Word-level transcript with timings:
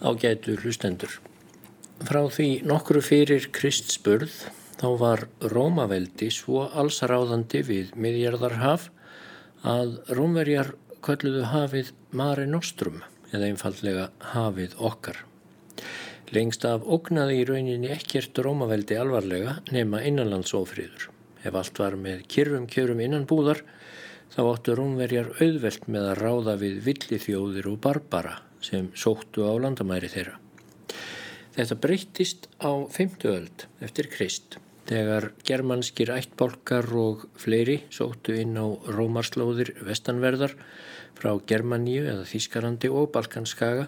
Ágætu 0.00 0.54
hlustendur. 0.56 1.12
Frá 2.08 2.22
því 2.32 2.62
nokkru 2.64 3.02
fyrir 3.04 3.50
Kristspurð 3.52 4.32
þá 4.80 4.86
var 4.96 5.22
Rómaveldi 5.52 6.30
svo 6.32 6.62
allsaráðandi 6.72 7.60
við 7.68 7.90
miðjarðarhaf 8.00 8.86
að 9.68 9.98
Rómverjar 10.16 10.72
kölluðu 11.04 11.44
hafið 11.52 11.92
Mare 12.16 12.48
Nostrum 12.48 13.02
eða 13.28 13.52
einfallega 13.52 14.08
hafið 14.32 14.80
okkar. 14.80 15.20
Lengst 16.32 16.64
af 16.64 16.88
ógnaði 16.88 17.42
í 17.42 17.46
rauninni 17.52 17.92
ekkert 17.92 18.40
Rómaveldi 18.40 18.96
alvarlega 18.96 19.58
nema 19.68 20.00
innanlandsofriður. 20.00 21.10
Ef 21.44 21.52
allt 21.52 21.84
var 21.84 22.00
með 22.00 22.24
kyrfum 22.32 22.64
kjörum 22.72 23.04
innan 23.04 23.28
búðar 23.28 23.66
þá 24.32 24.46
áttu 24.46 24.80
Rómverjar 24.80 25.34
auðvelt 25.36 25.90
með 25.92 26.14
að 26.14 26.22
ráða 26.24 26.62
við 26.64 26.86
villithjóðir 26.88 27.68
og 27.68 27.82
barbara 27.84 28.40
sem 28.64 28.90
sóttu 28.94 29.46
á 29.48 29.52
landamæri 29.60 30.10
þeirra. 30.12 30.38
Þetta 31.56 31.76
breyttist 31.82 32.48
á 32.62 32.70
50 32.94 33.30
öld 33.30 33.66
eftir 33.84 34.08
Krist 34.12 34.58
þegar 34.90 35.30
germanskir 35.46 36.10
ættbólkar 36.14 36.88
og 36.98 37.26
fleiri 37.38 37.80
sóttu 37.94 38.34
inn 38.38 38.56
á 38.58 38.66
Rómarslóðir 38.90 39.74
vestanverðar 39.86 40.56
frá 41.18 41.34
Germaníu 41.46 42.06
eða 42.10 42.26
Þískarandi 42.30 42.90
og 42.90 43.10
Balkanskaga 43.14 43.86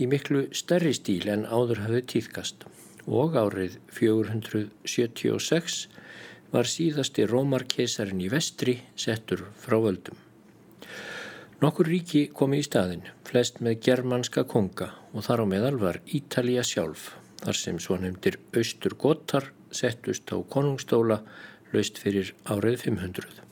í 0.00 0.08
miklu 0.10 0.46
stærri 0.56 0.94
stíl 0.96 1.28
en 1.30 1.46
áður 1.46 1.84
hafði 1.84 2.02
tíðkast 2.14 2.66
og 3.06 3.36
árið 3.38 3.78
476 3.98 5.80
var 6.50 6.66
síðasti 6.66 7.26
Rómarkesarin 7.30 8.22
í 8.24 8.30
vestri 8.32 8.80
settur 8.98 9.46
frá 9.60 9.78
völdum. 9.78 10.29
Nokkur 11.60 11.90
ríki 11.92 12.20
komi 12.32 12.62
í 12.62 12.64
staðin, 12.64 13.02
flest 13.28 13.58
með 13.60 13.82
germanska 13.84 14.46
konga 14.48 14.86
og 15.12 15.26
þar 15.26 15.42
á 15.44 15.46
meðal 15.50 15.74
var 15.82 15.98
Ítalija 16.08 16.62
sjálf, 16.64 17.10
þar 17.42 17.58
sem 17.58 17.80
svo 17.84 17.98
nefndir 18.00 18.38
Östur 18.56 18.94
Gottar 19.02 19.50
settust 19.68 20.32
á 20.32 20.40
konungstóla 20.40 21.18
laust 21.74 22.00
fyrir 22.00 22.30
árið 22.48 22.78
500. 22.86 23.42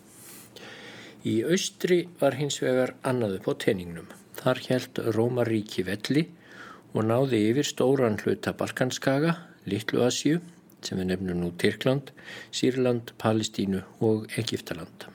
Í 1.29 1.35
Östri 1.53 1.99
var 2.23 2.39
hins 2.41 2.57
vegar 2.65 2.95
annaðu 3.05 3.43
på 3.45 3.57
teningnum. 3.61 4.09
Þar 4.41 4.65
held 4.71 5.03
Rómaríki 5.19 5.85
velli 5.85 6.25
og 6.95 7.05
náði 7.11 7.43
yfir 7.51 7.69
stóran 7.69 8.17
hluta 8.23 8.57
Balkanskaga, 8.57 9.37
Littlu 9.69 10.01
Asju, 10.09 10.41
sem 10.81 10.97
við 10.97 11.13
nefnum 11.13 11.45
nú 11.45 11.53
Tyrkland, 11.61 12.17
Sýrland, 12.57 13.13
Palestínu 13.21 13.85
og 14.01 14.31
Egiptaland. 14.41 15.11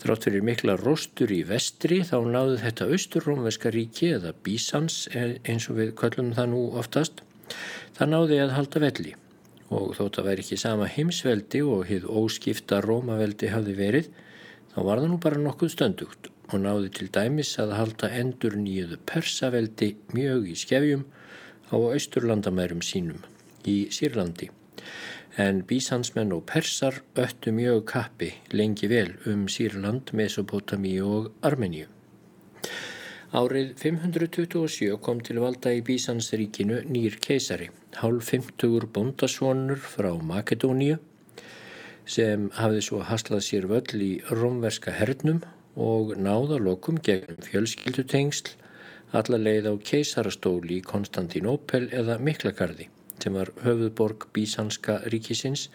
Þrátt 0.00 0.26
fyrir 0.26 0.44
mikla 0.46 0.78
róstur 0.80 1.32
í 1.34 1.42
vestri 1.44 2.00
þá 2.08 2.16
náðu 2.24 2.54
þetta 2.62 2.86
austurrómveska 2.94 3.72
ríki 3.74 4.14
eða 4.16 4.32
Bísans 4.46 5.02
eins 5.12 5.68
og 5.68 5.76
við 5.76 5.90
köllum 6.00 6.30
það 6.38 6.54
nú 6.54 6.62
oftast. 6.80 7.20
Það 7.98 8.14
náði 8.14 8.38
að 8.40 8.54
halda 8.56 8.82
velli 8.86 9.12
og 9.70 9.92
þótt 9.98 10.18
að 10.22 10.28
væri 10.30 10.44
ekki 10.44 10.58
sama 10.58 10.88
heimsveldi 10.90 11.60
og 11.62 11.84
hið 11.90 12.06
óskipta 12.08 12.80
rómaveldi 12.82 13.50
hafði 13.52 13.74
verið 13.78 14.08
þá 14.72 14.78
var 14.86 15.02
það 15.02 15.10
nú 15.12 15.18
bara 15.22 15.42
nokkuð 15.44 15.72
stöndugt 15.74 16.30
og 16.50 16.62
náði 16.64 16.90
til 16.96 17.08
dæmis 17.14 17.52
að 17.62 17.76
halda 17.78 18.10
endur 18.18 18.56
nýjuðu 18.58 18.98
persaveldi 19.06 19.92
mjög 20.16 20.48
í 20.50 20.56
skefjum 20.58 21.04
á 21.70 21.76
austurlandamærum 21.78 22.82
sínum 22.82 23.20
í 23.68 23.76
Sýrlandi 23.94 24.50
en 25.38 25.62
bísansmenn 25.62 26.32
og 26.32 26.44
persar 26.46 27.02
öttu 27.14 27.52
mjög 27.54 27.84
kappi 27.86 28.32
lengi 28.52 28.88
vel 28.88 29.14
um 29.26 29.46
Sýrland, 29.46 30.12
Mesopotami 30.12 31.00
og 31.00 31.30
Armeníu. 31.42 31.86
Árið 33.30 33.76
527 33.78 34.96
kom 34.98 35.20
til 35.20 35.38
valda 35.38 35.70
í 35.70 35.84
Bísansríkinu 35.86 36.80
nýr 36.90 37.20
keisari, 37.22 37.68
hálf 38.02 38.32
50 38.32 38.88
bondasvonur 38.90 39.78
frá 39.78 40.10
Makedóníu 40.18 40.98
sem 42.10 42.48
hafði 42.58 42.82
svo 42.82 43.04
haslað 43.06 43.44
sér 43.46 43.68
völl 43.70 44.02
í 44.02 44.12
romverska 44.34 44.90
hernum 44.90 45.44
og 45.76 46.16
náða 46.18 46.58
lokum 46.58 46.98
gegn 46.98 47.38
fjölskyldutengsl 47.46 48.56
alla 49.14 49.38
leið 49.38 49.70
á 49.70 49.74
keisarastóli 49.78 50.80
í 50.80 50.86
Konstantinópel 50.86 51.86
eða 51.94 52.18
Miklagarði 52.18 52.90
sem 53.22 53.36
var 53.36 53.52
höfuðborg 53.64 54.28
Bísanska 54.36 55.00
ríkisins, 55.12 55.68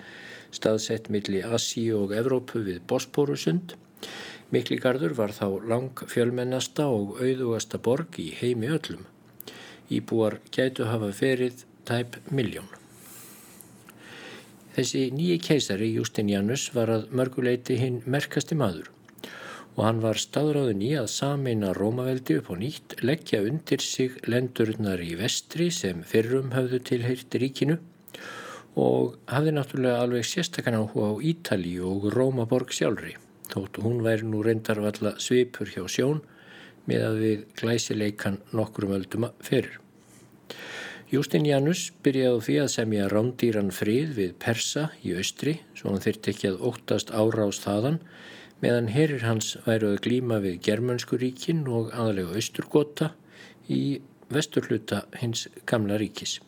staðsett 0.56 1.09
millir 1.13 1.47
Así 1.56 1.88
og 1.95 2.13
Evrópu 2.16 2.63
við 2.66 2.81
Bosporusund. 2.89 3.75
Mikligarður 4.53 5.16
var 5.17 5.33
þá 5.35 5.47
lang 5.67 6.05
fjölmennasta 6.07 6.88
og 6.88 7.19
auðugasta 7.19 7.81
borg 7.81 8.19
í 8.22 8.31
heimi 8.39 8.72
öllum. 8.72 9.05
Íbúar 9.91 10.39
gætu 10.53 10.88
hafa 10.89 11.11
ferið 11.13 11.66
tæp 11.85 12.17
miljón. 12.31 12.69
Þessi 14.75 15.07
nýji 15.16 15.39
keisari 15.39 15.94
Justinianus 15.94 16.67
var 16.75 16.91
að 16.91 17.07
mörguleiti 17.16 17.78
hinn 17.79 18.01
merkasti 18.05 18.57
maður 18.59 18.94
og 19.75 19.81
hann 19.84 20.00
var 20.03 20.19
staðráðin 20.19 20.84
í 20.86 20.94
að 20.96 21.09
sameina 21.12 21.74
Rómaveldi 21.75 22.38
upp 22.40 22.52
á 22.52 22.56
nýtt, 22.59 22.96
leggja 23.03 23.41
undir 23.44 23.84
sig 23.84 24.16
lendurnar 24.28 25.03
í 25.03 25.13
vestri 25.19 25.68
sem 25.74 26.03
fyrrum 26.08 26.53
höfðu 26.56 26.80
tilheyrt 26.90 27.36
ríkinu 27.41 27.78
og 28.80 29.16
hafði 29.31 29.56
náttúrulega 29.56 30.03
alveg 30.03 30.28
sérstakann 30.28 30.80
áhuga 30.80 31.12
á 31.12 31.14
Ítali 31.24 31.75
og 31.84 32.08
Rómaborg 32.16 32.72
sjálfri, 32.75 33.16
þóttu 33.52 33.84
hún 33.84 34.03
væri 34.03 34.28
nú 34.28 34.44
reyndarvalla 34.44 35.16
svipur 35.19 35.72
hjá 35.72 35.84
sjón 35.91 36.22
með 36.88 37.08
að 37.09 37.19
við 37.24 37.44
glæsileikan 37.59 38.40
nokkrum 38.56 38.96
ölduma 38.96 39.31
fyrir. 39.44 39.80
Justinianus 41.11 41.91
byrjaði 42.03 42.41
því 42.47 42.55
að 42.64 42.72
semja 42.73 43.09
rándýran 43.11 43.72
frið 43.76 44.16
við 44.17 44.32
Persa 44.41 44.88
í 45.05 45.14
austri, 45.20 45.59
svo 45.78 45.91
hann 45.94 46.03
þyrtti 46.03 46.32
ekki 46.34 46.49
að 46.49 46.64
óttast 46.72 47.11
árás 47.14 47.61
þaðan, 47.64 47.99
meðan 48.66 48.88
herir 48.90 49.22
hans 49.22 49.52
væru 49.67 49.91
að 49.94 50.00
glíma 50.08 50.40
við 50.41 50.56
Germanskuríkin 50.66 51.66
og 51.70 51.91
aðalega 51.94 52.38
Östurgota 52.40 53.12
í 53.70 54.00
vesturluta 54.34 55.03
hins 55.20 55.46
gamla 55.70 56.00
ríkis. 56.02 56.40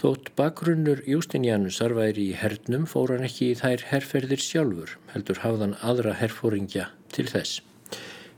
Þótt 0.00 0.30
bakgrunnur 0.38 1.02
Jústinjanusar 1.08 1.92
væri 1.96 2.30
í 2.30 2.38
hernum 2.40 2.86
fór 2.88 3.12
hann 3.12 3.26
ekki 3.28 3.50
í 3.50 3.58
þær 3.58 3.84
herrferðir 3.90 4.40
sjálfur, 4.44 4.94
heldur 5.12 5.42
hafðan 5.42 5.76
aðra 5.84 6.14
herrfóringja 6.16 6.88
til 7.12 7.26
þess. 7.28 7.60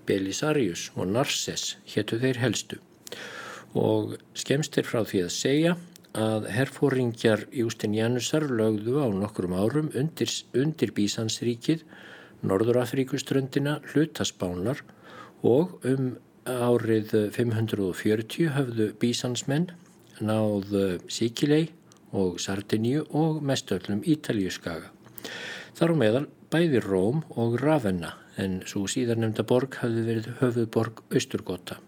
Belisarius 0.08 0.88
og 0.96 1.12
Narses 1.12 1.76
héttu 1.92 2.18
þeir 2.18 2.42
helstu 2.42 2.80
og 3.78 4.16
skemst 4.38 4.78
er 4.80 4.86
frá 4.88 5.02
því 5.04 5.24
að 5.26 5.34
segja 5.34 5.78
að 6.18 6.50
herrfóringjar 6.50 7.46
Jústinjanusar 7.54 8.48
lögðu 8.48 8.98
á 9.04 9.06
nokkrum 9.12 9.54
árum 9.54 9.90
undir, 9.94 10.32
undir 10.56 10.94
Bísansríkið 10.96 11.84
Norðurafríkuströndina 12.46 13.80
hlutaspánar 13.90 14.84
og 15.42 15.78
um 15.88 16.12
árið 16.48 17.14
540 17.34 18.52
höfðu 18.54 18.92
bísansmenn 19.00 19.72
náð 20.24 20.72
Sikilei 21.10 21.68
og 22.12 22.38
Sardiníu 22.40 23.04
og 23.10 23.42
mestöllum 23.44 24.00
Ítaljuskaga. 24.06 24.88
Þar 25.76 25.92
á 25.92 25.96
meðal 26.00 26.24
bæði 26.50 26.80
Róm 26.82 27.20
og 27.36 27.58
Ravenna 27.60 28.14
en 28.40 28.62
svo 28.70 28.86
síðarnemda 28.90 29.44
borg 29.46 29.76
hafði 29.82 30.06
verið 30.06 30.30
höfuðborg 30.40 31.02
Östurgota. 31.18 31.78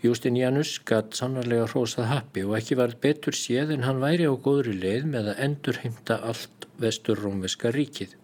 Justinianus 0.00 0.78
gatt 0.88 1.16
sannarlega 1.18 1.66
hrósað 1.68 2.08
happi 2.08 2.46
og 2.48 2.56
ekki 2.56 2.78
varð 2.80 2.96
betur 3.02 3.36
séð 3.36 3.74
en 3.74 3.84
hann 3.84 4.00
væri 4.00 4.24
á 4.24 4.32
góðri 4.32 4.72
leið 4.80 5.10
með 5.12 5.34
að 5.34 5.42
endur 5.46 5.80
heimta 5.82 6.16
allt 6.24 6.66
vestur 6.80 7.20
rómveska 7.20 7.72
ríkið. 7.76 8.16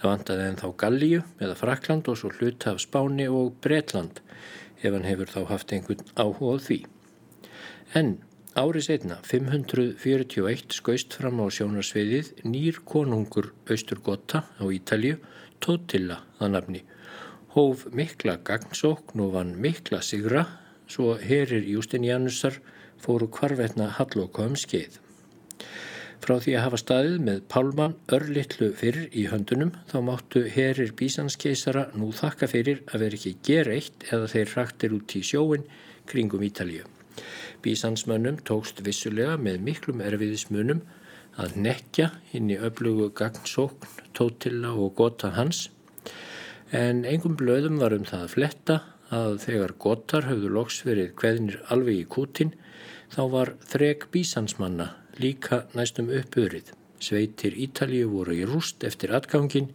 Það 0.00 0.08
vantaði 0.14 0.44
en 0.48 0.56
þá 0.56 0.68
Gallíu 0.80 1.20
eða 1.44 1.54
Frakland 1.60 2.06
og 2.08 2.16
svo 2.16 2.30
hluta 2.32 2.72
af 2.72 2.78
Spáni 2.80 3.26
og 3.28 3.58
Bretland 3.60 4.22
ef 4.80 4.94
hann 4.94 5.04
hefur 5.04 5.28
þá 5.28 5.40
haft 5.50 5.74
einhvern 5.76 6.06
áhugað 6.16 6.62
því. 6.66 6.78
En 8.00 8.14
árið 8.56 8.86
setna, 8.86 9.18
541, 9.28 10.72
skaust 10.72 11.18
fram 11.18 11.42
á 11.44 11.52
sjónarsviðið 11.52 12.32
nýr 12.48 12.80
konungur 12.88 13.50
Östurgota 13.68 14.46
á 14.56 14.64
Ítalju, 14.72 15.18
Totilla 15.60 16.22
að 16.40 16.54
nafni. 16.56 16.82
Hóf 17.52 17.84
mikla 17.92 18.38
gagnsókn 18.46 19.20
og 19.20 19.34
vann 19.36 19.52
mikla 19.60 20.00
sigra, 20.00 20.46
svo 20.88 21.18
herir 21.20 21.66
Justinianusar 21.68 22.56
fóru 22.96 23.28
kvarvetna 23.28 23.90
halloka 23.98 24.48
um 24.48 24.56
skeið. 24.56 24.96
Frá 26.20 26.34
því 26.36 26.52
að 26.58 26.64
hafa 26.66 26.78
staðið 26.82 27.14
með 27.24 27.38
pálman 27.48 27.94
örlittlu 28.12 28.66
fyrr 28.76 29.06
í 29.16 29.22
höndunum 29.30 29.70
þá 29.88 29.96
máttu 30.04 30.42
herir 30.52 30.92
bísanskeisara 30.98 31.86
nú 31.96 32.10
þakka 32.12 32.48
fyrir 32.50 32.82
að 32.92 33.06
vera 33.06 33.16
ekki 33.16 33.32
gera 33.48 33.72
eitt 33.78 34.04
eða 34.10 34.28
þeir 34.34 34.52
hraktir 34.52 34.96
út 34.98 35.16
í 35.16 35.22
sjóin 35.24 35.64
kringum 36.10 36.44
Ítalíu. 36.44 36.84
Bísansmönnum 37.64 38.42
tókst 38.44 38.84
vissulega 38.84 39.38
með 39.40 39.64
miklum 39.70 40.04
erfiðismunum 40.04 40.84
að 41.40 41.56
nekja 41.64 42.10
inn 42.36 42.52
í 42.52 42.60
öflugu 42.60 43.08
gagnsókn, 43.16 43.88
tótilla 44.12 44.74
og 44.76 44.92
gota 45.00 45.32
hans 45.38 45.70
en 46.76 47.06
engum 47.08 47.36
blöðum 47.40 47.80
var 47.80 47.96
um 47.96 48.04
það 48.04 48.26
að 48.26 48.32
fletta 48.36 48.80
að 49.10 49.40
þegar 49.46 49.78
gotar 49.82 50.28
höfðu 50.28 50.52
loks 50.54 50.84
verið 50.86 51.14
hverðinir 51.18 51.62
alveg 51.72 52.04
í 52.04 52.08
kútin 52.12 52.52
þá 53.10 53.22
var 53.32 53.56
þreg 53.72 54.10
bísansmanna 54.12 54.92
líka 55.18 55.64
næstum 55.74 56.12
uppurið. 56.14 56.70
Sveitir 57.00 57.56
Ítalíu 57.56 58.10
voru 58.12 58.36
í 58.36 58.44
rúst 58.48 58.84
eftir 58.84 59.14
atgangin 59.16 59.70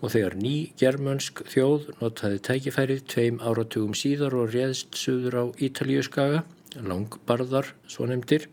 og 0.00 0.14
þegar 0.14 0.38
ný 0.38 0.72
germönsk 0.78 1.44
þjóð 1.52 1.92
notaði 2.00 2.40
tækifærið 2.48 3.04
tveim 3.10 3.42
áratugum 3.42 3.94
síðar 3.98 4.38
og 4.38 4.54
réðst 4.54 4.98
suður 4.98 5.38
á 5.38 5.44
Ítalíu 5.58 6.02
skaga, 6.06 6.42
langbarðar 6.78 7.74
svo 7.90 8.08
nefndir, 8.10 8.48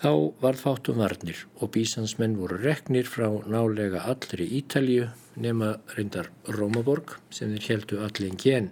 Þá 0.00 0.32
varð 0.40 0.60
fátum 0.64 1.00
varnir 1.02 1.42
og 1.60 1.74
bísansmenn 1.74 2.38
voru 2.40 2.56
reknir 2.62 3.04
frá 3.04 3.26
nálega 3.44 4.00
allri 4.08 4.46
Ítalju 4.56 5.10
nema 5.36 5.74
reyndar 5.92 6.30
Rómaborg 6.56 7.18
sem 7.28 7.50
þeir 7.52 7.66
heldu 7.66 7.98
allir 8.06 8.30
en 8.30 8.38
gen. 8.40 8.70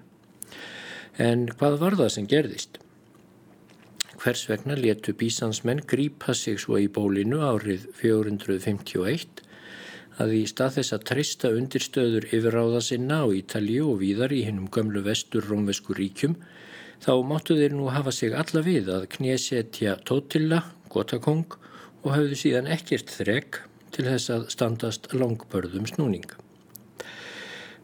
En 1.20 1.44
hvað 1.50 1.76
var 1.82 1.98
það 2.00 2.14
sem 2.14 2.30
gerðist? 2.32 2.80
Hvers 4.18 4.48
vegna 4.50 4.74
letu 4.74 5.12
bísansmenn 5.14 5.84
grípa 5.86 6.34
sig 6.34 6.58
svo 6.58 6.80
í 6.82 6.88
bólinu 6.90 7.38
árið 7.46 7.84
451 8.00 9.44
að 10.18 10.32
í 10.34 10.40
stað 10.50 10.78
þess 10.78 10.94
að 10.96 11.04
trista 11.10 11.50
undirstöður 11.54 12.26
yfirráða 12.32 12.80
sinna 12.82 13.20
á 13.22 13.26
Ítalju 13.30 13.84
og 13.92 14.00
víðar 14.00 14.34
í 14.34 14.40
hinnum 14.48 14.66
gömlu 14.74 15.04
vestur 15.06 15.46
rómvesku 15.46 15.94
ríkjum 15.94 16.34
þá 17.04 17.12
máttu 17.30 17.60
þeir 17.60 17.78
nú 17.78 17.86
hafa 17.94 18.10
sig 18.16 18.34
alla 18.34 18.64
við 18.66 18.90
að 18.96 19.06
knésetja 19.14 19.94
Tótilla 20.02 20.64
gotakong 20.90 21.46
og 22.02 22.10
hafðu 22.16 22.42
síðan 22.42 22.70
ekkert 22.74 23.14
þrek 23.20 23.62
til 23.94 24.08
þess 24.10 24.34
að 24.34 24.50
standast 24.54 25.10
langbörðum 25.14 25.86
snúning. 25.94 26.26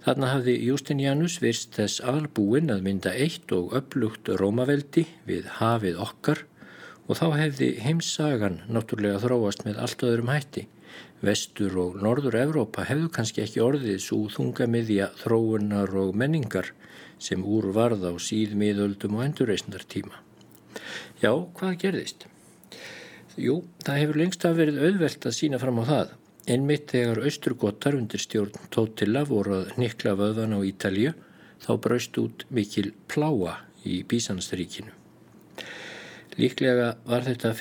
Þarna 0.05 0.35
hafði 0.35 0.55
Justinianus 0.67 1.39
virst 1.41 1.79
þess 1.79 2.03
albúin 2.05 2.69
að 2.69 2.83
mynda 2.85 3.13
eitt 3.17 3.53
og 3.57 3.71
upplugt 3.79 4.29
Rómaveldi 4.37 5.07
við 5.25 5.47
hafið 5.57 6.01
okkar 6.05 6.43
og 7.09 7.17
þá 7.17 7.27
hefði 7.39 7.69
heimsagan 7.81 8.59
náttúrulega 8.69 9.23
þróast 9.23 9.65
með 9.65 9.81
allt 9.81 10.05
öðrum 10.05 10.33
hætti. 10.33 10.67
Vestur 11.25 11.79
og 11.81 11.97
norður 12.05 12.37
Evrópa 12.43 12.85
hefðu 12.85 13.09
kannski 13.17 13.47
ekki 13.47 13.63
orðið 13.65 14.03
svo 14.05 14.19
þungamiðja 14.35 15.07
þróunar 15.23 15.97
og 16.03 16.13
menningar 16.21 16.69
sem 17.17 17.41
úr 17.41 17.71
varð 17.73 18.05
á 18.05 18.13
síðmiðöldum 18.21 19.17
og 19.17 19.25
endurreysnartíma. 19.31 20.21
Já, 21.25 21.33
hvað 21.33 21.79
gerðist? 21.81 22.29
Jú, 23.41 23.63
það 23.87 24.03
hefur 24.03 24.21
lengst 24.21 24.45
að 24.45 24.61
verið 24.61 24.85
auðvelt 24.85 25.25
að 25.31 25.37
sína 25.39 25.63
fram 25.63 25.81
á 25.81 25.85
það. 25.89 26.13
Einmitt 26.45 26.91
þegar 26.93 27.23
austurgotar 27.25 27.95
undir 27.97 28.21
stjórn 28.21 28.67
Tótila 28.75 29.23
voru 29.25 29.63
að 29.63 29.79
nikla 29.81 30.13
vöðan 30.19 30.53
á 30.53 30.61
Ítalju 30.61 31.15
þá 31.65 31.71
braust 31.87 32.19
út 32.21 32.45
mikil 32.53 32.91
pláa 33.09 33.63
í 33.89 34.03
Bísanstaríkinu. 34.05 34.93
Líklega 36.37 36.91
var 37.09 37.25
þetta 37.25 37.55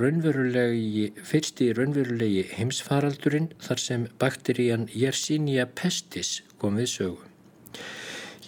raunverulegi, 0.00 1.10
fyrsti 1.20 1.72
raunverulegi 1.76 2.46
heimsfaraldurinn 2.54 3.50
þar 3.60 3.84
sem 3.84 4.08
bakterían 4.22 4.88
Yersinia 4.94 5.66
pestis 5.66 6.40
kom 6.56 6.80
við 6.80 6.92
sögu. 6.94 7.22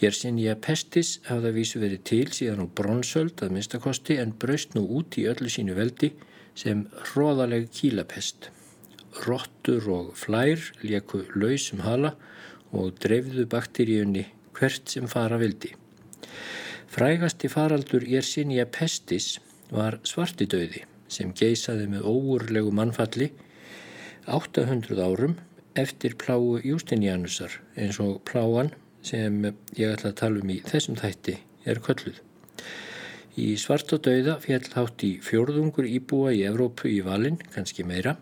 Yersinia 0.01 0.57
pestis 0.57 1.19
hafði 1.29 1.53
að 1.53 1.57
vísu 1.61 1.85
verið 1.85 2.05
til 2.09 2.27
síðan 2.33 2.65
á 2.65 2.67
bronsöld 2.81 3.45
að 3.45 3.59
minnstakosti 3.59 4.17
en 4.25 4.33
braust 4.33 4.73
nú 4.73 4.89
út 4.89 5.21
í 5.21 5.29
öllu 5.29 5.53
sínu 5.53 5.77
veldi 5.77 6.15
sem 6.57 6.87
hróðaleg 7.11 7.69
kílapest. 7.69 8.56
Rottur 9.25 9.89
og 9.93 10.13
flær 10.19 10.61
leku 10.85 11.23
lausum 11.35 11.83
hala 11.87 12.13
og 12.77 12.99
dreifðu 13.03 13.47
bakteríunni 13.51 14.27
hvert 14.57 14.93
sem 14.93 15.09
fara 15.09 15.39
vildi. 15.41 15.73
Frægasti 16.93 17.49
faraldur 17.53 18.05
Yersinia 18.09 18.67
pestis 18.67 19.39
var 19.73 19.99
svartidauði 20.07 20.85
sem 21.13 21.33
geysaði 21.37 21.89
með 21.91 22.07
óurlegu 22.11 22.73
mannfalli 22.75 23.31
800 24.27 25.03
árum 25.03 25.37
eftir 25.79 26.17
pláu 26.19 26.57
Justinianusar 26.65 27.61
eins 27.77 28.01
og 28.03 28.23
pláan 28.29 28.73
sem 29.07 29.45
ég 29.77 29.93
ætla 29.93 30.11
að 30.11 30.21
tala 30.23 30.43
um 30.43 30.51
í 30.51 30.63
þessum 30.67 30.97
þætti 30.99 31.37
er 31.67 31.83
kölluð. 31.85 32.23
Í 33.37 33.53
svarta 33.61 33.99
dauða 34.01 34.39
fjall 34.41 34.65
hátt 34.73 35.05
í 35.05 35.13
fjórðungur 35.23 35.85
íbúa 35.85 36.33
í 36.33 36.47
Evrópu 36.49 36.89
í 36.89 37.03
valin, 37.05 37.37
kannski 37.53 37.85
meira, 37.85 38.17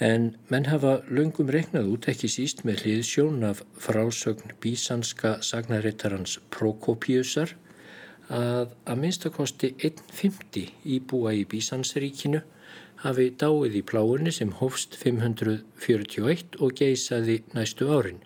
en 0.00 0.34
menn 0.50 0.66
hafa 0.66 1.02
löngum 1.08 1.50
reiknað 1.54 1.90
út 1.92 2.08
ekki 2.10 2.28
síst 2.30 2.64
með 2.66 2.82
hliðsjón 2.84 3.44
af 3.46 3.62
frásögn 3.78 4.56
bísanska 4.62 5.36
sagnarittarans 5.42 6.40
Prokopiusar 6.50 7.54
að 8.28 8.72
að 8.88 9.00
minnstakosti 9.00 9.74
1.50 9.78 10.70
íbúa 10.96 11.34
í 11.36 11.44
Bísansríkinu 11.44 12.40
hafi 13.04 13.30
dáið 13.36 13.76
í 13.80 13.82
pláunni 13.84 14.32
sem 14.32 14.52
hófst 14.60 14.96
541 14.96 16.56
og 16.60 16.72
geysaði 16.78 17.42
næstu 17.54 17.90
árin. 17.92 18.22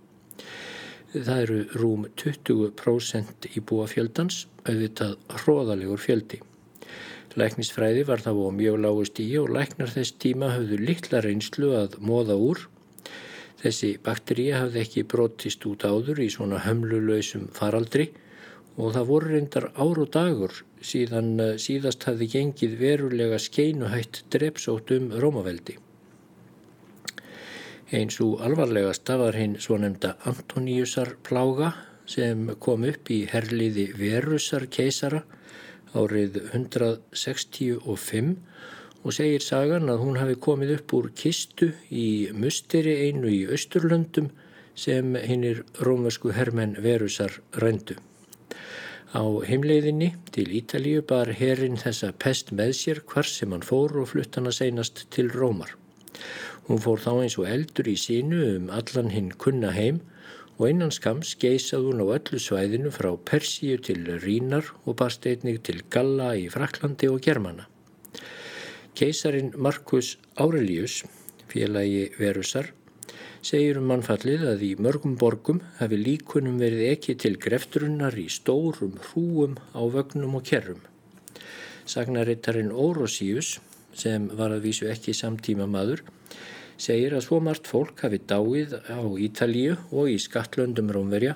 Það 1.13 1.41
eru 1.43 1.59
rúm 1.81 2.05
20% 2.21 3.49
íbúa 3.57 3.89
fjöldans 3.91 4.47
auðvitað 4.69 5.17
hróðalegur 5.41 5.99
fjöldi. 5.99 6.41
Læknisfræði 7.37 8.07
var 8.09 8.23
það 8.25 8.41
á 8.41 8.51
mjög 8.57 8.77
lágu 8.85 9.05
stíi 9.05 9.37
og 9.41 9.51
læknar 9.53 9.91
þess 9.93 10.15
tíma 10.23 10.53
hafðu 10.55 10.79
litla 10.81 11.21
reynslu 11.25 11.75
að 11.77 11.99
móða 12.01 12.39
úr. 12.41 12.63
Þessi 13.59 13.91
bakteríja 14.07 14.63
hafði 14.63 14.81
ekki 14.85 15.05
brotist 15.13 15.67
út 15.67 15.85
áður 15.85 16.23
í 16.25 16.31
svona 16.33 16.63
hömluleysum 16.65 17.49
faraldri 17.53 18.09
og 18.79 18.95
það 18.95 19.09
voru 19.11 19.33
reyndar 19.35 19.69
ár 19.75 19.99
og 19.99 20.11
dagur 20.15 20.55
síðan 20.81 21.33
eh, 21.43 21.57
síðast 21.59 22.07
hafði 22.07 22.31
gengið 22.37 22.79
verulega 22.79 23.39
skeinuhætt 23.43 24.23
drepsótt 24.31 24.93
um 24.95 25.11
Rómaveldi. 25.11 25.77
Eins 27.89 28.19
og 28.21 28.43
alvarlegasta 28.45 29.17
var 29.19 29.37
hinn 29.39 29.57
svo 29.65 29.79
nefnda 29.81 30.15
Antoníusar 30.29 31.17
plága 31.25 31.73
sem 32.09 32.47
kom 32.61 32.85
upp 32.89 33.11
í 33.11 33.23
herliði 33.31 33.89
Verusar 33.97 34.69
keisara 34.71 35.25
árið 35.97 36.41
165 36.53 38.37
og 39.05 39.15
segir 39.15 39.45
sagan 39.45 39.89
að 39.89 40.03
hún 40.03 40.19
hafi 40.21 40.37
komið 40.43 40.75
upp 40.79 40.95
úr 40.99 41.09
kistu 41.17 41.71
í 41.89 42.29
musteri 42.35 42.95
einu 43.07 43.31
í 43.31 43.47
Östurlöndum 43.47 44.29
sem 44.79 45.17
hinnir 45.17 45.65
rómversku 45.81 46.35
hermenn 46.37 46.77
Verusar 46.83 47.41
röndu. 47.63 47.97
Á 49.17 49.25
heimleiðinni 49.49 50.13
til 50.35 50.51
Ítalíu 50.53 51.01
bar 51.09 51.31
herrin 51.33 51.79
þessa 51.81 52.13
pest 52.13 52.53
með 52.53 52.75
sér 52.77 53.01
hvar 53.09 53.25
sem 53.25 53.55
hann 53.55 53.65
fór 53.65 53.97
og 54.03 54.11
flutt 54.13 54.37
hann 54.37 54.51
að 54.51 54.59
seinast 54.59 55.07
til 55.15 55.31
Rómar. 55.33 55.73
Hún 56.69 56.83
fór 56.85 57.01
þá 57.01 57.13
eins 57.23 57.39
og 57.41 57.49
eldur 57.49 57.89
í 57.89 57.97
sínu 57.97 58.43
um 58.59 58.69
allan 58.75 59.09
hinn 59.15 59.33
kunna 59.41 59.73
heim 59.73 60.03
og 60.59 60.67
innan 60.67 60.91
skams 60.95 61.37
geysað 61.39 61.87
hún 61.87 62.03
á 62.03 62.07
öllu 62.19 62.41
svæðinu 62.43 62.91
frá 62.91 63.13
Persíu 63.31 63.79
til 63.79 64.03
Rínar 64.25 64.67
og 64.85 64.99
barst 64.99 65.27
einnig 65.31 65.63
til 65.63 65.85
Galla 65.91 66.33
í 66.35 66.49
Fraklandi 66.51 67.07
og 67.11 67.23
Germana. 67.23 67.69
Keisarin 68.99 69.53
Markus 69.55 70.17
Aurelius, 70.35 71.05
félagi 71.47 72.09
Verusar, 72.19 72.73
segir 73.39 73.79
um 73.79 73.87
mannfallið 73.87 74.45
að 74.51 74.65
í 74.67 74.73
mörgum 74.83 75.15
borgum 75.21 75.63
hafi 75.79 76.01
líkunum 76.01 76.59
verið 76.59 76.89
ekki 76.91 77.15
til 77.23 77.39
grefturunnar 77.39 78.19
í 78.19 78.27
stórum 78.27 78.99
hrúum 79.07 79.55
á 79.79 79.83
vögnum 79.87 80.35
og 80.41 80.47
kerrum. 80.51 80.83
Sagnarittarinn 81.87 82.75
Órósíus, 82.75 83.61
sem 83.95 84.27
var 84.35 84.51
að 84.51 84.67
vísu 84.67 84.91
ekki 84.91 85.15
samtíma 85.15 85.71
maður, 85.71 86.03
segir 86.79 87.17
að 87.17 87.25
svo 87.27 87.41
margt 87.43 87.67
fólk 87.71 88.05
hafi 88.07 88.21
dáið 88.31 88.79
á 88.87 89.03
Ítalíu 89.19 89.77
og 89.91 90.11
í 90.13 90.19
skattlöndum 90.23 90.93
Rómverja 90.95 91.35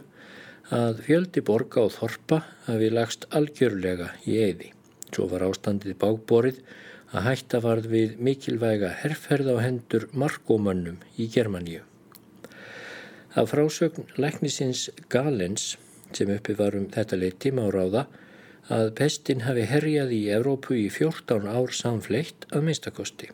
að 0.73 1.03
fjöldi 1.09 1.43
borga 1.45 1.83
og 1.87 1.93
þorpa 1.97 2.39
hafi 2.69 2.91
lagst 2.93 3.27
algjörlega 3.35 4.13
í 4.25 4.39
eyði. 4.39 4.71
Svo 5.13 5.27
var 5.29 5.45
ástandið 5.49 5.99
bákborið 6.01 6.63
að 7.13 7.27
hætta 7.27 7.61
varð 7.61 7.91
við 7.93 8.15
mikilvæga 8.23 8.93
herrferð 9.03 9.53
á 9.53 9.57
hendur 9.61 10.09
markómönnum 10.17 11.03
í 11.21 11.29
Germaníu. 11.35 11.83
Af 13.37 13.53
frásögn 13.53 14.09
læknisins 14.21 14.89
Galens 15.13 15.77
sem 16.17 16.31
uppi 16.33 16.57
varum 16.57 16.89
þetta 16.93 17.19
leiti 17.19 17.53
má 17.53 17.67
ráða 17.73 18.07
að 18.73 18.93
pestin 18.97 19.45
hafi 19.49 19.67
herjað 19.69 20.13
í 20.15 20.25
Evrópu 20.33 20.77
í 20.79 20.89
14 20.93 21.49
ár 21.51 21.73
samfleitt 21.77 22.47
að 22.53 22.69
minnstakosti. 22.69 23.33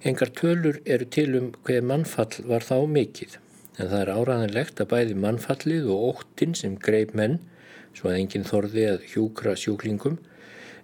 Engar 0.00 0.32
tölur 0.32 0.80
eru 0.86 1.06
til 1.16 1.36
um 1.36 1.52
hver 1.66 1.84
mannfall 1.84 2.46
var 2.48 2.64
þá 2.64 2.86
mikill, 2.88 3.36
en 3.76 3.90
það 3.92 4.00
er 4.00 4.12
áraðanlegt 4.14 4.80
að 4.80 4.90
bæði 4.94 5.16
mannfallið 5.24 5.88
og 5.92 6.04
óttin 6.10 6.56
sem 6.56 6.76
greip 6.88 7.12
menn, 7.18 7.38
svo 7.92 8.08
að 8.08 8.20
enginn 8.22 8.48
þorði 8.48 8.86
að 8.94 9.06
hjúkra 9.12 9.56
sjúklingum, 9.60 10.18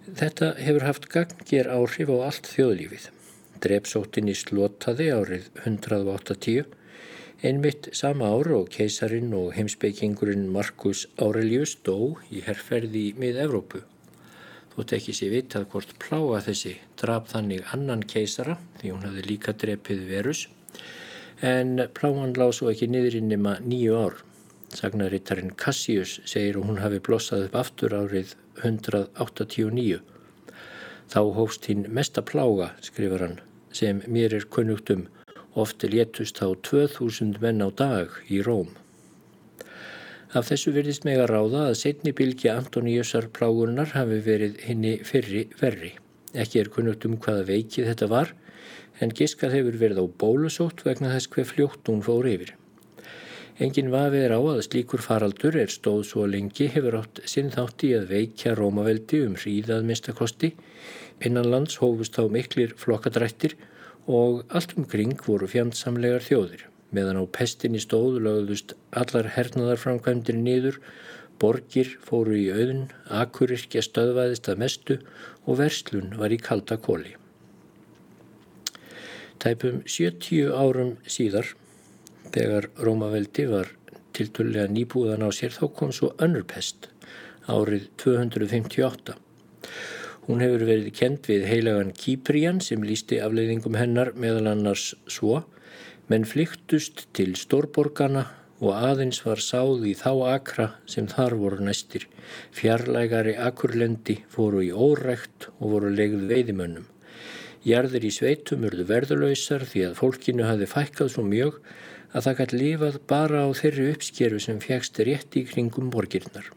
þetta 0.07 0.53
hefur 0.61 0.85
haft 0.85 1.09
gangger 1.13 1.71
áhrif 1.73 2.13
á 2.13 2.17
allt 2.29 2.51
þjóðlífið. 2.53 3.09
Drepsóttin 3.63 4.29
í 4.29 4.35
slotaði 4.37 5.09
árið 5.15 5.49
180 5.65 6.67
Einmitt 7.45 7.91
sama 7.93 8.31
ára 8.33 8.55
og 8.57 8.71
keisarin 8.73 9.29
og 9.37 9.51
heimsbeikingurinn 9.53 10.47
Markus 10.49 11.03
Aurelius 11.21 11.75
dó 11.85 12.17
í 12.33 12.41
herrferði 12.41 13.11
mið 13.13 13.37
Evrópu. 13.43 13.83
Þótt 14.77 14.91
ekki 14.93 15.13
sé 15.17 15.27
vitað 15.33 15.63
hvort 15.71 15.93
pláa 15.97 16.39
þessi 16.45 16.75
draf 17.01 17.31
þannig 17.31 17.63
annan 17.73 18.03
keisara 18.05 18.59
því 18.77 18.91
hún 18.91 19.07
hafði 19.07 19.23
líka 19.25 19.53
drepið 19.57 20.03
verus 20.05 20.43
en 21.41 21.81
pláan 21.97 22.35
lág 22.37 22.53
svo 22.53 22.69
ekki 22.69 22.85
niður 22.93 23.17
inn 23.17 23.31
nema 23.33 23.55
nýju 23.65 23.97
ár. 23.97 24.19
Sagnarittarinn 24.77 25.55
Cassius 25.57 26.19
segir 26.29 26.59
að 26.59 26.69
hún 26.69 26.81
hafi 26.83 27.01
blossað 27.07 27.47
upp 27.47 27.57
aftur 27.63 27.97
árið 27.97 28.35
189. 28.61 30.01
Þá 31.09 31.21
hófst 31.39 31.65
hinn 31.71 31.85
mesta 31.97 32.21
plága, 32.21 32.73
skrifar 32.85 33.25
hann, 33.25 33.37
sem 33.73 34.05
mér 34.05 34.37
er 34.37 34.45
kunnugt 34.45 34.93
um, 34.93 35.07
ofti 35.57 35.89
létust 35.89 36.37
á 36.45 36.53
2000 36.53 37.41
menn 37.41 37.65
á 37.65 37.73
dag 37.73 38.13
í 38.29 38.45
Róm. 38.45 38.75
Af 40.35 40.49
þessu 40.49 40.73
virðist 40.75 41.05
meg 41.07 41.21
að 41.23 41.29
ráða 41.31 41.61
að 41.69 41.77
setni 41.79 42.11
bylgja 42.11 42.57
Antoníusar 42.59 43.29
plágunar 43.31 43.93
hafi 43.95 44.17
verið 44.25 44.57
henni 44.67 44.97
fyrri 45.07 45.45
verri. 45.61 45.93
Ekki 46.35 46.59
er 46.59 46.69
kunnugt 46.73 47.05
um 47.07 47.15
hvaða 47.23 47.45
veikið 47.47 47.87
þetta 47.93 48.09
var, 48.11 48.33
en 48.99 49.13
giskað 49.15 49.55
hefur 49.55 49.79
verið 49.79 50.01
á 50.03 50.05
bólusótt 50.19 50.83
vegna 50.83 51.13
þess 51.13 51.31
hver 51.31 51.47
fljótt 51.53 51.87
hún 51.87 52.03
fór 52.03 52.27
yfir. 52.27 52.51
Engin 53.57 53.87
vafið 53.89 54.25
er 54.27 54.35
á 54.35 54.41
að 54.43 54.61
slíkur 54.67 55.01
faraldur 55.01 55.55
er 55.63 55.71
stóð 55.71 56.03
svo 56.11 56.27
lengi 56.29 56.67
hefur 56.75 56.99
átt 56.99 57.23
sinn 57.25 57.47
þátti 57.55 57.95
að 57.97 58.11
veikja 58.11 58.53
Rómaveldi 58.59 59.23
um 59.25 59.39
hríðað 59.39 59.87
minnstakosti, 59.87 60.51
innanlands 61.23 61.79
hófust 61.79 62.19
á 62.19 62.27
miklir 62.27 62.75
flokkadrættir 62.77 63.55
og 64.05 64.43
allt 64.51 64.75
umkring 64.75 65.15
voru 65.23 65.47
fjandsamlegar 65.49 66.27
þjóðir. 66.27 66.67
Meðan 66.95 67.19
á 67.19 67.23
pestinni 67.27 67.81
stóð 67.83 68.21
lögðust 68.23 68.73
allar 68.95 69.27
hernaðarframkvæmdir 69.35 70.37
nýður, 70.39 70.79
borgir 71.41 71.93
fóru 72.01 72.37
í 72.39 72.47
auðun, 72.53 72.87
akurirkja 73.11 73.83
stöðvæðist 73.85 74.49
að 74.49 74.61
mestu 74.63 74.99
og 75.45 75.59
verslun 75.61 76.15
var 76.17 76.33
í 76.33 76.39
kalda 76.41 76.79
kóli. 76.81 77.15
Tæpum 79.37 79.83
70 79.85 80.53
árum 80.55 80.95
síðar, 81.05 81.51
þegar 82.33 82.71
Rómaveldi 82.81 83.45
var 83.51 83.69
tilturlega 84.17 84.65
nýbúðan 84.71 85.27
á 85.27 85.29
sér, 85.29 85.53
þá 85.53 85.67
kom 85.77 85.93
svo 85.93 86.15
önnur 86.23 86.47
pest 86.49 86.89
árið 87.47 87.85
258. 88.01 89.13
Hún 90.27 90.41
hefur 90.43 90.65
verið 90.67 90.89
kent 90.97 91.29
við 91.29 91.45
heilagan 91.47 91.93
Kýprian 91.95 92.57
sem 92.63 92.81
lísti 92.83 93.21
afleiðingum 93.23 93.77
hennar 93.79 94.11
meðal 94.19 94.49
annars 94.51 94.89
svo, 95.07 95.45
menn 96.07 96.23
flyktust 96.23 97.05
til 97.17 97.33
stórborgana 97.35 98.25
og 98.63 98.73
aðeins 98.73 99.19
var 99.25 99.41
sáð 99.43 99.83
í 99.89 99.93
þá 99.97 100.11
akra 100.31 100.67
sem 100.89 101.07
þar 101.11 101.35
voru 101.37 101.65
næstir. 101.67 102.07
Fjarlægari 102.55 103.35
akurlendi 103.37 104.21
fóru 104.33 104.63
í 104.65 104.71
órækt 104.71 105.49
og 105.59 105.75
voru 105.75 105.91
legð 105.93 106.23
veiðimönnum. 106.31 106.87
Jarðir 107.67 108.07
í 108.07 108.13
sveitum 108.13 108.63
urðu 108.69 108.85
verðulöysar 108.87 109.65
því 109.67 109.83
að 109.89 109.97
fólkinu 109.99 110.47
hafi 110.47 110.69
fækkað 110.71 111.11
svo 111.13 111.25
mjög 111.27 111.59
að 112.13 112.23
það 112.25 112.37
gæti 112.39 112.59
lifað 112.61 112.99
bara 113.11 113.43
á 113.43 113.49
þeirri 113.59 113.89
uppskeru 113.93 114.39
sem 114.39 114.61
fjækst 114.63 115.01
rétt 115.03 115.35
í 115.35 115.43
kringum 115.49 115.89
borgirnar. 115.91 116.47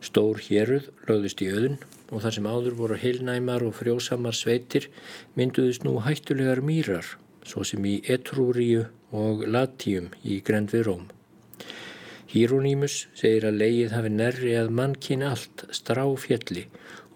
Stór 0.00 0.38
héruð 0.46 0.86
lögðust 1.08 1.42
í 1.44 1.50
öðun 1.50 1.80
og 2.10 2.22
þar 2.22 2.36
sem 2.36 2.46
áður 2.46 2.78
voru 2.78 3.00
heilnæmar 3.00 3.66
og 3.66 3.74
frjósamar 3.76 4.38
sveitir 4.38 4.86
mynduðist 5.36 5.84
nú 5.84 5.98
hættulegar 6.06 6.62
mýrar, 6.64 7.04
svo 7.46 7.64
sem 7.66 7.84
í 7.86 8.00
Etrúríu 8.08 8.86
og 9.16 9.46
Latíum 9.46 10.10
í 10.22 10.40
grend 10.44 10.72
við 10.74 10.86
Róm. 10.88 11.06
Hírónýmus 12.30 13.08
segir 13.18 13.48
að 13.48 13.58
leið 13.58 13.94
hafi 13.96 14.10
nærri 14.14 14.52
að 14.54 14.68
mannkinn 14.78 15.24
allt 15.26 15.64
strá 15.74 16.04
fjalli 16.22 16.68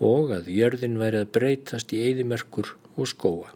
og 0.02 0.32
að 0.34 0.48
jörðin 0.50 0.96
væri 0.98 1.20
að 1.22 1.30
breytast 1.36 1.94
í 1.94 2.00
eðimerkur 2.08 2.72
og 2.96 3.06
skóa. 3.10 3.52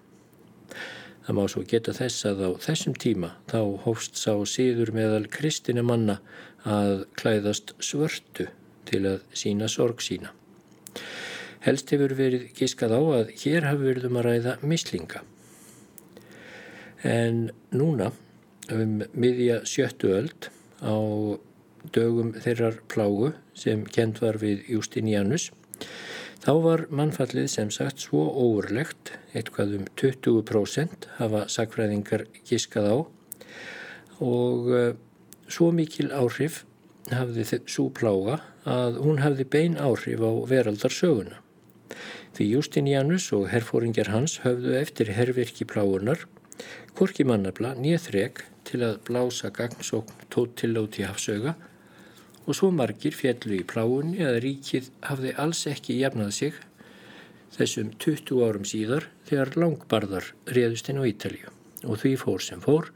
Það 1.26 1.36
má 1.36 1.42
svo 1.50 1.62
geta 1.68 1.92
þess 1.92 2.24
að 2.30 2.44
á 2.46 2.50
þessum 2.62 2.94
tíma 2.94 3.32
þá 3.50 3.58
hófst 3.84 4.16
sá 4.16 4.32
síður 4.48 4.94
meðal 4.96 5.26
kristina 5.28 5.82
manna 5.82 6.20
að 6.62 7.02
klæðast 7.18 7.74
svörtu 7.84 8.46
til 8.88 9.02
að 9.10 9.26
sína 9.36 9.68
sorg 9.68 10.00
sína. 10.00 10.30
Helst 11.66 11.90
hefur 11.92 12.14
verið 12.16 12.46
gískað 12.56 12.94
á 12.96 13.02
að 13.18 13.34
hér 13.42 13.66
hafi 13.66 13.90
verið 13.90 14.08
um 14.08 14.20
að 14.20 14.28
ræða 14.28 14.54
mislinga. 14.62 15.24
En 17.06 17.50
núna, 17.70 18.10
um 18.74 19.02
miðja 19.14 19.62
sjöttu 19.68 20.10
öld 20.16 20.48
á 20.82 20.94
dögum 21.94 22.32
þeirrar 22.34 22.80
plágu 22.90 23.32
sem 23.54 23.84
kent 23.86 24.20
var 24.22 24.40
við 24.42 24.66
Justinianus, 24.68 25.50
þá 26.42 26.52
var 26.64 26.86
mannfallið 26.90 27.48
sem 27.52 27.70
sagt 27.70 28.02
svo 28.02 28.24
óurlegt, 28.26 29.14
eitthvað 29.32 29.78
um 29.78 29.86
20% 30.00 31.08
hafa 31.18 31.46
sakfræðingar 31.52 32.26
gískað 32.48 32.90
á 32.90 32.96
og 34.18 34.70
uh, 34.74 34.94
svo 35.46 35.70
mikil 35.70 36.10
áhrif 36.10 36.64
hafði 37.14 37.44
þessu 37.46 37.88
plága 37.94 38.40
að 38.68 38.98
hún 39.04 39.22
hafði 39.22 39.46
bein 39.48 39.78
áhrif 39.80 40.20
á 40.20 40.32
veraldarsöguna. 40.50 41.38
Því 42.36 42.48
Justinianus 42.52 43.30
og 43.34 43.48
herfóringjar 43.52 44.10
hans 44.12 44.40
höfðu 44.42 44.74
eftir 44.78 45.14
herrvirki 45.14 45.64
pláunar, 45.66 46.26
korki 46.98 47.22
mannabla 47.22 47.76
nýðreg 47.78 48.40
til 48.66 48.80
að 48.82 48.96
blása 49.06 49.52
gagnsókn 49.54 50.24
tóttilóti 50.34 51.04
hafsauga 51.06 51.52
og 52.42 52.56
svo 52.58 52.72
margir 52.74 53.14
fjallu 53.14 53.60
í 53.60 53.66
pláunni 53.70 54.24
að 54.26 54.40
ríkið 54.42 54.88
hafði 55.06 55.34
alls 55.44 55.60
ekki 55.70 56.00
jafnað 56.00 56.32
sig 56.34 56.56
þessum 57.54 57.92
20 58.02 58.42
árum 58.48 58.66
síðar 58.66 59.06
þegar 59.28 59.54
langbarðar 59.62 60.26
réðust 60.56 60.90
inn 60.90 60.98
á 60.98 61.06
Ítalju 61.06 61.52
og 61.86 62.02
því 62.02 62.16
fór 62.24 62.42
sem 62.42 62.66
fór, 62.66 62.90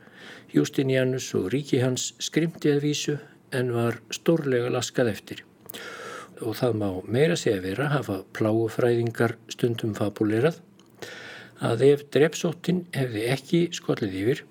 Justinianus 0.51 1.31
og 1.39 1.53
ríki 1.55 1.79
hans 1.85 2.11
skrimti 2.19 2.75
að 2.75 2.83
vísu 2.89 3.17
en 3.55 3.71
var 3.77 4.01
stórlega 4.11 4.73
laskað 4.75 5.13
eftir. 5.13 5.47
Og 6.43 6.59
það 6.59 6.79
má 6.83 6.89
meira 7.07 7.39
segja 7.39 7.63
vera 7.63 7.93
hafa 7.95 8.25
pláufræðingar 8.35 9.39
stundum 9.55 9.95
fabulerað 9.95 10.59
að 11.63 11.85
ef 11.89 12.03
drepsóttin 12.15 12.85
hefði 12.97 13.27
ekki 13.35 13.61
skollið 13.77 14.17
yfir 14.23 14.43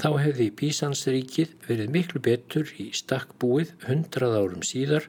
þá 0.00 0.08
hefði 0.24 0.48
Bísansríkið 0.58 1.52
verið 1.68 1.92
miklu 1.96 2.22
betur 2.24 2.72
í 2.82 2.88
stakkbúið 2.96 3.74
hundrað 3.86 4.38
árum 4.40 4.64
síðar 4.66 5.08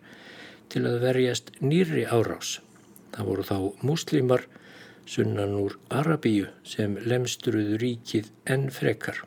til 0.74 0.84
að 0.90 1.00
verjast 1.06 1.52
nýri 1.62 2.06
árás. 2.06 2.58
Það 3.14 3.30
voru 3.30 3.48
þá 3.48 3.58
muslimar 3.86 4.46
sunnan 5.10 5.56
úr 5.60 5.78
Arabíu 5.94 6.50
sem 6.68 6.96
lemstruðu 7.04 7.80
ríkið 7.82 8.32
enn 8.50 8.70
frekar. 8.74 9.24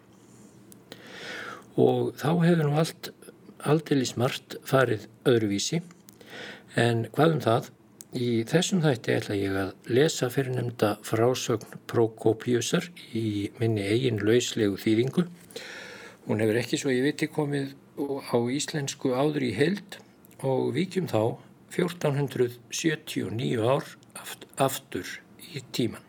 Og 1.77 2.15
þá 2.17 2.31
hefur 2.47 2.65
nú 2.65 2.81
allt 2.81 3.13
aldrei 3.67 4.07
smart 4.09 4.57
farið 4.65 5.07
öðruvísi 5.29 5.83
En 6.77 7.07
hvað 7.15 7.35
um 7.39 7.41
það? 7.41 7.69
Í 8.17 8.47
þessum 8.49 8.81
þætti 8.81 9.13
ætla 9.13 9.35
ég 9.37 9.57
að 9.61 9.91
lesa 9.93 10.31
fyrir 10.33 10.55
nefnda 10.57 10.95
frásögn 11.05 11.83
Prokopiusar 11.91 12.87
í 13.13 13.51
minni 13.61 13.85
eigin 13.85 14.23
lauslegu 14.25 14.79
þýðingu. 14.81 15.27
Hún 16.25 16.41
hefur 16.41 16.61
ekki 16.63 16.81
svo 16.81 16.95
ég 16.95 17.05
viti 17.05 17.29
komið 17.29 17.75
á 18.01 18.39
íslensku 18.57 19.13
áður 19.13 19.45
í 19.51 19.53
held 19.59 19.99
og 20.49 20.73
vikjum 20.79 21.13
þá 21.13 21.37
1479 21.77 23.61
ár 23.61 23.85
aftur 24.65 25.07
í 25.53 25.61
tíman. 25.77 26.05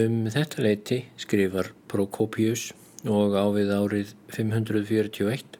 Um 0.00 0.28
þetta 0.30 0.62
leiti 0.62 0.96
skrifar 1.18 1.72
Prokopius 1.90 2.68
og 3.10 3.34
ávið 3.34 3.72
árið 3.74 4.12
541 4.32 5.56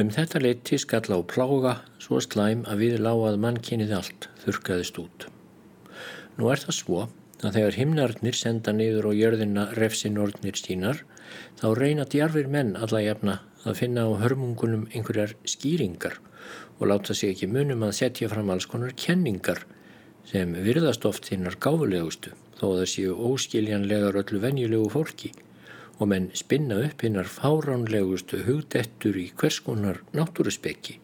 Um 0.00 0.12
þetta 0.14 0.40
leiti 0.40 0.78
skall 0.80 1.10
á 1.12 1.20
plága 1.28 1.72
svo 2.00 2.20
slæm 2.22 2.62
að 2.70 2.84
við 2.84 2.94
lágað 3.04 3.40
mannkynið 3.42 3.90
allt 3.98 4.28
þurkaðist 4.44 5.00
út. 5.02 5.26
Nú 6.38 6.48
er 6.52 6.62
það 6.62 6.76
svo 6.78 7.00
að 7.42 7.58
þegar 7.58 7.78
himnarnir 7.80 8.38
senda 8.38 8.72
niður 8.78 9.10
og 9.10 9.18
jörðina 9.18 9.66
refsinordnir 9.76 10.56
sínar 10.60 11.02
þá 11.60 11.66
reyna 11.76 12.06
djarfir 12.14 12.48
menn 12.54 12.72
alla 12.78 13.02
jafna 13.04 13.40
að 13.66 13.82
finna 13.82 14.06
á 14.08 14.10
hörmungunum 14.22 14.86
einhverjar 14.94 15.34
skýringar 15.44 16.16
og 16.78 16.86
láta 16.88 17.12
sig 17.18 17.34
ekki 17.34 17.50
munum 17.50 17.84
að 17.84 17.98
setja 18.00 18.30
fram 18.32 18.54
alls 18.54 18.70
konar 18.70 18.96
kenningar 18.96 19.66
sem 20.30 20.56
virðast 20.68 21.04
oft 21.10 21.28
þinnar 21.28 21.58
gáfulegustu 21.60 22.32
þó 22.62 22.66
að 22.70 22.80
það 22.80 22.90
séu 22.94 23.14
óskiljanlegar 23.28 24.18
öllu 24.22 24.40
venjulegu 24.42 24.90
fólki 24.94 25.30
og 25.98 26.10
menn 26.12 26.28
spinna 26.38 26.78
upp 26.86 27.02
hinnar 27.02 27.30
fáránlegustu 27.30 28.44
hugdettur 28.46 29.18
í 29.18 29.28
hvers 29.34 29.58
konar 29.66 29.98
náttúruspekki, 30.14 31.00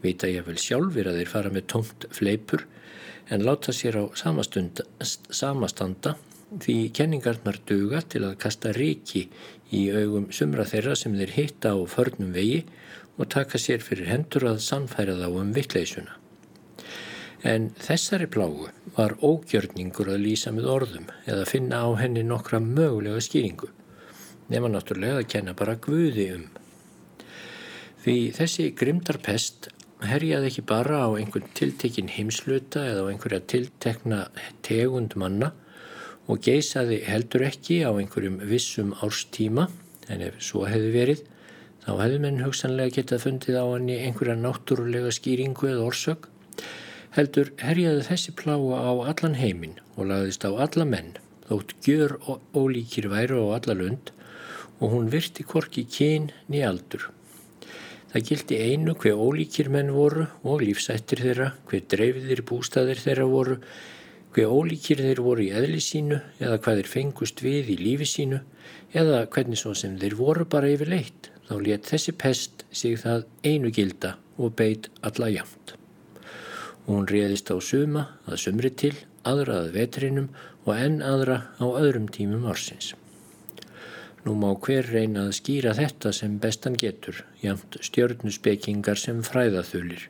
vita 0.00 0.30
ég 0.32 0.46
vel 0.48 0.58
sjálfur 0.60 1.10
að 1.10 1.20
þeir 1.20 1.32
fara 1.34 1.52
með 1.52 1.68
tómt 1.74 2.08
fleipur 2.16 2.64
en 3.28 3.44
láta 3.44 3.76
sér 3.76 4.00
á 4.00 4.04
samastanda 4.16 6.16
því 6.64 6.78
kenningarnar 6.96 7.60
duga 7.68 8.00
til 8.08 8.24
að 8.26 8.38
kasta 8.40 8.72
ríki 8.76 9.26
í 9.72 9.84
augum 9.92 10.30
sumra 10.32 10.64
þeirra 10.68 10.96
sem 10.98 11.14
þeir 11.20 11.36
hitta 11.36 11.76
á 11.76 11.78
förnum 11.88 12.32
vegi 12.32 12.64
og 13.20 13.28
taka 13.36 13.60
sér 13.60 13.84
fyrir 13.84 14.08
hendur 14.08 14.48
að 14.52 14.64
sannfæra 14.64 15.20
þá 15.20 15.28
um 15.30 15.52
vittleysuna. 15.56 16.21
En 17.42 17.72
þessari 17.74 18.28
plágu 18.30 18.68
var 18.94 19.16
ógjörningur 19.18 20.12
að 20.12 20.20
lýsa 20.22 20.52
með 20.54 20.68
orðum 20.70 21.08
eða 21.26 21.46
finna 21.50 21.80
á 21.82 21.90
henni 21.98 22.22
nokkra 22.22 22.60
mögulega 22.62 23.22
skýringu 23.24 23.72
nema 24.52 24.70
náttúrulega 24.70 25.22
að 25.22 25.30
kenna 25.32 25.54
bara 25.58 25.74
Guði 25.82 26.26
um. 26.36 26.44
Því 28.02 28.16
þessi 28.36 28.68
grimdarpest 28.78 29.70
herjaði 30.06 30.50
ekki 30.50 30.64
bara 30.66 31.02
á 31.06 31.08
einhvern 31.18 31.50
tiltekin 31.58 32.10
heimsluta 32.14 32.84
eða 32.92 33.06
á 33.06 33.10
einhverja 33.10 33.42
tiltekna 33.50 34.22
tegund 34.66 35.16
manna 35.18 35.52
og 36.30 36.42
geysaði 36.46 37.00
heldur 37.06 37.46
ekki 37.48 37.80
á 37.82 37.90
einhverjum 37.90 38.38
vissum 38.50 38.94
árstíma 39.02 39.68
en 40.10 40.22
ef 40.28 40.38
svo 40.42 40.66
hefði 40.70 40.90
verið 40.94 41.24
þá 41.82 41.90
hefði 41.98 42.20
menn 42.22 42.42
hugsanlega 42.44 42.96
getað 43.00 43.24
fundið 43.26 43.58
á 43.58 43.66
hann 43.66 43.90
í 43.90 43.98
einhverja 44.06 44.38
náttúrulega 44.38 45.10
skýringu 45.14 45.70
eða 45.72 45.88
orsök 45.90 46.28
heldur 47.12 47.50
herjaði 47.60 48.06
þessi 48.08 48.32
pláa 48.40 48.78
á 48.88 48.92
allan 49.12 49.36
heiminn 49.36 49.76
og 49.96 50.08
lagðist 50.08 50.46
á 50.48 50.50
alla 50.64 50.86
menn 50.88 51.12
þótt 51.48 51.74
gjör 51.84 52.14
ólíkir 52.56 53.10
væru 53.12 53.42
á 53.44 53.60
alla 53.60 53.76
lund 53.76 54.12
og 54.80 54.94
hún 54.94 55.10
virti 55.12 55.44
korki 55.44 55.84
kyn 55.84 56.30
ný 56.50 56.62
aldur. 56.66 57.10
Það 58.12 58.24
gildi 58.28 58.60
einu 58.60 58.94
hver 58.96 59.20
ólíkir 59.20 59.68
menn 59.72 59.92
voru 59.92 60.26
og 60.42 60.64
lífsættir 60.64 61.22
þeirra, 61.24 61.52
hver 61.68 61.84
dreifðir 61.92 62.42
bústaðir 62.48 63.00
þeirra 63.00 63.28
voru, 63.28 63.58
hver 64.32 64.48
ólíkir 64.52 65.04
þeir 65.04 65.22
voru 65.24 65.46
í 65.46 65.52
eðli 65.52 65.80
sínu 65.84 66.18
eða 66.40 66.58
hvað 66.64 66.80
þeir 66.80 66.90
fengust 66.94 67.44
við 67.44 67.74
í 67.76 67.78
lífi 67.80 68.08
sínu 68.08 68.40
eða 68.92 69.26
hvernig 69.32 69.60
svo 69.60 69.74
sem 69.76 70.00
þeir 70.00 70.16
voru 70.16 70.48
bara 70.48 70.72
yfir 70.72 70.92
leitt. 70.92 71.30
Þá 71.48 71.54
let 71.60 71.92
þessi 71.92 72.16
pest 72.16 72.66
sig 72.72 72.96
það 73.04 73.28
einu 73.44 73.72
gilda 73.72 74.16
og 74.40 74.56
beit 74.56 74.88
alla 75.04 75.28
jamt. 75.32 75.76
Hún 76.86 77.06
réðist 77.06 77.52
á 77.54 77.56
suma 77.62 78.08
að 78.26 78.40
sumri 78.44 78.70
til, 78.74 78.94
aðra 79.22 79.60
að 79.62 79.76
vetrinum 79.76 80.32
og 80.64 80.72
enn 80.74 80.98
aðra 81.06 81.38
á 81.62 81.66
öðrum 81.66 82.08
tímum 82.10 82.48
orsins. 82.50 82.92
Nú 84.22 84.34
má 84.38 84.50
hver 84.54 84.86
reyna 84.90 85.26
að 85.26 85.36
skýra 85.38 85.74
þetta 85.78 86.12
sem 86.14 86.34
bestan 86.42 86.78
getur, 86.78 87.24
jamt 87.42 87.78
stjörnuspekingar 87.82 88.98
sem 88.98 89.22
fræðaþulir. 89.26 90.08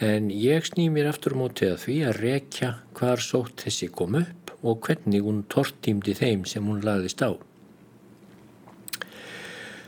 En 0.00 0.30
ég 0.32 0.64
sný 0.68 0.88
mér 0.92 1.10
aftur 1.12 1.36
mótið 1.38 1.74
að 1.74 1.82
því 1.84 1.96
að 2.08 2.20
rekja 2.24 2.70
hvar 2.98 3.20
sótt 3.22 3.66
þessi 3.66 3.90
kom 3.92 4.16
upp 4.20 4.54
og 4.64 4.80
hvernig 4.86 5.24
hún 5.24 5.44
tortýmdi 5.52 6.16
þeim 6.16 6.46
sem 6.48 6.64
hún 6.64 6.80
laðist 6.84 7.20
á. 7.20 7.36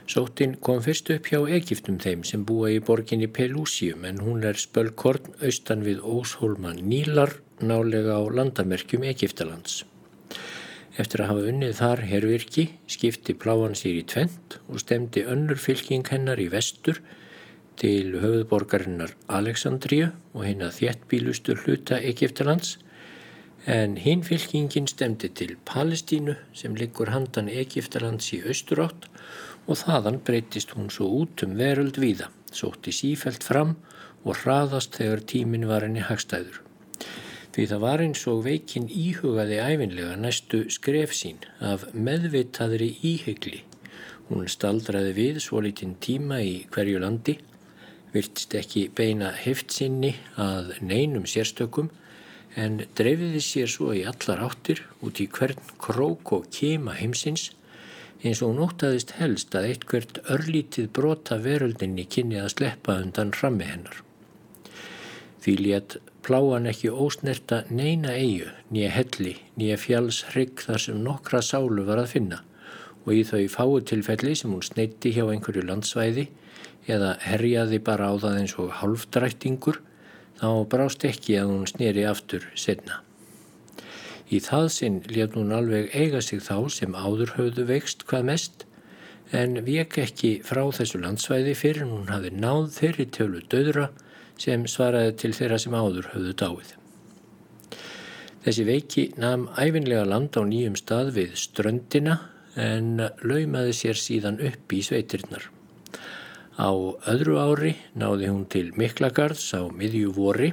Sóttin 0.06 0.52
kom 0.62 0.78
fyrst 0.84 1.08
upp 1.10 1.26
hjá 1.26 1.40
Egiptum 1.50 1.96
þeim 1.98 2.20
sem 2.28 2.44
búa 2.46 2.68
í 2.70 2.78
borginni 2.78 3.26
Pelúsium 3.26 4.04
en 4.06 4.20
hún 4.22 4.44
er 4.46 4.58
spölkorn 4.62 5.32
austan 5.42 5.82
við 5.82 6.04
Óshólman 6.06 6.78
Nílar 6.86 7.32
nálega 7.58 8.14
á 8.14 8.22
landamerkjum 8.38 9.02
Egiptalands. 9.10 9.80
Eftir 10.96 11.24
að 11.24 11.30
hafa 11.32 11.48
unnið 11.50 11.74
þar 11.80 12.02
herrvirki 12.12 12.64
skipti 12.86 13.34
pláan 13.34 13.74
sér 13.74 13.98
í 13.98 14.04
tvent 14.06 14.60
og 14.70 14.78
stemdi 14.84 15.26
önnur 15.26 15.58
fylking 15.58 16.06
hennar 16.14 16.38
í 16.38 16.46
vestur 16.54 17.02
til 17.76 18.14
höfuðborgarinnar 18.22 19.16
Aleksandríu 19.26 20.12
og 20.32 20.46
hinn 20.46 20.62
að 20.62 20.78
þjettbílustu 20.78 21.58
hluta 21.64 21.98
Egiptalands 21.98 22.76
en 23.66 23.98
hinn 23.98 24.22
fylkingin 24.22 24.86
stemdi 24.86 25.32
til 25.34 25.56
Palestínu 25.66 26.38
sem 26.54 26.78
liggur 26.78 27.10
handan 27.10 27.50
Egiptalands 27.50 28.30
í 28.38 28.40
austurátt 28.46 29.10
og 29.66 29.80
þaðan 29.82 30.20
breytist 30.26 30.74
hún 30.76 30.90
svo 30.94 31.08
út 31.22 31.42
um 31.46 31.56
veröld 31.58 31.98
víða, 31.98 32.30
sótti 32.54 32.94
sífælt 32.94 33.46
fram 33.46 33.74
og 34.24 34.38
hraðast 34.42 34.96
þegar 34.98 35.24
tímin 35.30 35.66
var 35.70 35.86
henni 35.86 36.04
hagstæður. 36.06 36.62
Því 37.56 37.64
það 37.70 37.82
var 37.86 38.02
eins 38.04 38.22
og 38.28 38.42
veikin 38.44 38.86
íhugaði 38.92 39.58
æfinlega 39.64 40.16
næstu 40.20 40.66
skref 40.74 41.14
sín 41.16 41.38
af 41.64 41.86
meðvitaðri 41.94 42.90
íhegli. 43.00 43.62
Hún 44.28 44.50
staldraði 44.50 45.14
við 45.16 45.38
svo 45.40 45.62
litinn 45.64 45.94
tíma 46.02 46.42
í 46.44 46.66
hverju 46.74 47.00
landi, 47.00 47.38
virtist 48.12 48.54
ekki 48.58 48.88
beina 48.96 49.30
heftsinni 49.32 50.12
að 50.40 50.74
neinum 50.84 51.24
sérstökum 51.30 51.88
en 52.56 52.82
dreifiði 52.96 53.42
sér 53.44 53.72
svo 53.72 53.92
í 53.96 54.04
allar 54.08 54.44
áttir 54.46 54.82
út 55.04 55.20
í 55.20 55.28
hvern 55.32 55.60
krók 55.80 56.32
og 56.36 56.46
kema 56.52 56.94
heimsins 56.96 57.50
eins 58.26 58.42
og 58.44 58.56
nóttaðist 58.58 59.14
helst 59.20 59.54
að 59.56 59.70
eitthvert 59.70 60.20
örlítið 60.32 60.90
brota 60.98 61.38
veröldinni 61.42 62.06
kynni 62.10 62.40
að 62.42 62.52
sleppa 62.56 62.98
undan 63.02 63.32
frammi 63.36 63.68
hennar. 63.68 64.02
Því 65.44 65.54
létt 65.62 65.96
pláan 66.26 66.66
ekki 66.66 66.90
ósnerta 66.90 67.62
neina 67.70 68.16
eigu, 68.18 68.50
nýja 68.74 68.90
helli, 68.96 69.36
nýja 69.54 69.78
fjallsrygg 69.78 70.64
þar 70.66 70.82
sem 70.82 70.98
nokkra 71.04 71.42
sálu 71.44 71.86
var 71.86 72.02
að 72.02 72.12
finna 72.16 72.42
og 73.06 73.14
í 73.14 73.22
þau 73.22 73.46
fáutilfelli 73.52 74.34
sem 74.34 74.50
hún 74.50 74.64
sneitti 74.66 75.14
hjá 75.14 75.22
einhverju 75.30 75.62
landsvæði 75.68 76.26
eða 76.90 77.14
herjaði 77.22 77.78
bara 77.86 78.10
á 78.10 78.14
það 78.18 78.38
eins 78.42 78.56
og 78.58 78.74
halvdrættingur 78.80 79.78
þá 80.40 80.48
brást 80.70 81.06
ekki 81.06 81.38
að 81.40 81.52
hún 81.54 81.68
sneri 81.70 82.06
aftur 82.10 82.50
setna. 82.58 83.05
Í 84.26 84.40
það 84.42 84.70
sinn 84.74 85.02
létt 85.06 85.36
hún 85.38 85.52
alveg 85.54 85.92
eiga 85.94 86.20
sig 86.24 86.40
þá 86.42 86.66
sem 86.74 86.96
áður 86.98 87.36
höfðu 87.36 87.66
vext 87.68 88.02
hvað 88.10 88.26
mest 88.30 88.64
en 89.34 89.60
vek 89.66 89.98
ekki 90.02 90.32
frá 90.46 90.64
þessu 90.74 91.00
landsvæði 91.02 91.54
fyrir 91.58 91.86
hún 91.86 92.10
hafi 92.10 92.32
náð 92.34 92.72
þeirri 92.74 93.06
tjólu 93.14 93.42
döðra 93.50 93.88
sem 94.38 94.66
svaraði 94.70 95.14
til 95.22 95.32
þeirra 95.36 95.58
sem 95.62 95.74
áður 95.74 96.10
höfðu 96.12 96.34
dáið. 96.42 96.74
Þessi 98.46 98.66
veiki 98.66 99.04
namn 99.18 99.48
æfinlega 99.58 100.06
land 100.06 100.36
á 100.38 100.42
nýjum 100.46 100.76
stað 100.78 101.14
við 101.16 101.38
ströndina 101.40 102.20
en 102.56 103.00
laumaði 103.22 103.72
sér 103.74 103.98
síðan 103.98 104.38
upp 104.42 104.72
í 104.72 104.82
sveitirnar. 104.86 105.50
Á 106.56 106.70
öðru 107.10 107.40
ári 107.42 107.74
náði 107.98 108.30
hún 108.30 108.46
til 108.48 108.70
Miklagarðs 108.78 109.50
á 109.58 109.66
miðju 109.68 110.14
vori 110.16 110.52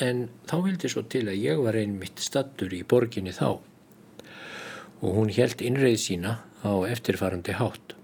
en 0.00 0.28
þá 0.48 0.56
vildi 0.64 0.90
svo 0.90 1.04
til 1.12 1.26
að 1.28 1.40
ég 1.42 1.60
var 1.60 1.78
einmitt 1.78 2.20
stattur 2.22 2.72
í 2.74 2.82
borginni 2.88 3.32
þá. 3.36 3.60
Og 5.00 5.16
hún 5.16 5.32
helt 5.32 5.62
innreið 5.64 5.98
sína 6.02 6.36
á 6.64 6.72
eftirfarandi 6.88 7.56
hátt. 7.56 7.96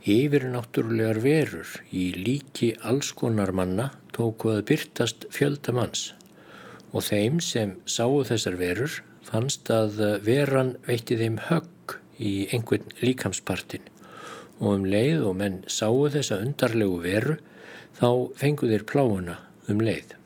Yfirnáttúrulegar 0.00 1.20
verur 1.20 1.68
í 1.92 2.10
líki 2.16 2.72
allskonar 2.88 3.52
manna 3.52 3.90
tóku 4.16 4.54
að 4.54 4.64
byrtast 4.70 5.26
fjöldamanns 5.34 6.10
og 6.90 7.04
þeim 7.06 7.36
sem 7.44 7.76
sáu 7.84 8.22
þessar 8.26 8.56
verur 8.60 8.96
fannst 9.28 9.68
að 9.70 10.00
veran 10.24 10.74
veitti 10.86 11.18
þeim 11.20 11.36
högg 11.50 11.98
í 12.16 12.32
einhvern 12.48 12.88
líkamspartin 13.04 13.84
og 14.60 14.72
um 14.72 14.88
leið 14.88 15.22
og 15.28 15.36
menn 15.40 15.60
sáu 15.68 16.08
þessa 16.12 16.40
undarlegu 16.44 16.98
veru 17.04 17.36
þá 18.00 18.08
fengu 18.40 18.72
þeir 18.72 18.88
pláuna 18.88 19.36
um 19.68 19.82
leið. 19.84 20.16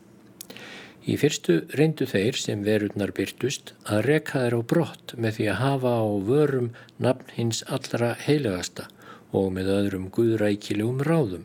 Í 1.05 1.19
fyrstu 1.21 1.59
reyndu 1.77 2.07
þeir 2.09 2.39
sem 2.41 2.63
verurnar 2.65 3.13
byrtust 3.17 3.75
að 3.85 4.07
reka 4.07 4.41
þeir 4.41 4.57
á 4.57 4.61
brott 4.73 5.15
með 5.21 5.39
því 5.39 5.49
að 5.53 5.61
hafa 5.61 5.93
á 6.01 6.07
vörum 6.31 6.71
nafn 6.97 7.35
hins 7.37 7.61
allra 7.69 8.15
heilegasta 8.25 8.89
og 9.35 9.51
með 9.53 9.71
öðrum 9.75 10.09
guðrækilegum 10.15 11.03
ráðum 11.05 11.45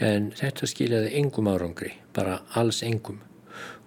en 0.00 0.30
þetta 0.38 0.70
skiljaði 0.70 1.12
engum 1.20 1.50
árangri, 1.52 1.92
bara 2.16 2.40
alls 2.56 2.82
engum 2.86 3.20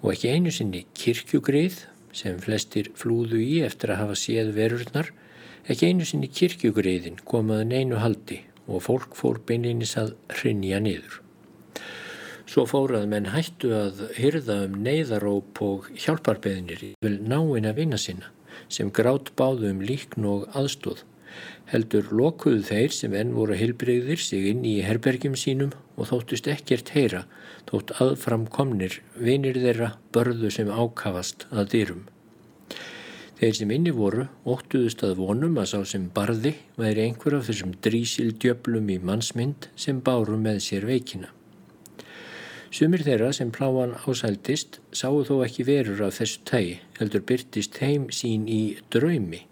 og 0.04 0.12
ekki 0.14 0.36
einu 0.36 0.54
sinni 0.54 0.86
kirkjugrið 0.98 1.82
sem 2.16 2.38
flestir 2.42 2.92
flúðu 2.98 3.42
í 3.42 3.62
eftir 3.66 3.94
að 3.94 4.04
hafa 4.04 4.18
séð 4.22 4.54
verurnar, 4.58 5.12
ekki 5.68 5.92
einu 5.92 6.06
sinni 6.08 6.30
kirkjugriðin 6.30 7.22
komaðan 7.26 7.74
einu 7.74 8.02
haldi 8.02 8.44
og 8.68 8.84
fólk 8.86 9.18
fór 9.18 9.42
beinlinis 9.48 9.96
að 10.00 10.14
hrinja 10.40 10.80
niður. 10.84 11.22
Svo 12.48 12.64
fórað 12.64 13.10
menn 13.12 13.26
hættu 13.34 13.74
að 13.76 14.06
hyrða 14.16 14.62
um 14.70 14.78
neyðaróp 14.86 15.60
og 15.66 15.90
hjálparbeðinir 16.00 16.84
í 16.86 16.92
vel 17.04 17.18
náinn 17.20 17.68
að 17.68 17.82
vinna 17.82 18.00
sinna 18.00 18.32
sem 18.72 18.88
grátt 18.92 19.34
báðu 19.40 19.68
um 19.74 19.82
líkn 19.84 20.26
og 20.32 20.48
aðstóð. 20.56 21.04
Heldur 21.68 22.08
lokuðu 22.16 22.64
þeir 22.70 22.96
sem 22.96 23.14
enn 23.20 23.36
voru 23.36 23.58
hilbreyðir 23.60 24.24
sig 24.24 24.48
inn 24.54 24.64
í 24.66 24.78
herbergjum 24.86 25.36
sínum 25.36 25.76
og 25.98 26.08
þóttust 26.14 26.48
ekkert 26.54 26.94
heyra 26.96 27.26
þótt 27.68 27.94
aðframkomnir 28.00 29.02
vinir 29.20 29.60
þeirra 29.60 29.92
börðu 30.16 30.52
sem 30.54 30.72
ákavast 30.72 31.50
að 31.52 31.74
dýrum. 31.76 32.04
Þeir 33.38 33.58
sem 33.60 33.72
inni 33.76 33.92
voru 33.94 34.30
óttuðust 34.48 35.04
að 35.06 35.20
vonum 35.20 35.60
að 35.62 35.74
sá 35.76 35.80
sem 35.92 36.08
barði 36.16 36.56
væri 36.80 37.10
einhver 37.10 37.38
af 37.38 37.50
þessum 37.52 37.76
drísildjöflum 37.86 38.88
í 38.96 39.02
mannsmynd 39.04 39.68
sem 39.76 40.00
báru 40.02 40.40
með 40.42 40.64
sér 40.72 40.88
veikina. 40.88 41.36
Sumir 42.72 43.04
þeirra 43.06 43.32
sem 43.34 43.52
pláan 43.54 43.96
ásældist 44.04 44.82
sáu 44.92 45.24
þó 45.28 45.40
ekki 45.46 45.66
verur 45.68 46.04
af 46.08 46.20
þessu 46.20 46.44
tægi, 46.50 46.76
heldur 47.00 47.24
byrtist 47.30 47.80
heim 47.84 48.10
sín 48.12 48.46
í 48.52 48.78
draumi, 48.94 49.46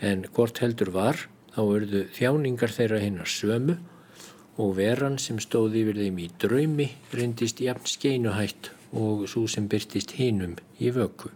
en 0.00 0.24
hvort 0.32 0.62
heldur 0.64 0.90
var 0.94 1.26
þá 1.54 1.60
urðu 1.64 2.06
þjáningar 2.16 2.74
þeirra 2.74 3.02
hinnar 3.04 3.30
sömu 3.30 3.78
og 4.58 4.76
veran 4.78 5.20
sem 5.20 5.38
stóði 5.42 5.84
yfir 5.84 6.02
þeim 6.02 6.20
í 6.24 6.28
draumi 6.40 6.90
reyndist 7.12 7.62
jafn 7.62 7.88
skeinuhætt 7.90 8.72
og 8.94 9.24
svo 9.30 9.46
sem 9.50 9.68
byrtist 9.70 10.16
hinum 10.18 10.58
í 10.78 10.90
vöku 10.94 11.34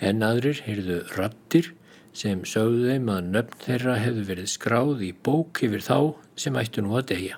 en 0.00 0.24
aðrir 0.24 0.62
heyrðu 0.64 0.98
rattir 1.16 1.70
sem 2.16 2.42
sögðu 2.48 2.88
þeim 2.90 3.12
að 3.12 3.28
nöfn 3.34 3.60
þeirra 3.64 3.98
hefðu 4.00 4.24
verið 4.30 4.50
skráð 4.54 5.04
í 5.06 5.12
bók 5.28 5.60
yfir 5.66 5.84
þá 5.84 5.98
sem 6.40 6.56
ættu 6.58 6.82
nú 6.84 6.96
að 6.98 7.10
deyja. 7.12 7.36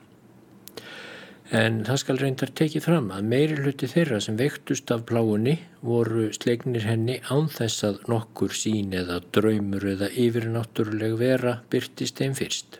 En 1.53 1.83
það 1.85 1.99
skal 2.01 2.17
reyndar 2.17 2.49
tekið 2.57 2.85
fram 2.87 3.11
að 3.13 3.27
meiri 3.29 3.57
hluti 3.59 3.85
þeirra 3.91 4.23
sem 4.25 4.39
vektust 4.41 4.89
af 4.95 5.03
pláunni 5.11 5.59
voru 5.85 6.31
slegnir 6.33 6.87
henni 6.89 7.19
án 7.29 7.51
þess 7.53 7.85
að 7.85 7.99
nokkur 8.09 8.55
sín 8.57 8.95
eða 8.97 9.19
draumur 9.37 9.85
eða 9.91 10.09
yfirnáttúruleg 10.23 11.19
vera 11.21 11.59
byrtist 11.75 12.23
þeim 12.23 12.39
fyrst. 12.39 12.79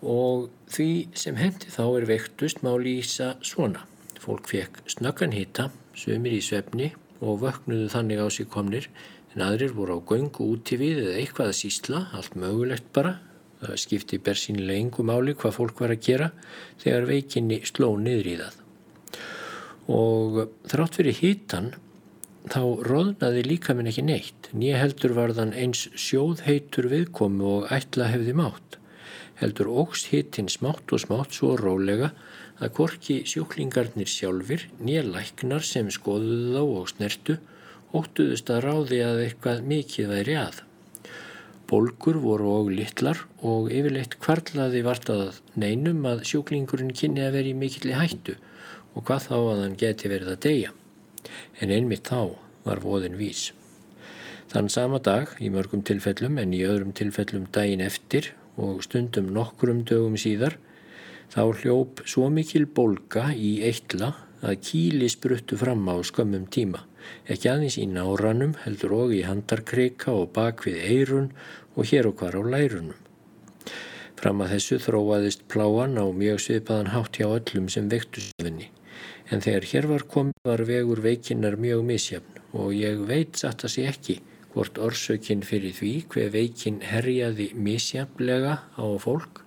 Og 0.00 0.48
því 0.72 0.88
sem 1.12 1.36
hendi 1.36 1.68
þá 1.76 1.84
er 1.84 2.08
vektust 2.08 2.64
má 2.64 2.72
lýsa 2.80 3.34
svona. 3.44 3.84
Fólk 4.24 4.48
fekk 4.48 4.80
snöggan 4.96 5.36
hita, 5.36 5.68
sömur 5.92 6.32
í 6.32 6.40
svefni 6.40 6.94
og 7.20 7.42
vöknuðu 7.44 7.92
þannig 7.92 8.24
á 8.24 8.28
sig 8.32 8.48
komnir 8.48 8.88
en 9.34 9.44
aðrir 9.44 9.76
voru 9.76 10.00
á 10.00 10.08
göngu 10.08 10.48
úti 10.56 10.80
við 10.80 11.04
eða 11.04 11.20
eitthvað 11.20 11.52
að 11.52 11.58
sísla, 11.60 12.06
allt 12.16 12.40
mögulegt 12.40 12.88
bara. 12.96 13.18
Það 13.62 13.80
skipti 13.80 14.20
bersýnilega 14.20 14.82
yngu 14.84 15.04
máli 15.08 15.34
hvað 15.38 15.56
fólk 15.56 15.80
var 15.80 15.94
að 15.94 16.04
gera 16.04 16.30
þegar 16.82 17.08
veikinni 17.08 17.60
sló 17.64 17.94
niður 18.00 18.30
í 18.30 18.36
það. 18.42 18.62
Og 19.96 20.40
þrátt 20.68 20.98
fyrir 20.98 21.20
hítan 21.20 21.70
þá 22.52 22.62
róðnaði 22.86 23.44
líka 23.46 23.74
minn 23.74 23.90
ekki 23.90 24.04
neitt. 24.06 24.50
Nýja 24.54 24.82
heldur 24.82 25.14
var 25.16 25.34
þann 25.36 25.54
eins 25.56 25.86
sjóðheitur 25.98 26.90
viðkomu 26.92 27.48
og 27.58 27.72
ætla 27.74 28.10
hefði 28.12 28.36
mátt. 28.38 28.78
Heldur 29.40 29.72
ógst 29.82 30.10
hitin 30.12 30.48
smátt 30.52 30.92
og 30.94 31.02
smátt 31.02 31.36
svo 31.36 31.56
rólega 31.60 32.12
að 32.56 32.72
korki 32.78 33.18
sjúklingarnir 33.28 34.08
sjálfur, 34.08 34.62
nýja 34.80 35.02
læknar 35.04 35.64
sem 35.66 35.90
skoðuðu 35.92 36.54
þá 36.54 36.62
og 36.62 36.92
snertu, 36.92 37.36
óttuðust 37.92 38.52
að 38.52 38.64
ráði 38.64 39.02
að 39.04 39.24
eitthvað 39.26 39.66
mikið 39.72 40.14
væri 40.14 40.38
að. 40.40 40.65
Bolgur 41.66 42.20
voru 42.22 42.50
og 42.60 42.70
littlar 42.70 43.24
og 43.42 43.70
yfirleitt 43.74 44.18
kvarlaði 44.22 44.82
vart 44.86 45.10
að 45.10 45.40
neinum 45.58 46.04
að 46.06 46.24
sjúklingurinn 46.30 46.94
kynni 46.94 47.24
að 47.26 47.38
veri 47.40 47.54
mikill 47.58 47.90
í 47.90 47.96
hættu 47.98 48.36
og 48.94 49.06
hvað 49.08 49.28
þá 49.28 49.36
að 49.38 49.62
hann 49.64 49.78
geti 49.80 50.10
verið 50.12 50.32
að 50.34 50.42
deyja. 50.46 50.74
En 51.60 51.72
einmitt 51.74 52.06
þá 52.06 52.36
var 52.66 52.82
voðin 52.84 53.18
vís. 53.18 53.50
Þann 54.52 54.70
sama 54.70 55.00
dag, 55.02 55.32
í 55.42 55.50
mörgum 55.50 55.82
tilfellum 55.82 56.38
en 56.38 56.54
í 56.54 56.62
öðrum 56.64 56.94
tilfellum 56.94 57.50
daginn 57.52 57.82
eftir 57.82 58.30
og 58.56 58.84
stundum 58.86 59.32
nokkrum 59.34 59.82
dögum 59.88 60.14
síðar, 60.20 60.56
Þá 61.32 61.42
hljóp 61.60 62.02
svo 62.06 62.28
mikil 62.30 62.66
bolga 62.70 63.32
í 63.34 63.58
eitla 63.66 64.12
að 64.46 64.60
kíli 64.68 65.08
spruttu 65.10 65.58
fram 65.60 65.82
á 65.90 65.96
skömmum 66.06 66.46
tíma, 66.52 66.84
ekki 67.30 67.50
aðeins 67.50 67.78
í 67.82 67.86
náranum 67.90 68.54
heldur 68.64 68.94
og 68.96 69.14
í 69.16 69.24
handarkreika 69.26 70.14
og 70.14 70.30
bak 70.36 70.62
við 70.66 70.78
eirun 70.90 71.32
og 71.74 71.90
hér 71.90 72.10
og 72.10 72.20
hvar 72.20 72.38
á 72.38 72.42
lærunum. 72.54 72.96
Fram 74.16 74.40
að 74.44 74.54
þessu 74.54 74.78
þróaðist 74.86 75.44
pláan 75.52 75.98
á 76.00 76.06
mjög 76.08 76.40
svipaðan 76.46 76.92
hátt 76.94 77.18
hjá 77.20 77.28
öllum 77.28 77.66
sem 77.72 77.90
vektu 77.92 78.22
söfinni, 78.24 78.70
en 79.30 79.42
þegar 79.44 79.68
hér 79.72 79.90
var 79.90 80.06
komið 80.14 80.48
var 80.48 80.64
vegur 80.70 81.02
veikinnar 81.04 81.58
mjög 81.60 81.84
misjafn 81.90 82.40
og 82.56 82.72
ég 82.72 83.02
veit 83.08 83.36
satt 83.36 83.66
að 83.66 83.74
sé 83.74 83.88
ekki 83.90 84.20
hvort 84.54 84.78
orsökinn 84.80 85.42
fyrir 85.44 85.74
því 85.76 85.90
hver 86.12 86.30
veikin 86.32 86.78
herjaði 86.80 87.50
misjafnlega 87.60 88.54
á 88.80 88.86
fólk 89.02 89.42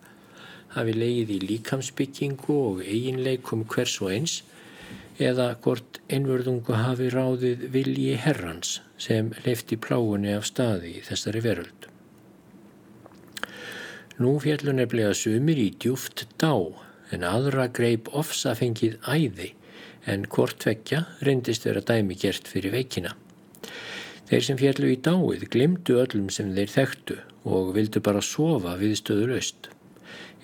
hafi 0.76 0.94
leið 0.94 1.32
í 1.34 1.40
líkamsbyggingu 1.50 2.58
og 2.68 2.84
eiginleikum 2.86 3.64
hvers 3.72 3.96
og 4.04 4.14
eins 4.14 4.36
eða 5.20 5.52
hvort 5.64 6.00
einverðungu 6.08 6.76
hafi 6.80 7.10
ráðið 7.12 7.66
vilji 7.74 8.16
herrans 8.24 8.80
sem 8.98 9.34
leifti 9.46 9.78
pláunni 9.78 10.32
af 10.36 10.48
staði 10.48 10.96
í 11.00 11.06
þessari 11.06 11.44
veröld. 11.44 11.88
Nú 14.20 14.36
fjallu 14.44 14.74
nefnilega 14.76 15.16
sumir 15.16 15.60
í 15.60 15.70
djúft 15.80 16.26
dá 16.42 16.54
en 17.12 17.24
aðra 17.28 17.70
greip 17.72 18.10
ofsa 18.16 18.56
fengið 18.56 18.98
æði 19.08 19.54
en 20.10 20.26
hvort 20.32 20.64
vekja 20.66 21.06
reyndist 21.26 21.68
vera 21.68 21.84
dæmi 21.84 22.18
gert 22.20 22.48
fyrir 22.48 22.74
veikina. 22.76 23.16
Þeir 24.30 24.46
sem 24.46 24.60
fjallu 24.60 24.92
í 24.94 25.00
dáið 25.02 25.48
glimtu 25.54 25.98
öllum 26.04 26.30
sem 26.34 26.52
þeir 26.56 26.74
þekktu 26.74 27.20
og 27.50 27.74
vildu 27.76 28.02
bara 28.04 28.22
sofa 28.22 28.76
við 28.80 28.98
stöður 29.00 29.36
öst. 29.40 29.72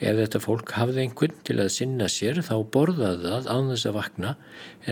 Ef 0.04 0.18
þetta 0.20 0.40
fólk 0.44 0.72
hafði 0.76 1.06
einhvern 1.06 1.36
til 1.48 1.56
að 1.64 1.72
sinna 1.72 2.08
sér 2.12 2.42
þá 2.44 2.56
borðaði 2.74 3.30
það 3.32 3.46
án 3.48 3.70
þess 3.72 3.88
að 3.88 3.98
vakna 4.02 4.32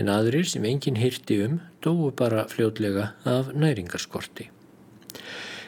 en 0.00 0.08
aðrir 0.08 0.48
sem 0.48 0.64
enginn 0.64 0.96
hýrti 0.96 1.42
um 1.44 1.58
dói 1.84 2.08
bara 2.16 2.46
fljótlega 2.48 3.10
af 3.28 3.50
næringarskorti. 3.52 4.48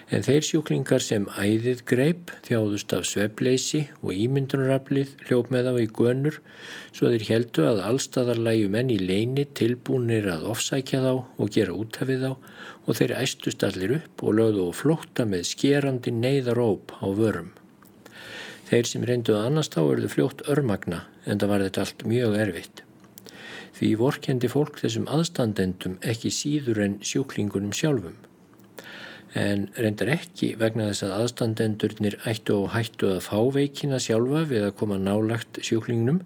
En 0.07 0.23
þeir 0.23 0.45
sjúklingar 0.47 1.03
sem 1.03 1.25
æðið 1.35 1.83
greip 1.91 2.31
þjáðust 2.47 2.95
af 2.95 3.09
svepleysi 3.11 3.83
og 4.01 4.15
ímyndunaraflið 4.15 5.13
hljóp 5.27 5.51
með 5.51 5.69
þá 5.69 5.81
í 5.83 5.89
gönur 5.99 6.39
svo 6.95 7.11
þeir 7.11 7.27
heldu 7.29 7.67
að 7.67 7.83
allstaðarlægu 7.91 8.71
menn 8.73 8.95
í 8.95 9.01
leini 9.03 9.49
tilbúinir 9.59 10.31
að 10.31 10.47
ofsækja 10.55 11.03
þá 11.03 11.13
og 11.19 11.53
gera 11.59 11.75
útafið 11.75 12.25
þá 12.25 12.33
og 12.87 13.03
þeir 13.03 13.17
æstust 13.19 13.67
allir 13.67 13.99
upp 13.99 14.25
og 14.25 14.41
lögðu 14.41 14.67
og 14.71 14.81
flótta 14.81 15.29
með 15.29 15.49
skerandi 15.51 16.15
neyðaróp 16.15 16.97
á 17.03 17.07
vörum. 17.11 17.51
Þeir 18.67 18.89
sem 18.91 19.05
reynduð 19.07 19.37
annars 19.39 19.69
þá 19.71 19.81
eruðu 19.85 20.09
fljótt 20.11 20.41
örmagna 20.51 21.05
en 21.23 21.39
það 21.39 21.51
var 21.53 21.63
þetta 21.63 21.83
allt 21.85 22.01
mjög 22.11 22.33
erfitt. 22.43 22.81
Því 23.77 23.91
vorkendi 24.01 24.49
fólk 24.51 24.81
þessum 24.81 25.05
aðstandendum 25.13 25.99
ekki 26.13 26.33
síður 26.35 26.81
en 26.83 26.97
sjúklingunum 27.05 27.75
sjálfum. 27.77 28.17
En 29.39 29.67
reyndar 29.77 30.11
ekki 30.17 30.55
vegna 30.59 30.89
þess 30.89 31.05
að 31.07 31.15
aðstandendurnir 31.21 32.17
ættu 32.27 32.57
og 32.63 32.73
hættu 32.73 33.13
að 33.13 33.23
fá 33.29 33.39
veikina 33.55 34.01
sjálfa 34.03 34.43
við 34.51 34.67
að 34.71 34.75
koma 34.81 34.99
nálagt 34.99 35.61
sjúklingnum. 35.63 36.23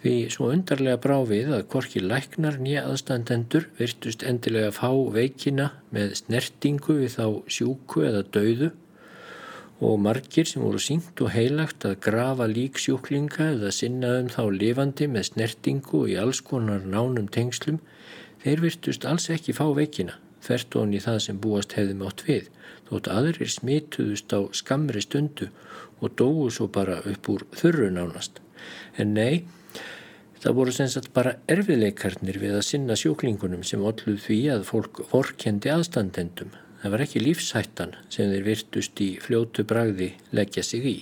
Því 0.00 0.14
svo 0.32 0.48
undarlega 0.54 1.02
brá 1.02 1.18
við 1.26 1.52
að 1.58 1.66
korki 1.72 2.00
læknar 2.00 2.60
nýja 2.62 2.86
aðstandendur 2.86 3.68
virtust 3.76 4.24
endilega 4.24 4.72
fá 4.72 4.88
veikina 5.12 5.72
með 5.92 6.16
snertingu 6.22 7.00
við 7.02 7.18
þá 7.18 7.26
sjúku 7.58 8.06
eða 8.08 8.24
dauðu 8.30 8.72
og 9.80 9.98
margir 10.00 10.48
sem 10.48 10.62
voru 10.64 10.80
syngt 10.80 11.20
og 11.20 11.34
heilagt 11.34 11.84
að 11.84 11.98
grafa 12.06 12.46
líksjúklinga 12.48 13.50
eða 13.56 13.72
sinna 13.74 14.14
um 14.22 14.30
þá 14.32 14.42
lifandi 14.54 15.08
með 15.12 15.30
snertingu 15.30 16.04
og 16.04 16.12
í 16.12 16.16
alls 16.20 16.40
konar 16.40 16.86
nánum 16.86 17.28
tengslum, 17.28 17.82
þeir 18.44 18.64
virtust 18.64 19.04
alls 19.04 19.28
ekki 19.34 19.52
fá 19.56 19.66
veikina, 19.76 20.16
þvert 20.40 20.78
onni 20.80 21.02
það 21.04 21.20
sem 21.26 21.40
búast 21.42 21.76
hefði 21.76 21.98
mátt 22.00 22.24
við, 22.28 22.48
þótt 22.88 23.12
aðrir 23.12 23.52
smituðust 23.52 24.32
á 24.32 24.40
skamri 24.56 25.04
stundu 25.04 25.50
og 26.00 26.16
dóu 26.16 26.48
svo 26.48 26.70
bara 26.72 27.02
upp 27.04 27.28
úr 27.32 27.44
þurru 27.56 27.90
nánast. 27.92 28.40
En 28.96 29.12
nei, 29.12 29.44
það 30.40 30.56
voru 30.56 30.72
sem 30.72 30.88
sagt 30.88 31.12
bara 31.12 31.36
erfiðleikarnir 31.52 32.40
við 32.40 32.56
að 32.56 32.68
sinna 32.70 32.96
sjúklingunum 32.96 33.64
sem 33.66 33.84
olluð 33.84 34.22
því 34.24 34.40
að 34.56 34.68
fólk 34.70 35.04
vorkendi 35.12 35.72
aðstandendum, 35.74 36.54
Það 36.86 36.92
var 36.92 37.02
ekki 37.02 37.20
lífshættan 37.24 37.94
sem 38.14 38.28
þeir 38.30 38.44
virtust 38.46 39.00
í 39.02 39.06
fljótu 39.18 39.64
bragði 39.66 40.06
leggja 40.38 40.62
sig 40.62 40.84
í. 40.86 40.92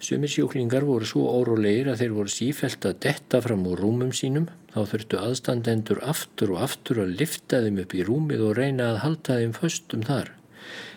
Sumir 0.00 0.32
sjúklingar 0.32 0.86
voru 0.88 1.04
svo 1.04 1.26
órólegir 1.28 1.90
að 1.92 2.00
þeir 2.00 2.14
voru 2.16 2.32
sífælt 2.32 2.88
að 2.88 2.96
detta 3.04 3.42
fram 3.44 3.68
úr 3.68 3.84
rúmum 3.84 4.14
sínum 4.16 4.48
þá 4.72 4.80
þurftu 4.94 5.20
aðstandendur 5.20 6.00
aftur 6.14 6.54
og 6.56 6.64
aftur 6.64 7.02
að 7.04 7.12
lifta 7.20 7.60
þeim 7.66 7.84
upp 7.84 7.92
í 7.92 8.08
rúmið 8.08 8.48
og 8.48 8.56
reyna 8.62 8.88
að 8.94 9.00
halda 9.04 9.38
þeim 9.42 9.54
föstum 9.60 10.08
þar. 10.08 10.32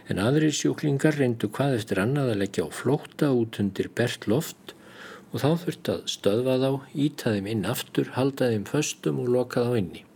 En 0.08 0.24
aðrir 0.24 0.56
sjúklingar 0.56 1.20
reyndu 1.20 1.52
hvað 1.52 1.82
eftir 1.82 2.06
annað 2.08 2.38
að 2.38 2.44
leggja 2.46 2.72
á 2.72 2.78
flókta 2.80 3.36
út 3.36 3.60
undir 3.60 3.92
bert 4.00 4.32
loft 4.32 4.78
og 5.34 5.42
þá 5.44 5.50
þurftu 5.66 5.98
að 6.00 6.12
stöðva 6.16 6.60
þá, 6.64 6.72
íta 6.96 7.36
þeim 7.36 7.52
inn 7.52 7.68
aftur, 7.68 8.16
halda 8.16 8.54
þeim 8.56 8.70
föstum 8.72 9.26
og 9.26 9.34
loka 9.36 9.68
þá 9.68 9.76
inni. 9.84 10.07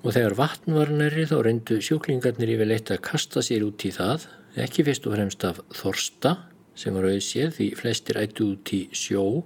Og 0.00 0.14
þegar 0.16 0.36
vatn 0.38 0.72
var 0.72 0.90
nærri 0.96 1.26
þá 1.28 1.34
reyndu 1.44 1.76
sjúklingarnir 1.84 2.54
yfirleitt 2.54 2.88
að 2.94 3.02
kasta 3.04 3.42
sér 3.44 3.66
út 3.66 3.84
í 3.84 3.90
það, 3.92 4.24
ekki 4.64 4.86
fyrst 4.86 5.08
og 5.08 5.12
fremst 5.16 5.44
af 5.44 5.60
þorsta 5.76 6.32
sem 6.80 6.96
var 6.96 7.10
auðséð 7.10 7.52
því 7.58 7.66
flestir 7.76 8.20
ættu 8.22 8.46
út 8.54 8.72
í 8.72 8.80
sjó, 8.96 9.44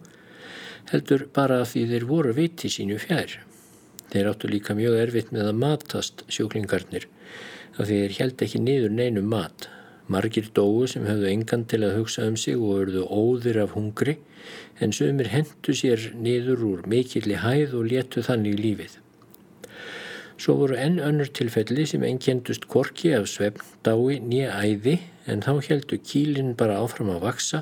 heldur 0.92 1.26
bara 1.34 1.64
því 1.66 1.84
þeir 1.90 2.06
voru 2.06 2.36
viti 2.38 2.70
sínu 2.70 3.00
fjær. 3.02 3.34
Þeir 4.14 4.30
áttu 4.30 4.50
líka 4.52 4.78
mjög 4.78 4.98
erfitt 5.00 5.34
með 5.34 5.50
að 5.50 5.60
matast 5.64 6.22
sjúklingarnir 6.30 7.08
af 7.74 7.88
því 7.88 8.00
þeir 8.04 8.18
held 8.20 8.44
ekki 8.46 8.62
niður 8.62 8.94
neinum 8.94 9.30
mat. 9.34 9.68
Margir 10.06 10.52
dóu 10.54 10.84
sem 10.86 11.06
höfðu 11.08 11.32
engan 11.32 11.64
til 11.66 11.82
að 11.82 11.96
hugsa 11.98 12.28
um 12.28 12.36
sig 12.38 12.60
og 12.60 12.84
örðu 12.84 13.06
óðir 13.08 13.62
af 13.64 13.74
hungri 13.74 14.20
en 14.78 14.94
sömur 14.94 15.32
hendu 15.32 15.74
sér 15.74 16.12
niður 16.14 16.62
úr 16.68 16.84
mikilli 16.86 17.40
hæð 17.42 17.80
og 17.80 17.90
letu 17.90 18.22
þannig 18.22 18.60
lífið. 18.60 19.00
Svo 20.44 20.58
voru 20.60 20.74
enn 20.76 20.98
önnur 21.00 21.30
tilfelli 21.32 21.86
sem 21.88 22.02
ennkendust 22.04 22.66
korki 22.68 23.14
af 23.16 23.30
svefndái 23.32 24.18
nýja 24.20 24.50
æði 24.60 24.98
en 25.32 25.40
þá 25.40 25.52
heldu 25.64 25.96
kílinn 26.04 26.50
bara 26.60 26.74
áfram 26.84 27.12
að 27.14 27.22
vaksa 27.22 27.60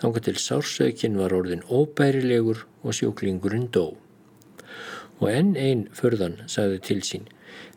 þángar 0.00 0.24
til 0.26 0.40
sársökin 0.42 1.18
var 1.20 1.30
orðin 1.36 1.60
óbærilegur 1.70 2.64
og 2.82 2.96
sjúklingurinn 2.98 3.68
dó. 3.76 3.92
Og 5.20 5.28
enn 5.30 5.52
einn 5.54 5.84
förðan 5.94 6.34
sagði 6.50 6.80
til 6.88 6.96
sín 7.06 7.28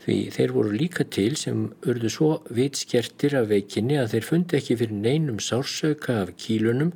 því 0.06 0.15
þeir 0.34 0.54
voru 0.56 0.72
líka 0.74 1.06
til 1.17 1.38
sem 1.38 1.67
urðu 1.86 2.12
svo 2.15 2.30
vitskertir 2.60 3.36
af 3.38 3.52
veikinni 3.52 4.00
að 4.02 4.15
þeir 4.15 4.28
fundi 4.32 4.58
ekki 4.58 4.80
fyrir 4.80 5.04
neinum 5.04 5.38
sársauka 5.50 6.15
af 6.24 6.32
kílunum 6.46 6.96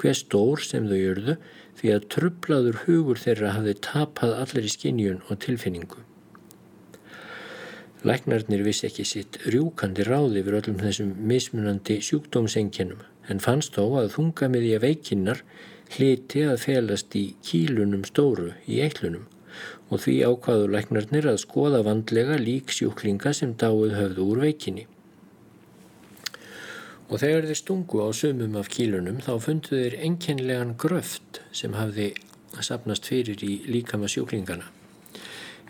hver 0.00 0.16
stór 0.16 0.64
sem 0.64 0.88
þau 0.88 1.02
urðu 1.10 1.36
því 1.82 1.92
að 1.98 2.08
trublaður 2.16 2.80
hugur 2.86 3.20
þeirra 3.26 3.52
hafði 3.58 3.76
tapað 3.90 4.34
allir 4.46 4.70
í 4.70 4.74
skinjun 4.78 5.20
og 5.28 5.42
tilfinningu. 5.44 6.00
Læknarnir 8.02 8.64
vissi 8.66 8.88
ekki 8.88 9.04
sitt 9.06 9.36
rjúkandi 9.46 10.02
ráði 10.08 10.40
fyrir 10.42 10.58
öllum 10.58 10.80
þessum 10.82 11.10
mismunandi 11.30 12.00
sjúkdómsengjunum 12.02 13.04
en 13.30 13.42
fannst 13.44 13.76
þó 13.78 13.84
að 14.00 14.08
þunga 14.16 14.48
með 14.50 14.64
því 14.64 14.72
að 14.74 14.86
veikinnar 14.86 15.42
hliti 15.94 16.42
að 16.48 16.58
felast 16.64 17.14
í 17.14 17.22
kílunum 17.46 18.02
stóru 18.08 18.48
í 18.66 18.80
eittlunum 18.82 19.28
og 19.92 20.02
því 20.02 20.16
ákvaðu 20.26 20.66
læknarnir 20.72 21.30
að 21.30 21.40
skoða 21.44 21.84
vandlega 21.86 22.40
lík 22.42 22.74
sjúklinga 22.74 23.34
sem 23.38 23.54
dáið 23.60 23.96
höfðu 24.00 24.28
úr 24.32 24.44
veikinni. 24.48 24.88
Og 27.12 27.20
þegar 27.22 27.50
þeir 27.50 27.60
stungu 27.60 28.02
á 28.02 28.08
sumum 28.16 28.56
af 28.58 28.72
kílunum 28.72 29.22
þá 29.22 29.34
fundu 29.46 29.76
þeir 29.76 29.98
enkenlegan 30.08 30.74
gröft 30.80 31.42
sem 31.54 31.76
hafði 31.78 32.14
sapnast 32.58 33.06
fyrir 33.06 33.44
í 33.46 33.60
líkama 33.68 34.10
sjúklingana. 34.10 34.72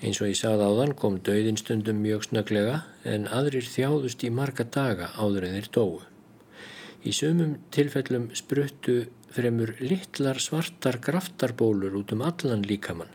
Eins 0.03 0.19
og 0.21 0.29
ég 0.33 0.39
sagði 0.39 0.67
áðan 0.67 0.95
kom 0.99 1.21
döðinstundum 1.23 2.03
mjög 2.03 2.27
snöglega 2.29 2.83
en 3.07 3.29
aðrir 3.31 3.67
þjáðust 3.67 4.25
í 4.27 4.33
marga 4.35 4.67
daga 4.67 5.13
áður 5.15 5.49
en 5.49 5.59
þeir 5.59 5.73
dóu. 5.79 5.99
Í 7.07 7.15
sumum 7.15 7.57
tilfellum 7.75 8.31
spruttu 8.39 9.05
fremur 9.33 9.75
litlar 9.81 10.39
svartar 10.43 10.99
graftarbólur 11.03 11.95
út 11.99 12.15
um 12.15 12.23
allan 12.27 12.67
líkamann 12.67 13.15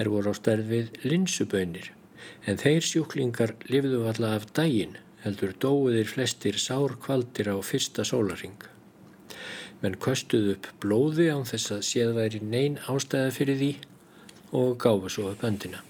Þær 0.00 0.08
voru 0.14 0.32
á 0.32 0.34
stærð 0.38 0.68
við 0.72 0.86
linsubönir 1.04 1.90
en 2.48 2.56
þeir 2.60 2.86
sjúklingar 2.88 3.50
lifðu 3.68 3.98
alla 4.08 4.30
af 4.38 4.46
dægin 4.56 4.94
heldur 5.24 5.52
dóiðir 5.60 6.08
flestir 6.08 6.56
sár 6.56 6.94
kvaldir 7.04 7.50
á 7.52 7.60
fyrsta 7.60 8.06
sólaring. 8.08 8.56
Menn 9.82 9.98
köstuðu 10.00 10.54
upp 10.56 10.70
blóði 10.80 11.28
án 11.28 11.44
þess 11.50 11.74
að 11.76 11.84
séð 11.90 12.16
væri 12.16 12.40
neyn 12.40 12.80
ástæða 12.88 13.36
fyrir 13.36 13.60
því 13.60 13.70
og 14.56 14.76
gáfu 14.80 15.12
svo 15.12 15.28
upp 15.34 15.44
öndina. 15.44 15.84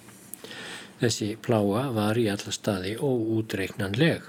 Þessi 1.01 1.31
pláa 1.41 1.87
var 1.97 2.19
í 2.21 2.27
alla 2.29 2.53
staði 2.53 2.91
og 3.01 3.29
útreiknanleg. 3.39 4.21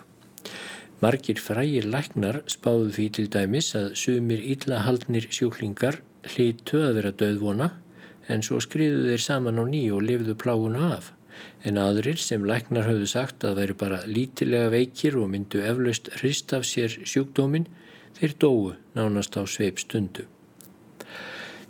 Margir 1.03 1.41
frægir 1.43 1.87
læknar 1.91 2.37
spáðu 2.53 2.93
því 2.95 3.07
til 3.17 3.25
dæmis 3.33 3.73
að 3.75 3.89
sumir 3.99 4.43
íllahaldnir 4.53 5.27
sjúklingar 5.35 5.99
hlýtu 6.31 6.79
að 6.85 6.99
vera 6.99 7.11
döðvona 7.23 7.67
en 8.31 8.45
svo 8.47 8.61
skriðu 8.63 9.03
þeir 9.09 9.25
saman 9.25 9.59
á 9.59 9.65
ný 9.67 9.83
og 9.91 10.05
lifðu 10.07 10.37
pláguna 10.39 10.93
af. 10.95 11.11
En 11.67 11.81
aðrir 11.81 12.21
sem 12.21 12.47
læknar 12.47 12.87
hafðu 12.87 13.11
sagt 13.17 13.43
að 13.43 13.59
væri 13.59 13.77
bara 13.83 14.01
lítilega 14.07 14.71
veikir 14.71 15.19
og 15.19 15.27
myndu 15.35 15.65
eflaust 15.67 16.07
hrist 16.21 16.55
af 16.55 16.63
sér 16.69 16.95
sjúkdómin, 17.03 17.67
þeir 18.15 18.37
dóu 18.39 18.73
nánast 18.95 19.35
á 19.35 19.43
sveip 19.43 19.83
stundu. 19.83 20.23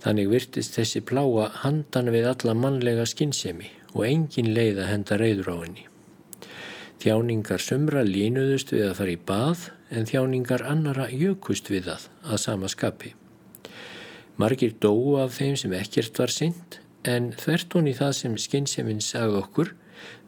Þannig 0.05 0.29
virtist 0.29 0.77
þessi 0.77 1.01
pláa 1.01 1.49
handan 1.65 2.13
við 2.13 2.29
alla 2.35 2.57
mannlega 2.57 3.09
skinnsemi 3.09 3.80
og 3.93 4.03
engin 4.07 4.53
leið 4.55 4.83
að 4.83 4.91
henda 4.91 5.17
reyður 5.19 5.51
á 5.51 5.55
henni. 5.61 5.87
Þjáningar 7.01 7.63
sumra 7.63 8.03
línuðust 8.05 8.71
við 8.75 8.85
að 8.91 8.97
fara 8.99 9.15
í 9.15 9.19
bað 9.31 9.65
en 9.89 10.05
þjáningar 10.05 10.63
annara 10.69 11.07
jökust 11.09 11.71
við 11.73 11.89
það 11.89 12.07
að 12.23 12.41
sama 12.43 12.69
skapi. 12.71 13.15
Margir 14.37 14.75
dóu 14.81 15.17
af 15.21 15.35
þeim 15.39 15.57
sem 15.59 15.73
ekkert 15.75 16.21
var 16.21 16.33
synd 16.33 16.77
en 17.09 17.31
þvert 17.37 17.73
honi 17.77 17.95
það 17.97 18.13
sem 18.19 18.37
skynnseminn 18.45 19.01
sagði 19.01 19.41
okkur 19.41 19.73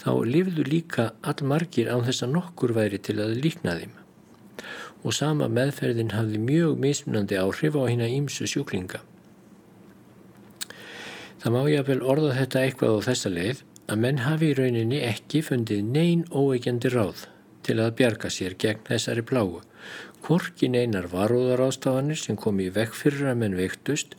þá 0.01 0.11
lifðu 0.27 0.65
líka 0.67 1.11
all 1.21 1.45
margir 1.49 1.89
án 1.93 2.05
þess 2.07 2.25
að 2.25 2.35
nokkur 2.39 2.73
væri 2.77 2.99
til 3.01 3.19
að 3.21 3.37
líkna 3.43 3.77
þeim. 3.79 3.93
Og 5.03 5.15
sama 5.15 5.49
meðferðin 5.51 6.13
hafði 6.15 6.39
mjög 6.41 6.77
mismunandi 6.81 7.39
áhrif 7.39 7.75
á 7.77 7.81
hérna 7.85 8.09
ímsu 8.09 8.47
sjúklinga. 8.49 9.01
Það 11.43 11.53
má 11.55 11.61
ég 11.67 11.83
að 11.83 11.89
vel 11.91 12.01
orða 12.13 12.33
þetta 12.39 12.63
eitthvað 12.63 12.97
á 12.97 13.05
þessa 13.09 13.33
leið 13.33 13.63
að 13.91 14.01
menn 14.05 14.23
hafi 14.23 14.49
í 14.49 14.57
rauninni 14.57 15.03
ekki 15.03 15.43
fundið 15.43 15.83
neyn 15.91 16.23
óeikjandi 16.31 16.93
ráð 16.93 17.27
til 17.67 17.77
að 17.83 17.95
bjarga 17.99 18.31
sér 18.31 18.55
gegn 18.59 18.85
þessari 18.87 19.25
plágu 19.27 19.59
Hvorkin 20.23 20.77
einar 20.79 21.09
varúðarástafanir 21.11 22.15
sem 22.15 22.37
kom 22.39 22.61
í 22.63 22.69
vekk 22.71 22.95
fyrir 22.95 23.33
að 23.33 23.41
menn 23.41 23.57
vektust 23.59 24.15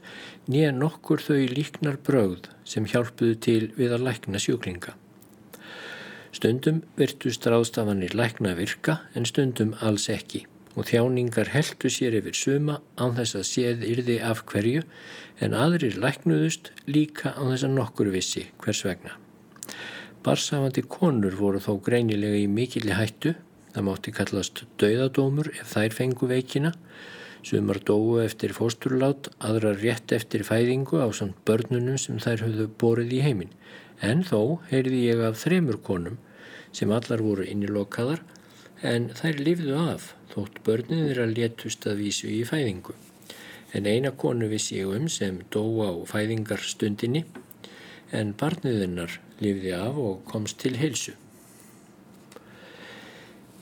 nýja 0.52 0.74
nokkur 0.76 1.22
þau 1.24 1.38
líknar 1.48 1.96
brögð 2.04 2.50
sem 2.68 2.84
hjálpuðu 2.92 3.38
til 3.46 3.62
við 3.78 3.94
að 3.96 4.04
lækna 4.10 4.42
sjúklinga. 4.44 4.92
Stundum 6.36 6.82
virtust 6.98 7.48
rástafanir 7.48 8.12
lækna 8.12 8.52
virka 8.58 8.98
en 9.16 9.24
stundum 9.24 9.72
alls 9.80 10.10
ekki 10.12 10.44
og 10.74 10.88
þjáningar 10.90 11.52
heldu 11.54 11.90
sér 11.92 12.18
yfir 12.20 12.36
suma 12.38 12.80
án 12.98 13.16
þess 13.18 13.38
að 13.38 13.48
séð 13.50 13.86
yrði 13.88 14.18
af 14.26 14.44
hverju 14.50 14.84
en 15.44 15.56
aðrir 15.56 15.98
læknuðust 16.02 16.72
líka 16.90 17.34
án 17.34 17.52
þess 17.52 17.68
að 17.68 17.76
nokkur 17.78 18.12
vissi 18.14 18.48
hvers 18.62 18.84
vegna. 18.86 19.16
Barsafandi 20.24 20.84
konur 20.88 21.34
voru 21.36 21.60
þó 21.60 21.76
greinilega 21.84 22.38
í 22.40 22.46
mikilli 22.48 22.96
hættu 22.96 23.34
Það 23.74 23.86
mátti 23.88 24.12
kallast 24.14 24.60
dauðadómur 24.78 25.48
ef 25.50 25.72
þær 25.72 25.94
fengu 25.96 26.28
veikina, 26.30 26.70
sumar 27.42 27.80
dóu 27.82 28.20
eftir 28.22 28.52
fósturlát, 28.54 29.26
aðra 29.42 29.72
rétt 29.74 30.14
eftir 30.14 30.44
fæðingu 30.46 31.00
á 31.02 31.10
samt 31.10 31.40
börnunum 31.48 31.98
sem 31.98 32.20
þær 32.22 32.44
höfðu 32.46 32.68
borið 32.78 33.16
í 33.18 33.24
heiminn. 33.24 33.50
En 33.98 34.22
þó 34.22 34.62
heyrði 34.70 35.00
ég 35.08 35.24
af 35.26 35.40
þremur 35.42 35.80
konum 35.82 36.20
sem 36.70 36.94
allar 36.94 37.24
voru 37.26 37.48
innilokaðar 37.50 38.22
en 38.86 39.10
þær 39.18 39.42
lifðu 39.42 39.74
af 39.80 40.12
þótt 40.34 40.60
börnin 40.66 41.06
þeirra 41.08 41.26
létust 41.30 41.86
að 41.88 42.02
vísu 42.02 42.30
í 42.30 42.42
fæðingu. 42.48 42.94
En 43.74 43.88
eina 43.90 44.12
konu 44.14 44.48
vissi 44.50 44.78
ég 44.80 44.92
um 44.98 45.08
sem 45.10 45.40
dó 45.54 45.64
á 45.82 45.90
fæðingarstundinni 46.10 47.24
en 48.14 48.32
barniðinnar 48.38 49.18
lifði 49.42 49.74
af 49.76 49.98
og 49.98 50.24
komst 50.30 50.60
til 50.62 50.76
heilsu. 50.78 51.14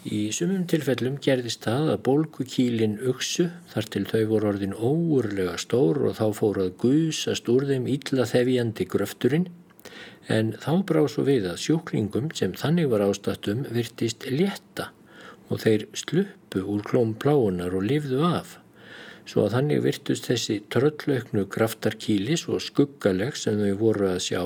Í 0.03 0.33
sumum 0.35 0.65
tilfellum 0.67 1.21
gerðist 1.23 1.63
það 1.63 1.93
að 1.93 2.01
bólgukílin 2.09 2.97
uksu 3.13 3.47
þar 3.71 3.87
til 3.95 4.03
þau 4.11 4.23
voru 4.33 4.49
orðin 4.51 4.75
óurlega 4.75 5.55
stór 5.63 6.01
og 6.09 6.17
þá 6.19 6.25
fóru 6.35 6.65
að 6.67 6.73
gusast 6.83 7.51
úr 7.53 7.69
þeim 7.69 7.87
illa 7.93 8.27
þefjandi 8.27 8.89
gröfturinn 8.91 9.47
en 10.33 10.51
þá 10.65 10.73
brá 10.89 11.05
svo 11.07 11.23
við 11.29 11.47
að 11.53 11.63
sjúklingum 11.63 12.33
sem 12.35 12.57
þannig 12.59 12.91
var 12.91 13.07
ástatum 13.07 13.63
virtist 13.71 14.27
létta 14.27 14.91
og 15.53 15.63
þeir 15.63 15.87
sluppu 15.93 16.65
úr 16.65 16.83
klóm 16.89 17.13
pláunar 17.21 17.77
og 17.77 17.85
lifðu 17.93 18.25
af 18.27 18.57
svo 19.29 19.45
að 19.45 19.55
þannig 19.57 19.83
virtust 19.85 20.27
þessi 20.27 20.59
tröllauknu 20.73 21.45
graftarkíli 21.53 22.35
svo 22.41 22.59
skuggaleg 22.59 23.37
sem 23.39 23.61
þau 23.61 23.75
voru 23.85 24.09
að 24.11 24.23
sjá 24.27 24.43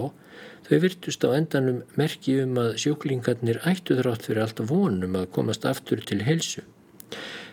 Þau 0.66 0.80
virtust 0.82 1.22
á 1.22 1.30
endanum 1.30 1.82
merki 1.94 2.40
um 2.42 2.56
að 2.58 2.72
sjúklingarnir 2.82 3.60
ættu 3.70 3.94
þrátt 4.00 4.24
fyrir 4.26 4.42
allt 4.42 4.62
vonum 4.66 5.14
að 5.14 5.28
komast 5.36 5.66
aftur 5.68 6.00
til 6.02 6.24
helsu. 6.26 6.64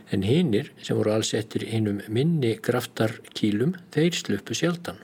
En 0.10 0.26
hinnir, 0.26 0.72
sem 0.82 0.98
voru 0.98 1.13
alls 1.13 1.30
eftir 1.38 1.68
hinnum 1.70 2.00
minni 2.10 2.56
graftarkílum, 2.58 3.76
þeir 3.94 4.18
sluppu 4.18 4.58
sjaldan. 4.58 5.02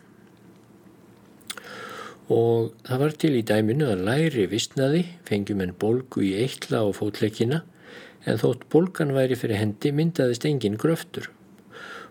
og 2.30 2.76
það 2.86 3.00
var 3.02 3.14
til 3.22 3.32
í 3.40 3.46
dæminu 3.52 3.88
að 3.90 4.04
læri 4.06 4.44
vissnaði, 4.52 5.00
fengjum 5.26 5.64
en 5.64 5.72
bolgu 5.82 6.22
í 6.22 6.36
eitla 6.44 6.84
og 6.86 6.94
fótleikina 7.00 7.64
en 8.26 8.40
þótt 8.42 8.66
bolgan 8.74 9.14
væri 9.16 9.38
fyrir 9.40 9.62
hendi 9.62 9.92
myndaðist 9.96 10.48
engin 10.50 10.80
gröftur 10.82 11.30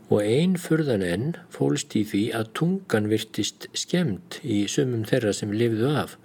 og 0.09 0.23
einn 0.25 0.57
furðan 0.57 1.05
enn 1.05 1.35
fólst 1.53 1.93
í 1.99 2.05
því 2.09 2.23
að 2.39 2.53
tungan 2.61 3.11
virtist 3.11 3.69
skemmt 3.77 4.39
í 4.43 4.63
sumum 4.73 5.05
þeirra 5.09 5.35
sem 5.37 5.53
lifðu 5.53 5.93
af 6.05 6.17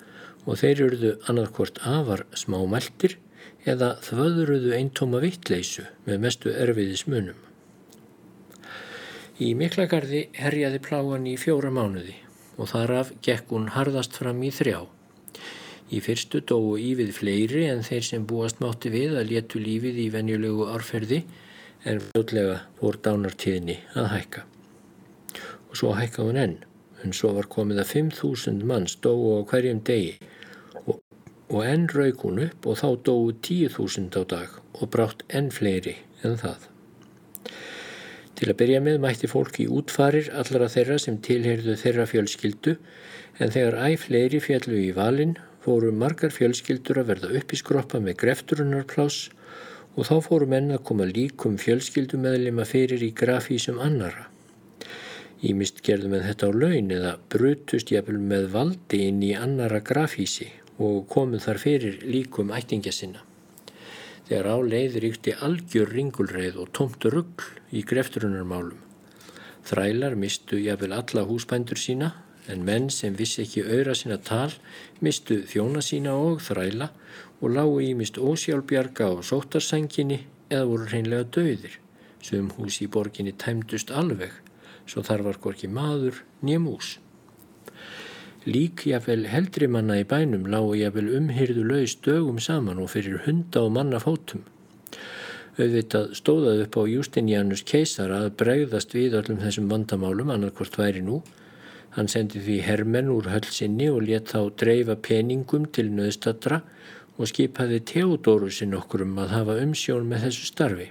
og 0.45 0.59
þeir 0.59 0.85
eruðu 0.87 1.11
annarkvort 1.31 1.81
afar 1.87 2.23
smámæltir 2.37 3.17
eða 3.67 3.93
þvöðruðu 4.03 4.73
eintóma 4.77 5.21
vittleysu 5.23 5.85
með 6.07 6.23
mestu 6.25 6.51
erfiðismunum. 6.51 7.39
Í 9.43 9.53
Miklagarði 9.59 10.27
herjaði 10.37 10.79
plágan 10.83 11.27
í 11.27 11.37
fjóra 11.41 11.71
mánuði 11.73 12.19
og 12.55 12.69
þaraf 12.69 13.15
gekk 13.25 13.55
hún 13.55 13.71
harðast 13.73 14.15
fram 14.19 14.43
í 14.45 14.51
þrjá. 14.53 14.83
Í 15.93 15.99
fyrstu 16.01 16.39
dóu 16.49 16.73
ívið 16.81 17.11
fleiri 17.13 17.67
en 17.69 17.83
þeir 17.85 18.05
sem 18.07 18.23
búast 18.25 18.61
mátti 18.63 18.89
við 18.89 19.13
að 19.19 19.29
léttu 19.29 19.59
lífið 19.61 19.99
í 20.01 20.07
venjulegu 20.13 20.65
árferði 20.73 21.19
en 21.85 21.99
fljótlega 22.01 22.55
fór 22.79 22.97
dánartíðinni 23.05 23.75
að 23.99 24.09
hækka. 24.15 24.45
Og 25.69 25.77
svo 25.77 25.91
hækka 25.97 26.25
hún 26.25 26.39
enn, 26.39 26.55
en 27.03 27.13
svo 27.13 27.33
var 27.37 27.49
komið 27.51 27.83
að 27.83 27.91
5.000 27.99 28.65
manns 28.69 28.97
dóu 29.05 29.37
á 29.37 29.45
hverjum 29.51 29.83
degi 29.85 30.15
og, 30.87 30.97
og 31.51 31.61
enn 31.67 31.85
raug 31.93 32.25
hún 32.25 32.41
upp 32.47 32.65
og 32.71 32.79
þá 32.81 32.89
dóu 33.11 33.29
10.000 33.35 34.17
á 34.17 34.23
dag 34.33 34.59
og 34.73 34.93
brátt 34.95 35.25
enn 35.29 35.53
fleiri 35.53 35.99
en 36.25 36.39
það. 36.41 36.69
Til 38.33 38.49
að 38.49 38.59
byrja 38.63 38.81
með 38.81 39.01
mætti 39.03 39.29
fólki 39.29 39.69
útfarir 39.69 40.31
allara 40.33 40.71
þeirra 40.73 40.97
sem 40.99 41.21
tilheyrðu 41.21 41.77
þeirra 41.77 42.09
fjölskyldu 42.09 42.79
en 43.37 43.53
þegar 43.53 43.81
æg 43.91 43.99
fleiri 44.07 44.41
fjallu 44.41 44.79
í 44.87 44.93
valin 44.95 45.37
fóru 45.63 45.91
margar 45.95 46.33
fjölskyldur 46.35 46.99
að 47.01 47.09
verða 47.13 47.31
upp 47.39 47.55
í 47.55 47.59
skroppa 47.59 48.01
með 48.03 48.19
grefturunarplás 48.23 49.17
og 49.95 50.07
þá 50.09 50.15
fóru 50.27 50.47
menn 50.49 50.73
að 50.75 50.83
koma 50.89 51.07
líkum 51.07 51.57
fjölskyldumeðlima 51.61 52.65
fyrir 52.67 53.03
í 53.05 53.11
grafísum 53.15 53.79
annara. 53.83 54.27
Ímist 55.43 55.83
gerðu 55.83 56.13
með 56.13 56.25
þetta 56.29 56.49
á 56.49 56.51
laun 56.55 56.95
eða 56.95 57.13
brutust 57.31 57.91
jafnvel 57.91 58.19
með 58.31 58.49
valdi 58.55 59.03
inn 59.09 59.21
í 59.23 59.33
annara 59.35 59.83
grafísi 59.83 60.49
og 60.79 61.05
komu 61.11 61.39
þar 61.43 61.61
fyrir 61.61 62.01
líkum 62.07 62.51
ættingja 62.55 62.95
sinna 62.95 63.23
þegar 64.27 64.49
á 64.55 64.57
leið 64.63 64.99
ríkti 65.03 65.33
algjör 65.45 65.91
ringulreið 65.93 66.59
og 66.63 66.71
tómt 66.75 67.05
ruggl 67.11 67.47
í 67.75 67.83
grefturunarmálum. 67.85 68.79
Þrælar 69.67 70.15
mistu 70.19 70.59
jafnvel 70.59 70.95
alla 70.95 71.23
húsbændur 71.27 71.79
sína 71.79 72.13
en 72.51 72.65
menn 72.67 72.89
sem 72.91 73.15
vissi 73.15 73.43
ekki 73.43 73.63
auðra 73.63 73.95
sína 73.95 74.19
tal 74.29 74.51
mistu 75.05 75.41
þjóna 75.49 75.83
sína 75.85 76.15
og 76.19 76.41
þræla 76.43 76.89
og 77.41 77.55
lágu 77.57 77.79
í 77.83 77.93
mist 77.99 78.19
ósjálfbjarga 78.19 79.09
á 79.09 79.13
sótarsænginni 79.23 80.23
eða 80.49 80.69
voru 80.71 80.89
hreinlega 80.91 81.29
döðir 81.37 81.79
sem 82.23 82.49
hús 82.57 82.79
í 82.83 82.89
borginni 82.91 83.35
tæmdust 83.35 83.91
alveg 83.91 84.33
svo 84.87 85.03
þar 85.05 85.27
var 85.27 85.39
gorki 85.43 85.69
maður 85.71 86.23
nýjum 86.43 86.69
hús. 86.71 86.97
Lík 88.43 88.83
jáfnvel 88.89 89.29
heldri 89.31 89.69
manna 89.71 90.01
í 90.01 90.07
bænum 90.07 90.49
lágu 90.51 90.73
jáfnvel 90.75 91.13
umhyrðu 91.19 91.63
laus 91.67 91.95
dögum 92.03 92.41
saman 92.43 92.81
og 92.83 92.91
fyrir 92.91 93.21
hunda 93.27 93.63
og 93.63 93.71
manna 93.77 94.01
fótum. 94.03 94.43
Auðvitað 95.53 96.15
stóðað 96.17 96.63
upp 96.65 96.75
á 96.75 96.83
Justinianus 96.89 97.63
keisar 97.69 98.11
að 98.11 98.31
bregðast 98.41 98.95
við 98.97 99.15
öllum 99.19 99.39
þessum 99.43 99.69
vandamálum 99.71 100.33
annarkvort 100.33 100.75
væri 100.79 101.03
nú. 101.05 101.21
Hann 101.93 102.09
sendi 102.09 102.41
því 102.41 102.57
hermenn 102.65 103.11
úr 103.13 103.27
hölsinni 103.29 103.85
og 103.93 104.07
let 104.07 104.31
þá 104.33 104.39
dreifa 104.57 104.95
peningum 104.97 105.67
til 105.75 105.91
nöðstadra 105.93 106.63
og 107.19 107.29
skipaði 107.29 107.83
Theodorusin 107.91 108.73
okkur 108.79 109.05
um 109.05 109.19
að 109.21 109.33
hafa 109.35 109.57
umsjón 109.61 110.09
með 110.09 110.27
þessu 110.27 110.49
starfi. 110.49 110.89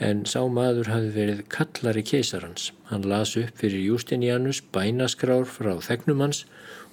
En 0.00 0.24
sá 0.28 0.40
maður 0.48 0.92
hafi 0.92 1.10
verið 1.16 1.42
kallari 1.52 2.04
keisarans. 2.04 2.70
Hann 2.92 3.08
las 3.08 3.32
upp 3.40 3.56
fyrir 3.60 3.84
Justinianus 3.84 4.60
bænaskrár 4.74 5.48
frá 5.48 5.74
þegnumans 5.84 6.44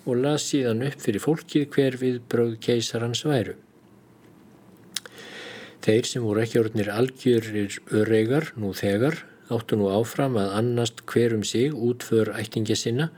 og 0.07 0.23
las 0.23 0.47
síðan 0.51 0.85
upp 0.87 0.99
fyrir 1.03 1.23
fólkið 1.23 1.69
hver 1.75 1.99
við 1.99 2.19
bröð 2.31 2.57
keisarans 2.63 3.25
væru. 3.27 3.55
Þeir 5.83 6.07
sem 6.07 6.23
voru 6.23 6.43
ekki 6.43 6.59
orðnir 6.59 6.91
algjörir 6.91 7.75
öreigar 7.95 8.53
nú 8.59 8.73
þegar 8.75 9.21
áttu 9.53 9.77
nú 9.79 9.87
áfram 9.93 10.35
að 10.39 10.53
annast 10.59 11.03
hverum 11.07 11.43
sig 11.47 11.71
útför 11.71 12.33
ættingja 12.35 12.75
sinna 12.75 13.09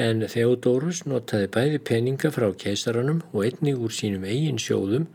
en 0.00 0.22
Theodorus 0.26 1.04
notaði 1.06 1.50
bæði 1.54 1.80
peninga 1.90 2.30
frá 2.34 2.48
keisaranum 2.62 3.20
og 3.32 3.44
einnig 3.46 3.78
úr 3.78 3.94
sínum 3.94 4.24
eigin 4.24 4.60
sjóðum 4.60 5.08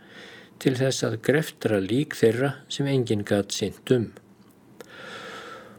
til 0.62 0.76
þess 0.80 1.04
að 1.08 1.18
greftra 1.26 1.80
lík 1.84 2.15
þeirra 2.15 2.56
sem 2.72 2.88
enginn 2.88 3.26
gatt 3.28 3.56
sint 3.56 3.91
um. 3.96 4.12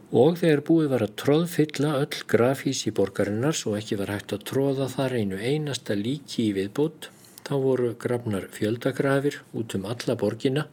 Og 0.07 0.37
þegar 0.39 0.63
búið 0.63 0.91
var 0.93 1.03
að 1.03 1.15
tróðfylla 1.19 1.93
öll 1.99 2.19
grafís 2.31 2.85
í 2.87 2.93
borgarinnar 2.95 3.57
svo 3.57 3.75
ekki 3.75 3.97
var 3.99 4.13
hægt 4.13 4.33
að 4.35 4.45
tróða 4.51 4.87
þar 4.93 5.17
einu 5.19 5.39
einasta 5.41 5.97
líki 5.99 6.47
í 6.47 6.53
viðbútt, 6.55 7.09
þá 7.43 7.53
voru 7.63 7.89
grafnar 7.99 8.47
fjöldagrafir 8.55 9.41
út 9.57 9.75
um 9.75 9.87
alla 9.91 10.15
borgina 10.19 10.67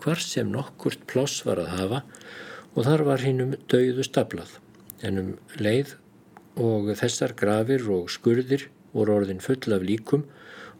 hvar 0.00 0.22
sem 0.22 0.48
nokkurt 0.48 1.04
ploss 1.10 1.42
var 1.44 1.60
að 1.60 1.74
hafa 1.74 2.00
og 2.74 2.84
þar 2.86 3.04
var 3.08 3.24
hinnum 3.24 3.54
dauðu 3.70 4.04
staplað. 4.06 4.58
En 5.02 5.22
um 5.22 5.30
leið 5.58 5.94
og 6.58 6.90
þessar 6.98 7.36
grafir 7.38 7.86
og 7.94 8.10
skurðir 8.10 8.68
voru 8.92 9.18
orðin 9.20 9.42
full 9.44 9.74
af 9.74 9.84
líkum 9.86 10.26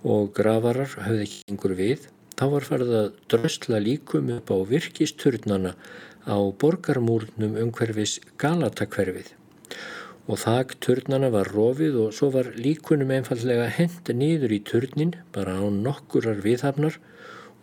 og 0.06 0.32
grafarar 0.36 0.90
höfði 1.06 1.26
ekki 1.26 1.54
yngur 1.54 1.74
við, 1.78 2.06
þá 2.38 2.44
var 2.54 2.66
farið 2.66 2.94
að 3.00 3.08
drösla 3.32 3.80
líkum 3.82 4.30
upp 4.36 4.50
á 4.54 4.58
virkisturnana 4.68 5.74
á 6.28 6.38
borgarmúrnum 6.60 7.56
umhverfis 7.64 8.18
Galatakverfið 8.38 9.34
og 10.28 10.36
þak 10.42 10.74
turnana 10.84 11.30
var 11.32 11.48
rofið 11.56 11.96
og 12.02 12.10
svo 12.16 12.28
var 12.34 12.50
líkunum 12.60 13.14
einfallega 13.16 13.68
hend 13.78 14.10
nýður 14.12 14.52
í 14.58 14.60
turnin 14.70 15.14
bara 15.32 15.56
á 15.56 15.64
nokkurar 15.72 16.42
viðhafnar 16.44 16.98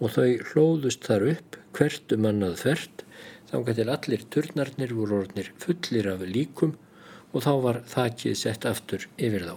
og 0.02 0.16
þau 0.16 0.32
hlóðust 0.50 1.06
þar 1.06 1.28
upp 1.36 1.60
hvert 1.78 2.16
um 2.18 2.26
annað 2.32 2.58
þvert 2.64 3.05
þángar 3.56 3.78
til 3.78 3.92
allir 3.94 4.24
turnarnir 4.34 4.92
voru 4.98 5.22
orðnir 5.22 5.54
fullir 5.64 6.10
af 6.12 6.24
líkum 6.28 6.76
og 7.32 7.44
þá 7.46 7.54
var 7.64 7.82
þakkið 7.88 8.38
sett 8.40 8.68
aftur 8.68 9.08
yfir 9.16 9.48
þá. 9.48 9.56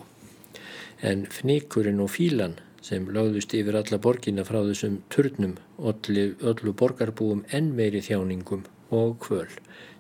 En 1.03 1.25
fnikurinn 1.31 2.03
og 2.03 2.13
fílan 2.15 2.59
sem 2.83 3.09
lögðust 3.15 3.55
yfir 3.59 3.79
alla 3.79 3.99
borgina 4.03 4.45
frá 4.47 4.61
þessum 4.67 5.01
turnum 5.13 5.57
öllu 5.83 6.75
borgarbúum 6.83 7.43
enn 7.55 7.73
meiri 7.79 8.03
þjáningum 8.07 8.65
og 8.95 9.19
kvöl, 9.25 9.51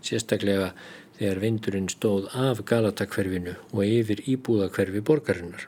sérstaklega 0.02 0.70
þegar 1.18 1.42
vindurinn 1.42 1.90
stóð 1.90 2.30
af 2.38 2.62
Galatakverfinu 2.70 3.56
og 3.72 3.82
yfir 3.84 4.22
íbúðakverfi 4.30 5.02
borgarinnar. 5.04 5.66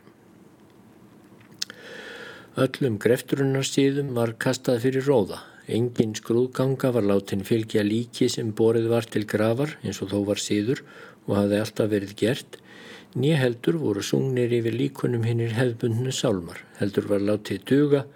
Öllum 2.61 2.99
grefturunarstíðum 3.03 4.14
var 4.14 4.37
kastað 4.39 4.85
fyrir 4.87 5.07
róða. 5.07 5.43
Engin 5.68 6.14
skrúðganga 6.16 6.92
var 6.94 7.04
látin 7.06 7.44
fylgja 7.46 7.84
líki 7.86 8.30
sem 8.32 8.54
borið 8.56 8.88
var 8.94 9.08
til 9.11 9.26
gravar 9.28 9.76
eins 9.82 10.00
og 10.04 10.14
þó 10.14 10.24
var 10.30 10.40
síður 10.40 10.84
og 11.26 11.36
hafði 11.36 11.61
alltaf 11.61 11.92
verið 11.92 12.16
gert. 12.22 12.56
Nýheldur 13.18 13.76
voru 13.82 14.02
sungnir 14.06 14.52
yfir 14.54 14.76
líkunum 14.76 15.26
hinnir 15.26 15.56
hefðbundnu 15.58 16.14
sálmar. 16.14 16.62
Heldur 16.78 17.11
var 17.11 17.26
látið 17.26 17.66
duga 17.68 18.06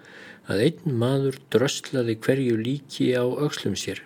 að 0.47 0.65
einn 0.69 0.99
maður 0.99 1.39
dröstlaði 1.53 2.17
hverju 2.21 2.59
líki 2.61 3.13
á 3.17 3.23
aukslum 3.25 3.75
sér 3.79 4.03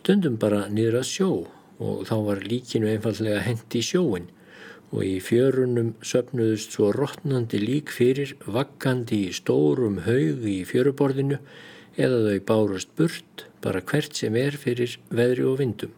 stundum 0.00 0.36
bara 0.40 0.66
niður 0.72 1.00
að 1.02 1.08
sjó 1.10 1.30
og 1.80 2.04
þá 2.08 2.14
var 2.28 2.44
líkinu 2.48 2.88
einfallega 2.90 3.42
hendi 3.44 3.80
í 3.80 3.84
sjóin 3.84 4.28
og 4.90 5.02
í 5.06 5.16
fjörunum 5.22 5.92
söpnuðust 6.10 6.74
svo 6.74 6.90
rótnandi 6.96 7.60
lík 7.62 7.92
fyrir 7.94 8.32
vakkandi 8.56 9.26
í 9.28 9.34
stórum 9.36 10.00
haug 10.06 10.46
í 10.50 10.60
fjöruborðinu 10.68 11.38
eða 12.00 12.20
þau 12.26 12.44
bárust 12.50 12.92
burt 12.98 13.46
bara 13.64 13.82
hvert 13.84 14.16
sem 14.16 14.36
er 14.40 14.56
fyrir 14.56 14.96
veðri 15.12 15.46
og 15.46 15.58
vindum. 15.60 15.96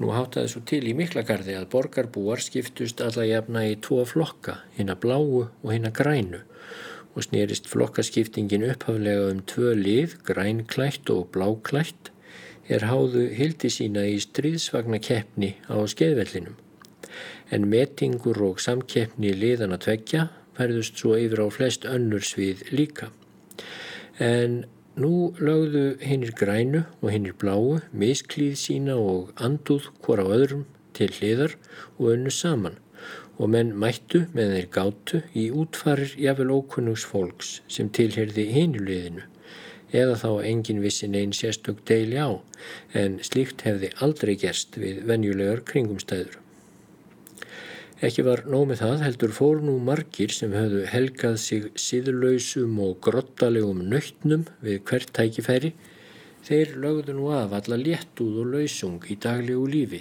Nú 0.00 0.14
hátaði 0.16 0.48
svo 0.48 0.62
til 0.64 0.86
í 0.88 0.94
miklagarði 0.96 1.58
að 1.58 1.66
borgarbúar 1.74 2.40
skiptust 2.40 3.02
alla 3.04 3.26
jafna 3.28 3.66
í 3.68 3.74
tvo 3.84 4.06
flokka, 4.08 4.62
hinn 4.78 4.88
að 4.88 5.02
bláu 5.02 5.42
og 5.44 5.68
hinn 5.68 5.88
að 5.88 5.98
grænu 5.98 6.40
og 7.10 7.26
snerist 7.26 7.66
flokkaskiptingin 7.68 8.64
upphaflega 8.70 9.26
um 9.32 9.42
tvö 9.50 9.74
lið, 9.76 10.16
grænklætt 10.24 11.10
og 11.12 11.28
bláklætt 11.34 12.12
er 12.70 12.86
háðu 12.86 13.26
hildi 13.34 13.68
sína 13.72 14.06
í 14.06 14.18
stríðsvagna 14.22 15.00
keppni 15.02 15.56
á 15.66 15.76
skeiðvellinum. 15.90 16.54
En 17.50 17.66
metingur 17.68 18.38
og 18.46 18.60
samkeppni 18.62 19.34
liðan 19.34 19.74
að 19.74 19.84
tvekja 19.88 20.28
færðust 20.56 21.00
svo 21.02 21.16
yfir 21.18 21.42
á 21.42 21.48
flest 21.50 21.86
önnur 21.88 22.22
svið 22.24 22.62
líka. 22.70 23.10
En 24.20 24.64
nú 25.00 25.32
lögðu 25.40 25.84
hinnir 26.04 26.34
grænu 26.36 26.82
og 27.00 27.08
hinnir 27.14 27.36
bláu 27.40 27.78
misklíð 28.02 28.58
sína 28.60 28.98
og 29.00 29.30
anduð 29.40 29.88
hvora 30.04 30.26
á 30.28 30.32
öðrum 30.36 30.66
til 30.92 31.08
hliðar 31.16 31.56
og 31.96 32.10
önnu 32.14 32.32
saman 32.34 32.76
og 33.40 33.48
menn 33.54 33.72
mættu 33.80 34.26
með 34.36 34.52
þeir 34.56 34.68
gátu 34.76 35.22
í 35.32 35.46
útfarir 35.62 36.12
jafnvel 36.20 36.52
ókunnugs 36.58 37.06
fólks 37.08 37.54
sem 37.72 37.88
tilherði 37.88 38.44
hinuliðinu 38.52 39.24
eða 40.02 40.18
þá 40.20 40.30
engin 40.50 40.84
vissin 40.84 41.16
einn 41.16 41.32
sérstök 41.34 41.80
deili 41.88 42.20
á 42.20 42.30
en 43.00 43.18
slíkt 43.24 43.64
hefði 43.66 43.94
aldrei 44.04 44.36
gerst 44.44 44.76
við 44.78 45.00
venjulegar 45.08 45.64
kringumstæður. 45.70 46.36
Ekki 48.00 48.22
var 48.24 48.40
nómið 48.48 48.78
það 48.80 49.02
heldur 49.04 49.32
fór 49.36 49.58
nú 49.60 49.74
margir 49.84 50.32
sem 50.32 50.54
höfðu 50.56 50.86
helgað 50.88 51.34
sig 51.42 51.66
síðurlausum 51.76 52.78
og 52.80 52.94
grottalegum 53.04 53.82
nöytnum 53.90 54.46
við 54.64 54.78
hvert 54.88 55.10
tækifæri. 55.18 55.74
Þeir 56.46 56.78
lögðu 56.80 57.18
nú 57.18 57.26
af 57.36 57.52
alla 57.58 57.76
léttúð 57.76 58.38
og 58.40 58.54
lausung 58.54 59.04
í 59.04 59.18
daglegu 59.20 59.66
lífi 59.68 60.00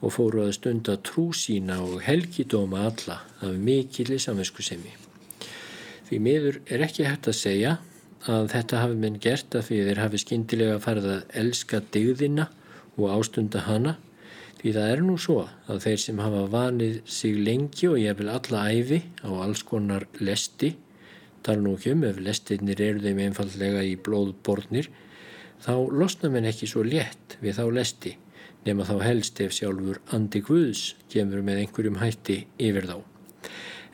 og 0.00 0.14
fóru 0.16 0.46
að 0.46 0.54
stunda 0.56 0.96
trú 1.04 1.26
sína 1.36 1.76
og 1.84 2.00
helgidóma 2.06 2.86
alla 2.88 3.18
af 3.44 3.60
mikilli 3.68 4.16
samvinskusemi. 4.16 4.96
Því 6.08 6.22
miður 6.24 6.58
er 6.72 6.86
ekki 6.88 7.04
hægt 7.04 7.28
að 7.28 7.40
segja 7.42 7.76
að 8.24 8.48
þetta 8.54 8.80
hafi 8.80 8.98
minn 9.04 9.20
gert 9.20 9.52
að 9.52 9.68
því 9.68 9.84
þeir 9.90 10.02
hafi 10.06 10.22
skindilega 10.24 10.80
farið 10.80 11.12
að 11.18 11.38
elska 11.44 11.84
digðina 11.92 12.48
og 12.96 13.10
ástunda 13.12 13.68
hana 13.68 13.98
Því 14.66 14.72
það 14.74 14.88
er 14.90 15.00
nú 15.06 15.12
svo 15.14 15.34
að 15.70 15.76
þeir 15.84 16.00
sem 16.02 16.20
hafa 16.24 16.38
vanið 16.50 16.94
sig 17.14 17.36
lengi 17.38 17.86
og 17.86 18.00
ég 18.02 18.16
vil 18.18 18.32
alla 18.32 18.64
æfi 18.74 18.96
á 19.22 19.30
alls 19.30 19.60
konar 19.62 20.08
lesti, 20.18 20.72
tala 21.46 21.62
nú 21.62 21.76
ekki 21.76 21.92
um 21.94 22.02
ef 22.08 22.18
lestinnir 22.18 22.82
eru 22.82 23.04
þeim 23.04 23.20
einfallega 23.28 23.84
í 23.86 23.92
blóðbornir, 23.94 24.88
þá 25.62 25.70
losna 26.00 26.32
menn 26.34 26.50
ekki 26.50 26.66
svo 26.66 26.82
létt 26.82 27.36
við 27.44 27.60
þá 27.60 27.62
lesti 27.76 28.16
nema 28.66 28.88
þá 28.90 28.96
helst 29.04 29.44
ef 29.44 29.54
sjálfur 29.54 30.02
Andi 30.18 30.42
Guðs 30.50 30.82
kemur 31.14 31.46
með 31.46 31.62
einhverjum 31.62 32.02
hætti 32.02 32.40
yfir 32.58 32.90
þá. 32.90 32.96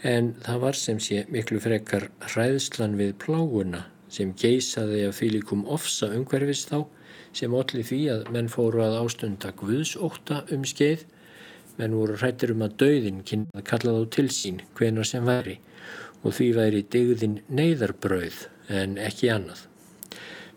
En 0.08 0.32
það 0.40 0.64
var 0.64 0.82
sem 0.86 1.04
sé 1.04 1.26
miklu 1.28 1.60
frekar 1.60 2.08
hræðslan 2.30 2.96
við 2.96 3.12
pláguna 3.20 3.90
sem 4.08 4.32
geysaði 4.32 5.04
að 5.10 5.18
fylgum 5.20 5.68
ofsa 5.68 6.08
umhverfist 6.16 6.72
þá 6.72 6.86
sem 7.36 7.54
allir 7.56 7.86
því 7.88 8.00
að 8.12 8.30
menn 8.34 8.50
fóru 8.52 8.82
að 8.84 8.98
ástunda 9.00 9.52
Guðsóta 9.56 10.42
um 10.52 10.64
skeið, 10.68 11.04
menn 11.78 11.96
voru 11.96 12.18
hrættir 12.20 12.52
um 12.52 12.64
að 12.66 12.76
dauðin 12.82 13.22
kynna 13.28 13.58
að 13.58 13.68
kalla 13.70 13.94
þá 13.96 14.02
til 14.16 14.28
sín 14.34 14.60
hvenar 14.76 15.08
sem 15.08 15.24
væri 15.26 15.58
og 16.22 16.36
því 16.36 16.48
væri 16.58 16.82
digðin 16.92 17.38
neyðarbrauð 17.50 18.44
en 18.70 18.98
ekki 19.00 19.32
annað. 19.32 19.64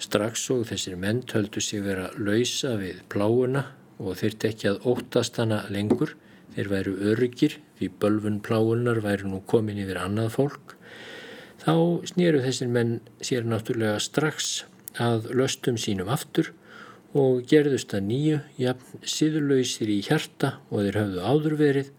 Strax 0.03 0.43
og 0.53 0.65
þessir 0.69 0.99
menn 0.99 1.23
töldu 1.26 1.63
sig 1.63 1.82
vera 1.86 2.11
lausa 2.19 2.76
við 2.78 2.99
pláuna 3.09 3.63
og 3.97 4.19
þyrti 4.19 4.51
ekki 4.51 4.69
að 4.73 4.88
óttast 4.91 5.39
hana 5.39 5.63
lengur, 5.71 6.13
þeir 6.55 6.69
væru 6.71 6.95
öryggir 7.11 7.57
því 7.80 7.89
bölfun 8.01 8.41
pláunar 8.43 8.99
væru 9.03 9.32
nú 9.32 9.41
komin 9.47 9.80
yfir 9.82 10.01
annað 10.03 10.34
fólk, 10.36 10.76
þá 11.63 11.73
snýru 12.11 12.43
þessir 12.43 12.69
menn 12.71 12.99
sér 13.23 13.47
náttúrulega 13.47 14.03
strax 14.03 14.65
að 15.01 15.32
löstum 15.36 15.80
sínum 15.82 16.11
aftur 16.11 16.51
og 17.16 17.45
gerðust 17.47 17.93
að 17.95 18.09
nýju 18.09 18.39
jafn 18.59 19.05
síðurlausir 19.07 19.91
í 19.93 20.01
hjarta 20.03 20.57
og 20.68 20.84
þeir 20.84 20.97
höfðu 20.99 21.22
áður 21.24 21.55
verið 21.61 21.91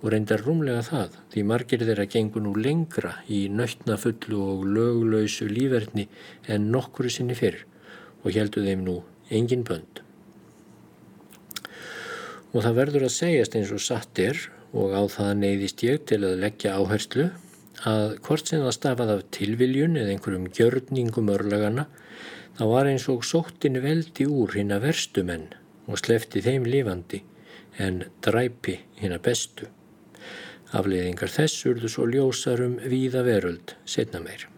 og 0.00 0.10
reyndar 0.12 0.42
rúmlega 0.42 0.82
það 0.86 1.14
því 1.32 1.44
margir 1.50 1.84
þeirra 1.86 2.06
gengur 2.10 2.42
nú 2.44 2.54
lengra 2.58 3.12
í 3.32 3.46
nöytnafullu 3.52 4.40
og 4.42 4.66
löglausu 4.76 5.46
líferni 5.50 6.08
en 6.50 6.68
nokkuru 6.74 7.12
sinni 7.12 7.38
fyrir 7.38 7.62
og 8.24 8.34
heldu 8.34 8.64
þeim 8.66 8.82
nú 8.86 8.96
engin 9.30 9.64
bönd. 9.66 10.02
Og 12.54 12.62
það 12.64 12.78
verður 12.80 13.06
að 13.06 13.16
segjast 13.16 13.56
eins 13.58 13.72
og 13.74 13.82
satt 13.84 14.20
er 14.22 14.38
og 14.76 14.94
á 14.94 15.02
það 15.12 15.32
neyðist 15.40 15.84
ég 15.86 16.06
til 16.10 16.22
að 16.24 16.40
leggja 16.42 16.76
áherslu 16.76 17.28
að 17.86 18.16
hvort 18.24 18.50
sem 18.50 18.64
það 18.64 18.76
stafað 18.76 19.12
af 19.14 19.24
tilviljun 19.36 19.98
eða 20.00 20.14
einhverjum 20.14 20.50
gjörningum 20.58 21.32
örlagana 21.34 21.86
þá 22.56 22.64
var 22.70 22.88
eins 22.88 23.06
og 23.12 23.24
sóttin 23.28 23.80
veldi 23.84 24.24
úr 24.24 24.56
hinn 24.56 24.72
að 24.72 24.88
verstu 24.88 25.24
menn 25.28 25.50
og 25.86 26.00
slefti 26.00 26.40
þeim 26.44 26.66
lifandi 26.68 27.22
en 27.82 28.04
dræpi 28.24 28.78
hinn 29.00 29.14
að 29.14 29.24
bestu. 29.28 29.68
Afleiðingar 30.76 31.30
þess 31.30 31.66
urðu 31.68 31.90
svo 31.92 32.06
ljósar 32.10 32.62
um 32.64 32.78
víða 32.80 33.22
veröld 33.26 33.76
setna 33.84 34.22
meir. 34.24 34.48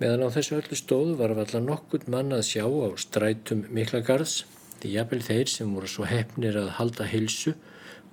Meðan 0.00 0.26
á 0.26 0.34
þessu 0.34 0.58
öllu 0.58 0.76
stóðu 0.78 1.16
var 1.20 1.34
allar 1.36 1.62
nokkund 1.64 2.08
mann 2.10 2.34
að 2.34 2.46
sjá 2.48 2.64
á 2.66 2.88
strætum 2.98 3.66
miklagarðs 3.70 4.42
því 4.80 4.94
jafnvel 4.96 5.22
þeir 5.26 5.50
sem 5.52 5.74
voru 5.76 5.90
svo 5.92 6.06
hefnir 6.08 6.56
að 6.56 6.74
halda 6.78 7.06
hilsu 7.08 7.54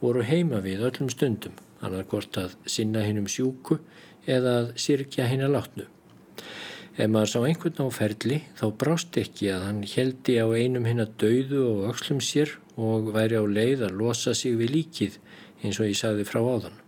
voru 0.01 0.23
heima 0.27 0.59
við 0.61 0.83
öllum 0.89 1.09
stundum, 1.09 1.55
annað 1.81 2.09
hvort 2.11 2.39
að 2.41 2.57
sinna 2.69 3.05
hinn 3.07 3.21
um 3.23 3.29
sjúku 3.31 3.79
eða 4.27 4.57
að 4.61 4.73
sirkja 4.83 5.29
hinn 5.31 5.45
að 5.47 5.55
látnu. 5.55 5.87
Ef 6.97 7.09
maður 7.13 7.29
sá 7.29 7.41
einhvern 7.45 7.83
á 7.85 7.87
ferli 7.93 8.37
þá 8.57 8.65
brást 8.81 9.17
ekki 9.21 9.51
að 9.53 9.65
hann 9.67 9.81
heldi 9.85 10.39
á 10.41 10.49
einum 10.49 10.87
hinn 10.89 11.03
að 11.03 11.11
dauðu 11.21 11.59
og 11.67 11.83
öxlum 11.91 12.21
sér 12.25 12.55
og 12.73 13.11
væri 13.13 13.37
á 13.37 13.45
leið 13.45 13.83
að 13.85 13.99
losa 13.99 14.33
sig 14.33 14.55
við 14.57 14.73
líkið 14.73 15.17
eins 15.61 15.77
og 15.77 15.91
ég 15.91 15.99
sagði 15.99 16.25
frá 16.25 16.39
áðan. 16.41 16.79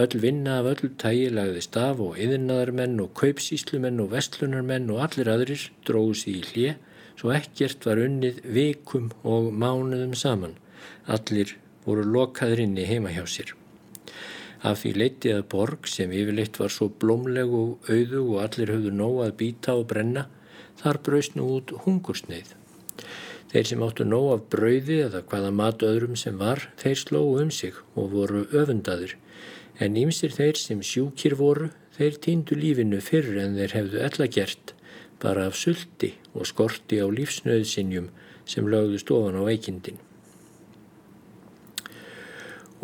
Öll 0.00 0.16
vinna 0.22 0.58
af 0.62 0.70
öll 0.72 0.94
tægi 1.02 1.28
lagðist 1.32 1.76
af 1.80 2.00
og 2.06 2.16
yðinnaðarmenn 2.24 2.96
og 3.04 3.12
kaupsíslumenn 3.20 4.00
og 4.00 4.10
vestlunarmenn 4.16 4.88
og 4.92 5.04
allir 5.04 5.32
aðrir 5.34 5.68
dróðs 5.88 6.24
í 6.32 6.38
hlje 6.48 6.78
svo 7.20 7.36
ekkert 7.36 7.84
var 7.84 8.00
unnið 8.00 8.40
vikum 8.56 9.12
og 9.28 9.52
mánuðum 9.52 10.16
saman. 10.16 10.56
Allir 11.04 11.52
voru 11.84 12.08
lokaður 12.16 12.64
inni 12.64 12.88
heima 12.88 13.12
hjá 13.12 13.24
sér. 13.28 13.52
Af 14.66 14.80
því 14.82 14.92
leiti 14.98 15.30
að 15.30 15.44
borg 15.52 15.86
sem 15.86 16.10
yfirleitt 16.10 16.56
var 16.58 16.72
svo 16.74 16.88
blómleg 17.02 17.52
og 17.54 17.90
auðu 17.92 18.22
og 18.24 18.38
allir 18.42 18.72
höfðu 18.74 18.92
nóg 18.98 19.18
að 19.26 19.36
býta 19.42 19.76
og 19.78 19.84
brenna, 19.92 20.24
þar 20.80 20.98
braust 21.06 21.36
nú 21.38 21.46
út 21.58 21.74
hungursneið. 21.84 22.54
Þeir 23.52 23.68
sem 23.70 23.84
áttu 23.86 24.06
nóg 24.08 24.26
af 24.32 24.48
brauði 24.52 24.96
eða 25.04 25.22
hvaða 25.30 25.52
mat 25.60 25.84
öðrum 25.86 26.16
sem 26.18 26.40
var, 26.40 26.64
þeir 26.82 26.98
slóðu 27.02 27.44
um 27.44 27.52
sig 27.54 27.78
og 27.94 28.10
voru 28.16 28.42
öfundaður. 28.50 29.14
En 29.78 30.00
ímsir 30.00 30.34
þeir 30.34 30.58
sem 30.58 30.82
sjúkir 30.82 31.36
voru, 31.38 31.70
þeir 31.94 32.18
týndu 32.26 32.58
lífinu 32.58 32.98
fyrr 33.04 33.38
en 33.44 33.54
þeir 33.60 33.76
hefðu 33.78 34.02
ella 34.08 34.28
gert, 34.38 34.74
bara 35.22 35.46
af 35.46 35.54
sulti 35.60 36.16
og 36.34 36.48
skorti 36.50 36.98
á 36.98 37.06
lífsnöðsinjum 37.06 38.10
sem 38.50 38.66
lögðust 38.66 39.14
ofan 39.14 39.38
á 39.38 39.42
veikindin. 39.46 40.02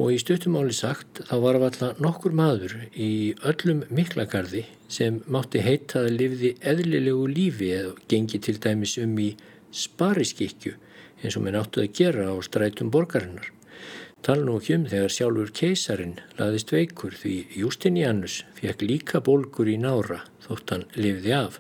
Og 0.01 0.15
í 0.15 0.19
stuttumáli 0.21 0.73
sagt 0.73 1.21
þá 1.29 1.35
var 1.43 1.59
alltaf 1.59 1.99
nokkur 2.01 2.33
maður 2.33 2.79
í 2.97 3.35
öllum 3.45 3.83
miklagarði 3.93 4.65
sem 4.89 5.19
mátti 5.29 5.61
heita 5.61 6.07
að 6.07 6.15
lifði 6.21 6.53
eðlilegu 6.65 7.27
lífi 7.29 7.69
eða 7.77 7.93
gengi 8.09 8.41
til 8.41 8.57
dæmis 8.57 8.97
um 9.03 9.13
í 9.21 9.35
spariskikju 9.73 10.73
eins 11.23 11.37
og 11.37 11.45
minn 11.45 11.59
áttu 11.61 11.85
að 11.85 11.93
gera 12.01 12.31
á 12.33 12.37
strætum 12.41 12.91
borgarinnar. 12.93 13.53
Tala 14.23 14.47
nú 14.47 14.57
ekki 14.61 14.79
um 14.79 14.89
þegar 14.89 15.13
sjálfur 15.13 15.53
keisarin 15.61 16.19
laðist 16.39 16.73
veikur 16.73 17.15
því 17.19 17.37
Justinianus 17.59 18.43
fekk 18.57 18.85
líka 18.87 19.21
bólgur 19.21 19.69
í 19.69 19.79
nára 19.83 20.23
þótt 20.47 20.73
hann 20.73 20.85
lifði 20.97 21.35
af. 21.37 21.59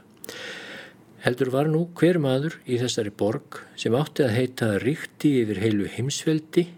Heldur 1.22 1.53
var 1.55 1.68
nú 1.70 1.85
hver 1.99 2.18
maður 2.22 2.57
í 2.64 2.78
þessari 2.80 3.12
borg 3.12 3.61
sem 3.78 3.95
átti 3.99 4.24
að 4.24 4.37
heita 4.39 4.76
ríkti 4.83 5.37
yfir 5.43 5.61
heilu 5.62 5.91
heimsveldi 5.91 6.70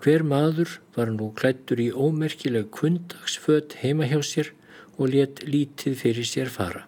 Hver 0.00 0.24
maður 0.24 0.78
var 0.96 1.10
nú 1.12 1.30
klættur 1.36 1.80
í 1.82 1.90
ómerkileg 1.92 2.70
kundagsföt 2.72 3.76
heima 3.82 4.08
hjá 4.08 4.20
sér 4.24 4.52
og 4.96 5.12
let 5.14 5.42
lítið 5.44 5.98
fyrir 6.02 6.28
sér 6.28 6.48
fara. 6.52 6.86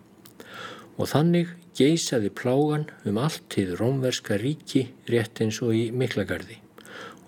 Og 1.01 1.09
þannig 1.13 1.53
geysaði 1.77 2.31
plágan 2.37 2.87
um 3.09 3.19
allt 3.21 3.45
til 3.53 3.73
rómverska 3.81 4.37
ríki 4.41 4.87
rétt 5.09 5.41
eins 5.45 5.61
og 5.65 5.73
í 5.77 5.87
Miklagarði. 5.93 6.59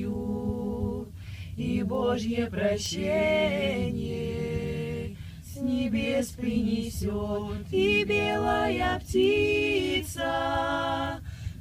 и 1.57 1.81
Божье 1.81 2.45
прощение 2.51 4.30
небес 5.61 6.27
принесет, 6.29 7.71
и 7.71 8.03
белая 8.03 8.99
птица 8.99 10.21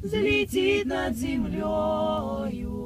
взлетит 0.03 0.86
над 0.86 1.16
землею, 1.16 2.80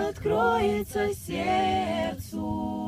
откроется 0.10 1.14
сердцу, 1.14 2.87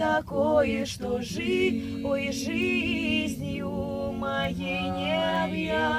такое, 0.00 0.86
что 0.86 1.20
жить, 1.20 2.02
ой, 2.02 2.32
жизнью 2.32 4.12
моей 4.16 4.88
не 4.88 5.44
объять, 5.44 5.90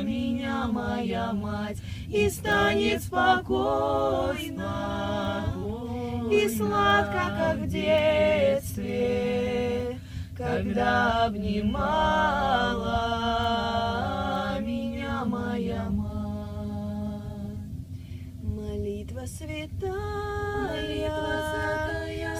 меня 0.00 0.68
моя 0.68 1.34
мать, 1.34 1.82
и 2.08 2.30
станет 2.30 3.02
спокойно, 3.02 4.66
и 6.30 6.48
сладко, 6.48 7.22
как 7.38 7.58
в 7.58 7.68
детстве, 7.68 8.86
когда 10.36 11.24
обнимала 11.26 11.76
меня 14.60 15.24
моя 15.24 15.88
мать. 15.90 16.06
Молитва 18.42 19.26
святая, 19.26 19.92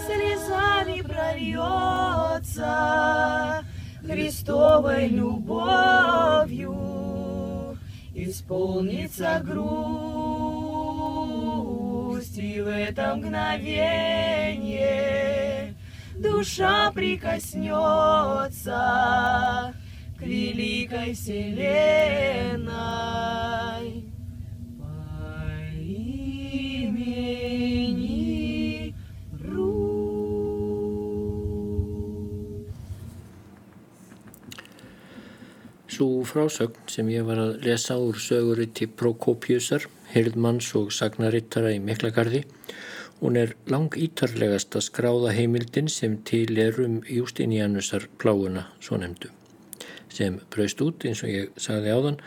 слезами 0.05 1.01
прольется, 1.01 2.65
Христовой 4.01 5.07
любовью. 5.07 6.77
Исполнится 8.13 9.41
грусть, 9.45 10.36
и 12.17 12.61
в 12.61 12.67
это 12.67 13.15
мгновение 13.15 13.75
душа 16.15 16.91
прикоснется 16.91 19.75
к 20.17 20.21
великой 20.21 21.13
вселенной 21.13 22.73
по 24.79 24.87
имени 25.79 27.35
Русь. 29.39 29.77
Svo 35.87 36.23
frásögn 36.25 36.73
sem 36.89 37.09
ég 37.13 37.21
var 37.25 37.37
að 37.37 37.61
lesa 37.61 37.97
úr 38.01 38.17
söguriti 38.17 38.89
Prokopjusar, 38.89 39.85
hirðmanns 40.13 40.69
og 40.79 40.93
sagnarittara 40.95 41.73
í 41.75 41.79
Miklagarði, 41.83 42.41
hún 43.21 43.33
er 43.41 43.49
lang 43.71 43.91
ítarlegasta 43.97 44.79
skráða 44.83 45.31
heimildin 45.37 45.89
sem 45.91 46.13
til 46.27 46.51
er 46.61 46.73
um 46.83 46.95
Justinianusar 47.09 48.03
pláuna, 48.21 48.63
svo 48.79 48.95
nefndu, 49.01 49.27
sem 50.13 50.33
braust 50.53 50.79
út, 50.85 50.97
eins 51.05 51.23
og 51.25 51.29
ég 51.33 51.45
sagði 51.61 51.89
áðan, 51.95 52.17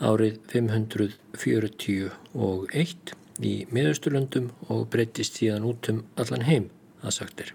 árið 0.00 0.34
541 0.52 3.14
í 3.40 3.66
miðausturlöndum 3.72 4.46
og 4.68 4.88
breyttist 4.92 5.34
síðan 5.40 5.68
út 5.68 5.82
um 5.92 5.98
allan 6.20 6.44
heim, 6.48 6.64
að 7.04 7.12
sagt 7.20 7.36
er. 7.44 7.50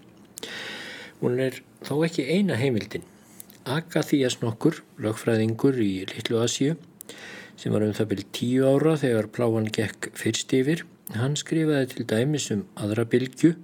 Hún 1.20 1.34
er 1.42 1.54
þó 1.86 1.94
ekki 2.06 2.22
eina 2.28 2.54
heimildin. 2.58 3.04
Agathías 3.66 4.36
nokkur, 4.42 4.74
lögfræðingur 5.02 5.76
í 5.82 6.06
Littlu 6.10 6.36
Asíu, 6.42 6.72
sem 7.56 7.72
var 7.72 7.86
um 7.86 7.94
það 7.96 8.10
byrjum 8.12 8.34
tíu 8.38 8.68
ára 8.68 8.96
þegar 9.00 9.30
pláan 9.32 9.70
gekk 9.72 10.10
fyrst 10.18 10.52
yfir, 10.56 10.84
hann 11.14 11.38
skrifaði 11.40 11.90
til 11.92 12.06
dæmis 12.12 12.50
um 12.54 12.66
aðra 12.76 13.06
bylgju 13.08 13.54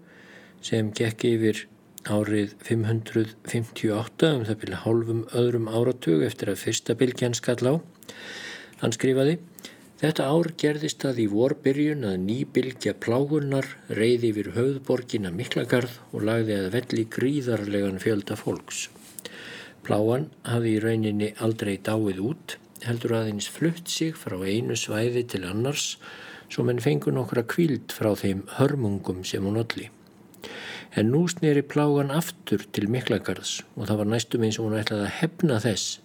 sem 0.63 0.91
gekk 0.97 1.27
yfir 1.29 1.65
árið 2.11 2.57
558 2.67 4.33
um 4.37 4.45
það 4.49 4.61
byrjum 4.65 4.83
hálfum 4.85 5.23
öðrum 5.39 5.71
áratug 5.71 6.25
eftir 6.27 6.51
að 6.53 6.63
fyrsta 6.65 6.99
bylgjan 6.99 7.39
skall 7.39 7.63
á. 7.63 7.75
Hann 8.83 8.95
skrifaði 8.95 9.39
Þetta 10.03 10.25
ár 10.27 10.49
gerðist 10.59 11.05
það 11.05 11.19
í 11.23 11.25
vorbyrjun 11.31 12.01
að 12.09 12.15
ný 12.25 12.37
bylgja 12.51 12.97
plágunar 12.99 13.69
reyði 13.87 14.33
yfir 14.33 14.49
höfðborgina 14.57 15.31
Miklagarð 15.31 15.93
og 16.11 16.25
lagði 16.27 16.57
að 16.59 16.73
velli 16.75 17.05
gríðarlegan 17.17 18.03
fjölda 18.03 18.35
fólks. 18.41 18.89
Pláan 19.87 20.27
hafði 20.43 20.73
í 20.75 20.81
rauninni 20.83 21.29
aldrei 21.47 21.77
dáið 21.87 22.19
út, 22.33 22.57
heldur 22.87 23.17
aðeins 23.19 23.49
flutt 23.51 23.91
sig 23.91 24.17
frá 24.19 24.37
einu 24.43 24.77
svæði 24.79 25.25
til 25.33 25.45
annars, 25.49 25.97
svo 26.53 26.65
menn 26.69 26.83
fengur 26.85 27.15
nokkra 27.17 27.45
kvíld 27.49 27.95
frá 27.97 28.13
þeim 28.19 28.45
hörmungum 28.59 29.23
sem 29.25 29.45
hún 29.47 29.61
olli. 29.63 29.89
En 30.93 31.09
nú 31.09 31.25
sneri 31.31 31.63
plágan 31.65 32.13
aftur 32.13 32.67
til 32.75 32.91
Miklagarðs 32.93 33.63
og 33.77 33.87
það 33.89 34.03
var 34.03 34.11
næstum 34.13 34.45
eins 34.45 34.59
og 34.61 34.69
hún 34.69 34.81
ætlaði 34.81 35.07
að 35.07 35.15
hefna 35.21 35.61
þess, 35.65 36.01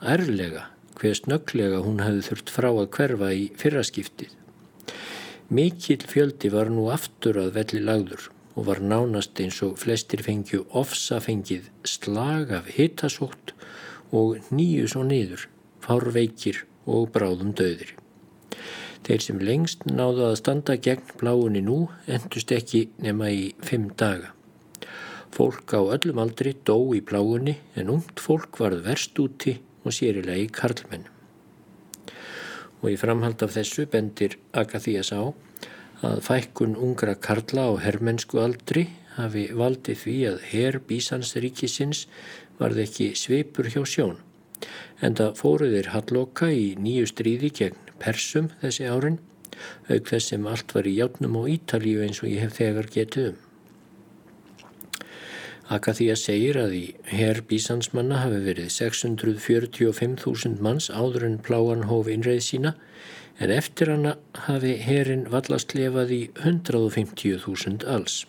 ærlega, 0.00 0.66
hver 1.00 1.16
snögglega 1.18 1.80
hún 1.82 2.02
hafði 2.04 2.26
þurft 2.28 2.52
frá 2.54 2.68
að 2.70 2.90
hverfa 2.96 3.32
í 3.34 3.48
fyrraskiptið. 3.58 4.36
Mikill 5.50 6.04
fjöldi 6.06 6.52
var 6.54 6.70
nú 6.70 6.86
aftur 6.94 7.40
að 7.42 7.56
velli 7.56 7.80
lagður 7.82 8.28
og 8.54 8.66
var 8.68 8.82
nánast 8.84 9.40
eins 9.42 9.58
og 9.66 9.78
flestir 9.82 10.22
fengju 10.22 10.66
ofsa 10.78 11.18
fengið 11.24 11.70
slag 11.88 12.52
af 12.54 12.68
hitasótt 12.76 13.54
og 14.14 14.38
nýju 14.54 14.86
svo 14.90 15.02
niður, 15.06 15.48
fárveikir 15.90 16.62
og 16.86 17.10
bráðum 17.14 17.50
döðir. 17.58 17.96
Þeir 19.06 19.24
sem 19.24 19.40
lengst 19.42 19.86
náðu 19.88 20.28
að 20.28 20.36
standa 20.38 20.76
gegn 20.78 21.16
pláunni 21.18 21.62
nú 21.66 21.80
endust 22.06 22.52
ekki 22.54 22.84
nema 23.02 23.30
í 23.34 23.48
fimm 23.66 23.88
daga. 23.98 24.30
Fólk 25.34 25.74
á 25.74 25.80
öllum 25.82 26.20
aldri 26.22 26.52
dó 26.66 26.76
í 26.94 27.00
pláunni 27.02 27.56
en 27.78 27.90
umt 27.96 28.22
fólk 28.22 28.60
varð 28.62 28.84
verst 28.86 29.18
úti 29.22 29.56
og 29.82 29.94
sérilega 29.96 30.44
í 30.44 30.50
karlmenn. 30.52 31.08
Og 32.82 32.92
í 32.92 32.98
framhald 33.00 33.42
af 33.42 33.54
þessu 33.56 33.86
bendir 33.90 34.38
Agathías 34.54 35.10
á 35.10 35.32
að 36.06 36.22
fækkun 36.24 36.78
ungra 36.78 37.16
karla 37.18 37.66
á 37.66 37.72
herrmennsku 37.82 38.40
aldri 38.40 38.86
hafi 39.16 39.48
valdið 39.56 40.02
því 40.04 40.16
að 40.30 40.42
herr 40.52 40.80
Bísansríkisins 40.86 42.06
varð 42.60 42.84
ekki 42.86 43.12
sveipur 43.18 43.68
hjá 43.72 43.82
sjón. 43.84 44.20
En 45.00 45.16
það 45.18 45.36
fóruðir 45.40 45.92
halloka 45.94 46.50
í 46.52 46.72
nýju 46.76 47.10
stríði 47.10 47.52
gegn 47.60 47.78
persum 48.00 48.50
þessi 48.62 48.88
árin, 48.88 49.20
auk 49.88 50.08
þess 50.08 50.32
sem 50.32 50.48
allt 50.48 50.74
var 50.76 50.88
í 50.88 50.96
játnum 50.96 51.38
á 51.40 51.42
Ítalíu 51.52 52.02
eins 52.04 52.22
og 52.24 52.32
ég 52.32 52.44
hef 52.46 52.58
þegar 52.60 52.90
getið 52.92 53.30
um. 53.32 53.38
Akathía 55.70 56.16
segir 56.18 56.56
að 56.58 56.72
í 56.74 56.84
herr 57.12 57.44
Bísansmanna 57.46 58.24
hafi 58.24 58.40
verið 58.42 58.72
645.000 58.74 60.58
manns 60.64 60.88
áður 60.90 61.28
en 61.28 61.36
pláan 61.46 61.86
hóf 61.86 62.10
innreið 62.10 62.42
sína 62.42 62.72
en 63.38 63.52
eftir 63.54 63.92
hana 63.92 64.16
hafi 64.48 64.74
herin 64.82 65.28
vallast 65.30 65.76
lefað 65.78 66.10
í 66.16 66.20
150.000 66.42 67.86
alls. 67.86 68.24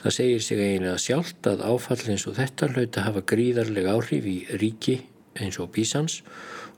Það 0.00 0.16
segir 0.16 0.42
sig 0.46 0.62
eiginlega 0.64 0.96
sjálft 1.04 1.46
að 1.50 1.66
áfall 1.68 2.00
eins 2.08 2.24
og 2.24 2.38
þetta 2.40 2.70
hlauta 2.72 3.04
hafa 3.04 3.26
gríðarlega 3.34 3.92
áhrif 3.98 4.24
í 4.24 4.38
ríki 4.62 4.96
eins 5.38 5.60
og 5.62 5.70
Bísans 5.76 6.20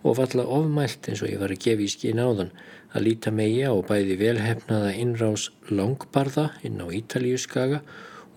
og 0.03 0.19
valla 0.19 0.45
ofmælt 0.45 1.09
eins 1.09 1.23
og 1.23 1.31
ég 1.31 1.41
var 1.41 1.55
að 1.55 1.63
gefa 1.65 1.87
í 1.87 1.91
skín 1.93 2.23
áðan 2.23 2.53
að 2.93 3.07
líta 3.07 3.33
megi 3.33 3.63
á 3.65 3.75
bæði 3.89 4.19
velhefnaða 4.21 4.95
innrás 5.01 5.49
langbarða 5.71 6.51
inn 6.67 6.83
á 6.83 6.87
Ítalíuskaga 6.93 7.81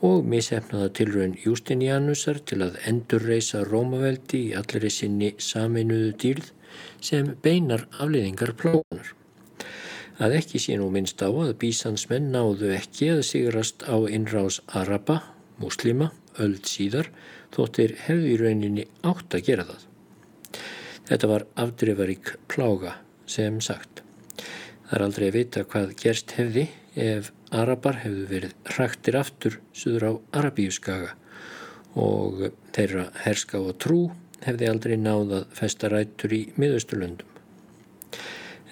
og 0.06 0.26
mishefnaða 0.30 0.92
tilraun 0.98 1.36
Justinianusar 1.42 2.40
til 2.48 2.62
að 2.66 2.80
endurreisa 2.90 3.64
Rómaveldi 3.68 4.42
í 4.50 4.56
allri 4.60 4.92
sinni 4.92 5.34
saminuðu 5.42 6.12
dýrð 6.22 6.52
sem 7.04 7.32
beinar 7.44 7.86
afleiðingar 8.00 8.54
plóðunar. 8.60 9.14
Að 10.20 10.38
ekki 10.38 10.62
sé 10.64 10.78
nú 10.80 10.88
minnst 10.92 11.24
á 11.24 11.28
að 11.28 11.56
bísansmenn 11.60 12.30
náðu 12.32 12.72
ekki 12.76 13.10
að 13.18 13.26
sigrast 13.28 13.84
á 13.84 13.96
innrás 14.08 14.62
Araba, 14.68 15.22
muslima, 15.60 16.12
öld 16.40 16.68
síðar, 16.70 17.12
þóttir 17.56 17.98
hefði 18.06 18.32
í 18.36 18.40
rauninni 18.40 18.88
átt 19.04 19.36
að 19.36 19.46
gera 19.50 19.68
það. 19.68 19.84
Þetta 21.06 21.30
var 21.30 21.46
afdrifarík 21.62 22.34
plága 22.50 22.96
sem 23.30 23.60
sagt. 23.62 24.02
Það 24.86 24.98
er 24.98 25.06
aldrei 25.06 25.28
að 25.28 25.38
vita 25.38 25.66
hvað 25.70 25.94
gerst 26.02 26.34
hefði 26.38 26.68
ef 26.96 27.32
Arabar 27.56 28.00
hefðu 28.02 28.26
verið 28.30 28.56
hraktir 28.74 29.18
aftur 29.20 29.60
suður 29.76 30.08
á 30.10 30.12
Arabíuskaga 30.42 31.14
og 31.96 32.48
þeirra 32.76 33.10
herska 33.24 33.62
og 33.62 33.78
trú 33.82 34.00
hefði 34.46 34.70
aldrei 34.70 34.96
náðað 35.00 35.48
festa 35.56 35.90
rættur 35.92 36.34
í 36.36 36.42
miðausturlöndum. 36.60 37.30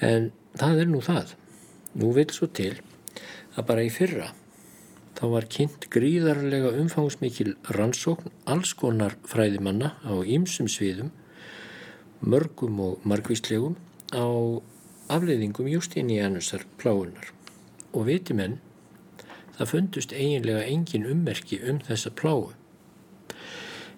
En 0.03 0.31
það 0.59 0.83
er 0.83 0.91
nú 0.91 1.01
það. 1.05 1.35
Nú 2.01 2.13
vil 2.17 2.29
svo 2.33 2.49
til 2.49 2.75
að 3.53 3.67
bara 3.69 3.85
í 3.85 3.91
fyrra 3.93 4.31
þá 5.17 5.25
var 5.31 5.45
kynnt 5.47 5.85
gríðarlega 5.93 6.73
umfangsmikil 6.81 7.53
rannsókn 7.77 8.31
alls 8.49 8.73
konar 8.75 9.13
fræðimanna 9.29 9.93
á 10.03 10.13
ýmsum 10.19 10.67
sviðum, 10.71 11.13
mörgum 12.23 12.79
og 12.79 13.05
margvíslegum 13.07 13.75
á 14.15 14.25
afleiðingum 15.11 15.67
Justinianusar 15.67 16.65
pláunar. 16.79 17.31
Og 17.93 18.07
viti 18.07 18.33
menn, 18.33 18.59
það 19.57 19.71
fundust 19.73 20.13
eiginlega 20.15 20.65
engin 20.65 21.07
ummerki 21.09 21.59
um 21.69 21.81
þessa 21.83 22.11
pláu. 22.15 22.53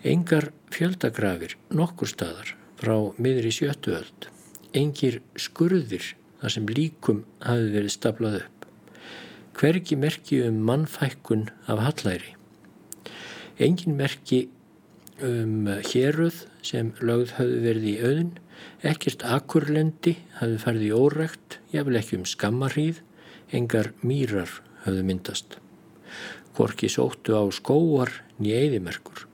Engar 0.06 0.52
fjöldagrafir 0.74 1.56
nokkur 1.74 2.10
staðar 2.12 2.56
frá 2.78 2.96
miðri 3.18 3.54
sjöttuöld, 3.56 4.28
engir 4.76 5.22
skurðir 5.40 6.14
þar 6.42 6.54
sem 6.58 6.68
líkum 6.70 7.24
hafi 7.42 7.72
verið 7.74 7.94
staplað 7.96 8.40
upp. 8.44 8.68
Hvergi 9.56 9.96
merki 9.96 10.42
um 10.44 10.60
mannfækkun 10.68 11.48
af 11.72 11.80
hallæri. 11.80 12.36
Engin 13.56 13.96
merki 13.96 14.50
um 15.24 15.68
héruð 15.88 16.46
sem 16.66 16.92
lögð 17.00 17.36
hafi 17.38 17.60
verið 17.64 17.86
í 17.88 17.96
auðun, 18.04 18.32
ekkert 18.84 19.24
akurlendi 19.28 20.16
hafi 20.40 20.58
farið 20.62 20.88
í 20.88 20.92
órækt, 20.96 21.60
jáfnvel 21.72 22.00
ekki 22.00 22.20
um 22.20 22.26
skammarhýð, 22.28 23.02
engar 23.56 23.94
mýrar 24.04 24.52
hafi 24.86 25.06
myndast. 25.06 25.60
Korki 26.56 26.90
sóttu 26.92 27.36
á 27.36 27.44
skóar 27.52 28.12
nýjeiðimerkur. 28.40 29.26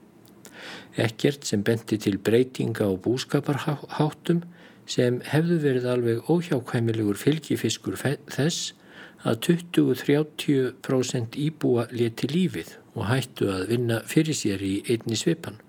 Ekkert 1.00 1.46
sem 1.48 1.62
benti 1.64 1.98
til 1.98 2.18
breytinga 2.18 2.86
á 2.86 2.92
búskaparháttum 2.94 4.42
sem 4.86 5.20
hefðu 5.30 5.58
verið 5.62 5.88
alveg 5.88 6.30
óhjákvæmilegur 6.30 7.18
fylgifiskur 7.18 7.96
þess 7.96 8.74
að 9.22 9.38
20-30% 9.46 11.38
íbúa 11.38 11.86
leti 11.94 12.28
lífið 12.30 12.76
og 12.98 13.06
hættu 13.08 13.50
að 13.54 13.68
vinna 13.70 14.00
fyrir 14.06 14.36
sér 14.36 14.62
í 14.66 14.74
einni 14.90 15.16
svipan. 15.16 15.60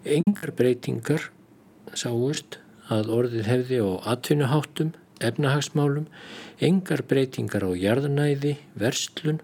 Engar 0.00 0.54
breytingar 0.56 1.26
sáust 1.92 2.56
að 2.88 3.10
orðið 3.12 3.48
hefði 3.50 3.80
á 3.84 3.90
atvinnuháttum, 4.14 4.94
efnahagsmálum, 5.20 6.06
engar 6.64 7.02
breytingar 7.04 7.66
á 7.68 7.70
jarðanæði, 7.76 8.54
verslun, 8.80 9.42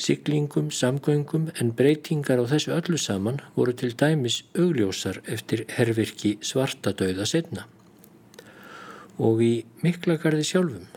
siglingum, 0.00 0.72
samgöngum 0.72 1.50
en 1.60 1.74
breytingar 1.76 2.40
á 2.40 2.48
þessu 2.48 2.72
öllu 2.72 2.96
saman 2.96 3.42
voru 3.52 3.76
til 3.76 3.92
dæmis 3.92 4.42
augljósar 4.56 5.20
eftir 5.28 5.66
hervirki 5.76 6.38
svartadauða 6.40 7.28
setna. 7.28 7.68
Og 9.20 9.44
í 9.44 9.54
miklagarði 9.84 10.48
sjálfum 10.48 10.88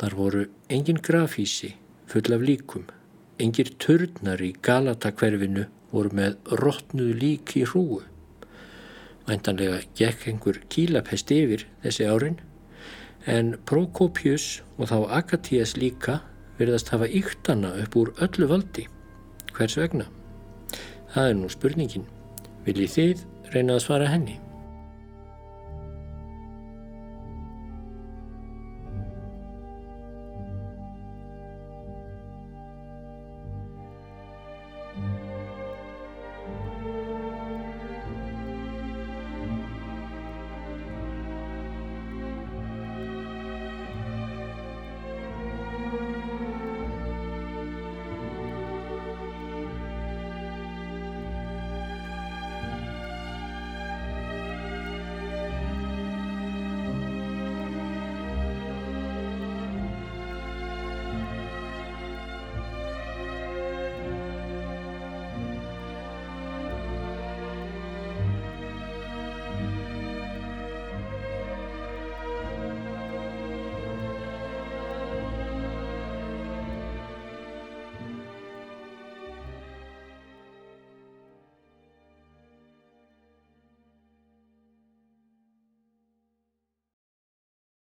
þar 0.00 0.16
voru 0.16 0.46
engin 0.72 1.04
grafísi 1.04 1.74
full 2.08 2.32
af 2.32 2.40
líkum, 2.40 2.88
engir 3.36 3.76
törnar 3.76 4.40
í 4.40 4.54
Galatakverfinu 4.56 5.68
voru 5.92 6.12
með 6.14 6.36
rótnuð 6.60 7.14
lík 7.22 7.54
í 7.58 7.64
hrúu. 7.68 8.02
Væntanlega 9.28 9.82
gekk 9.98 10.28
einhver 10.30 10.60
kílapest 10.72 11.30
yfir 11.34 11.66
þessi 11.84 12.08
árin 12.08 12.38
en 13.28 13.56
Prokopius 13.68 14.62
og 14.78 14.88
þá 14.90 14.98
Akatías 15.20 15.76
líka 15.76 16.22
verðast 16.58 16.92
hafa 16.94 17.08
yktana 17.08 17.74
upp 17.82 17.96
úr 18.00 18.14
öllu 18.24 18.48
valdi. 18.50 18.88
Hvers 19.52 19.76
vegna? 19.78 20.08
Það 21.12 21.30
er 21.30 21.38
nú 21.38 21.52
spurningin. 21.52 22.08
Viljið 22.66 22.94
þið 22.96 23.24
reyna 23.54 23.78
að 23.78 23.84
svara 23.84 24.12
henni? 24.12 24.38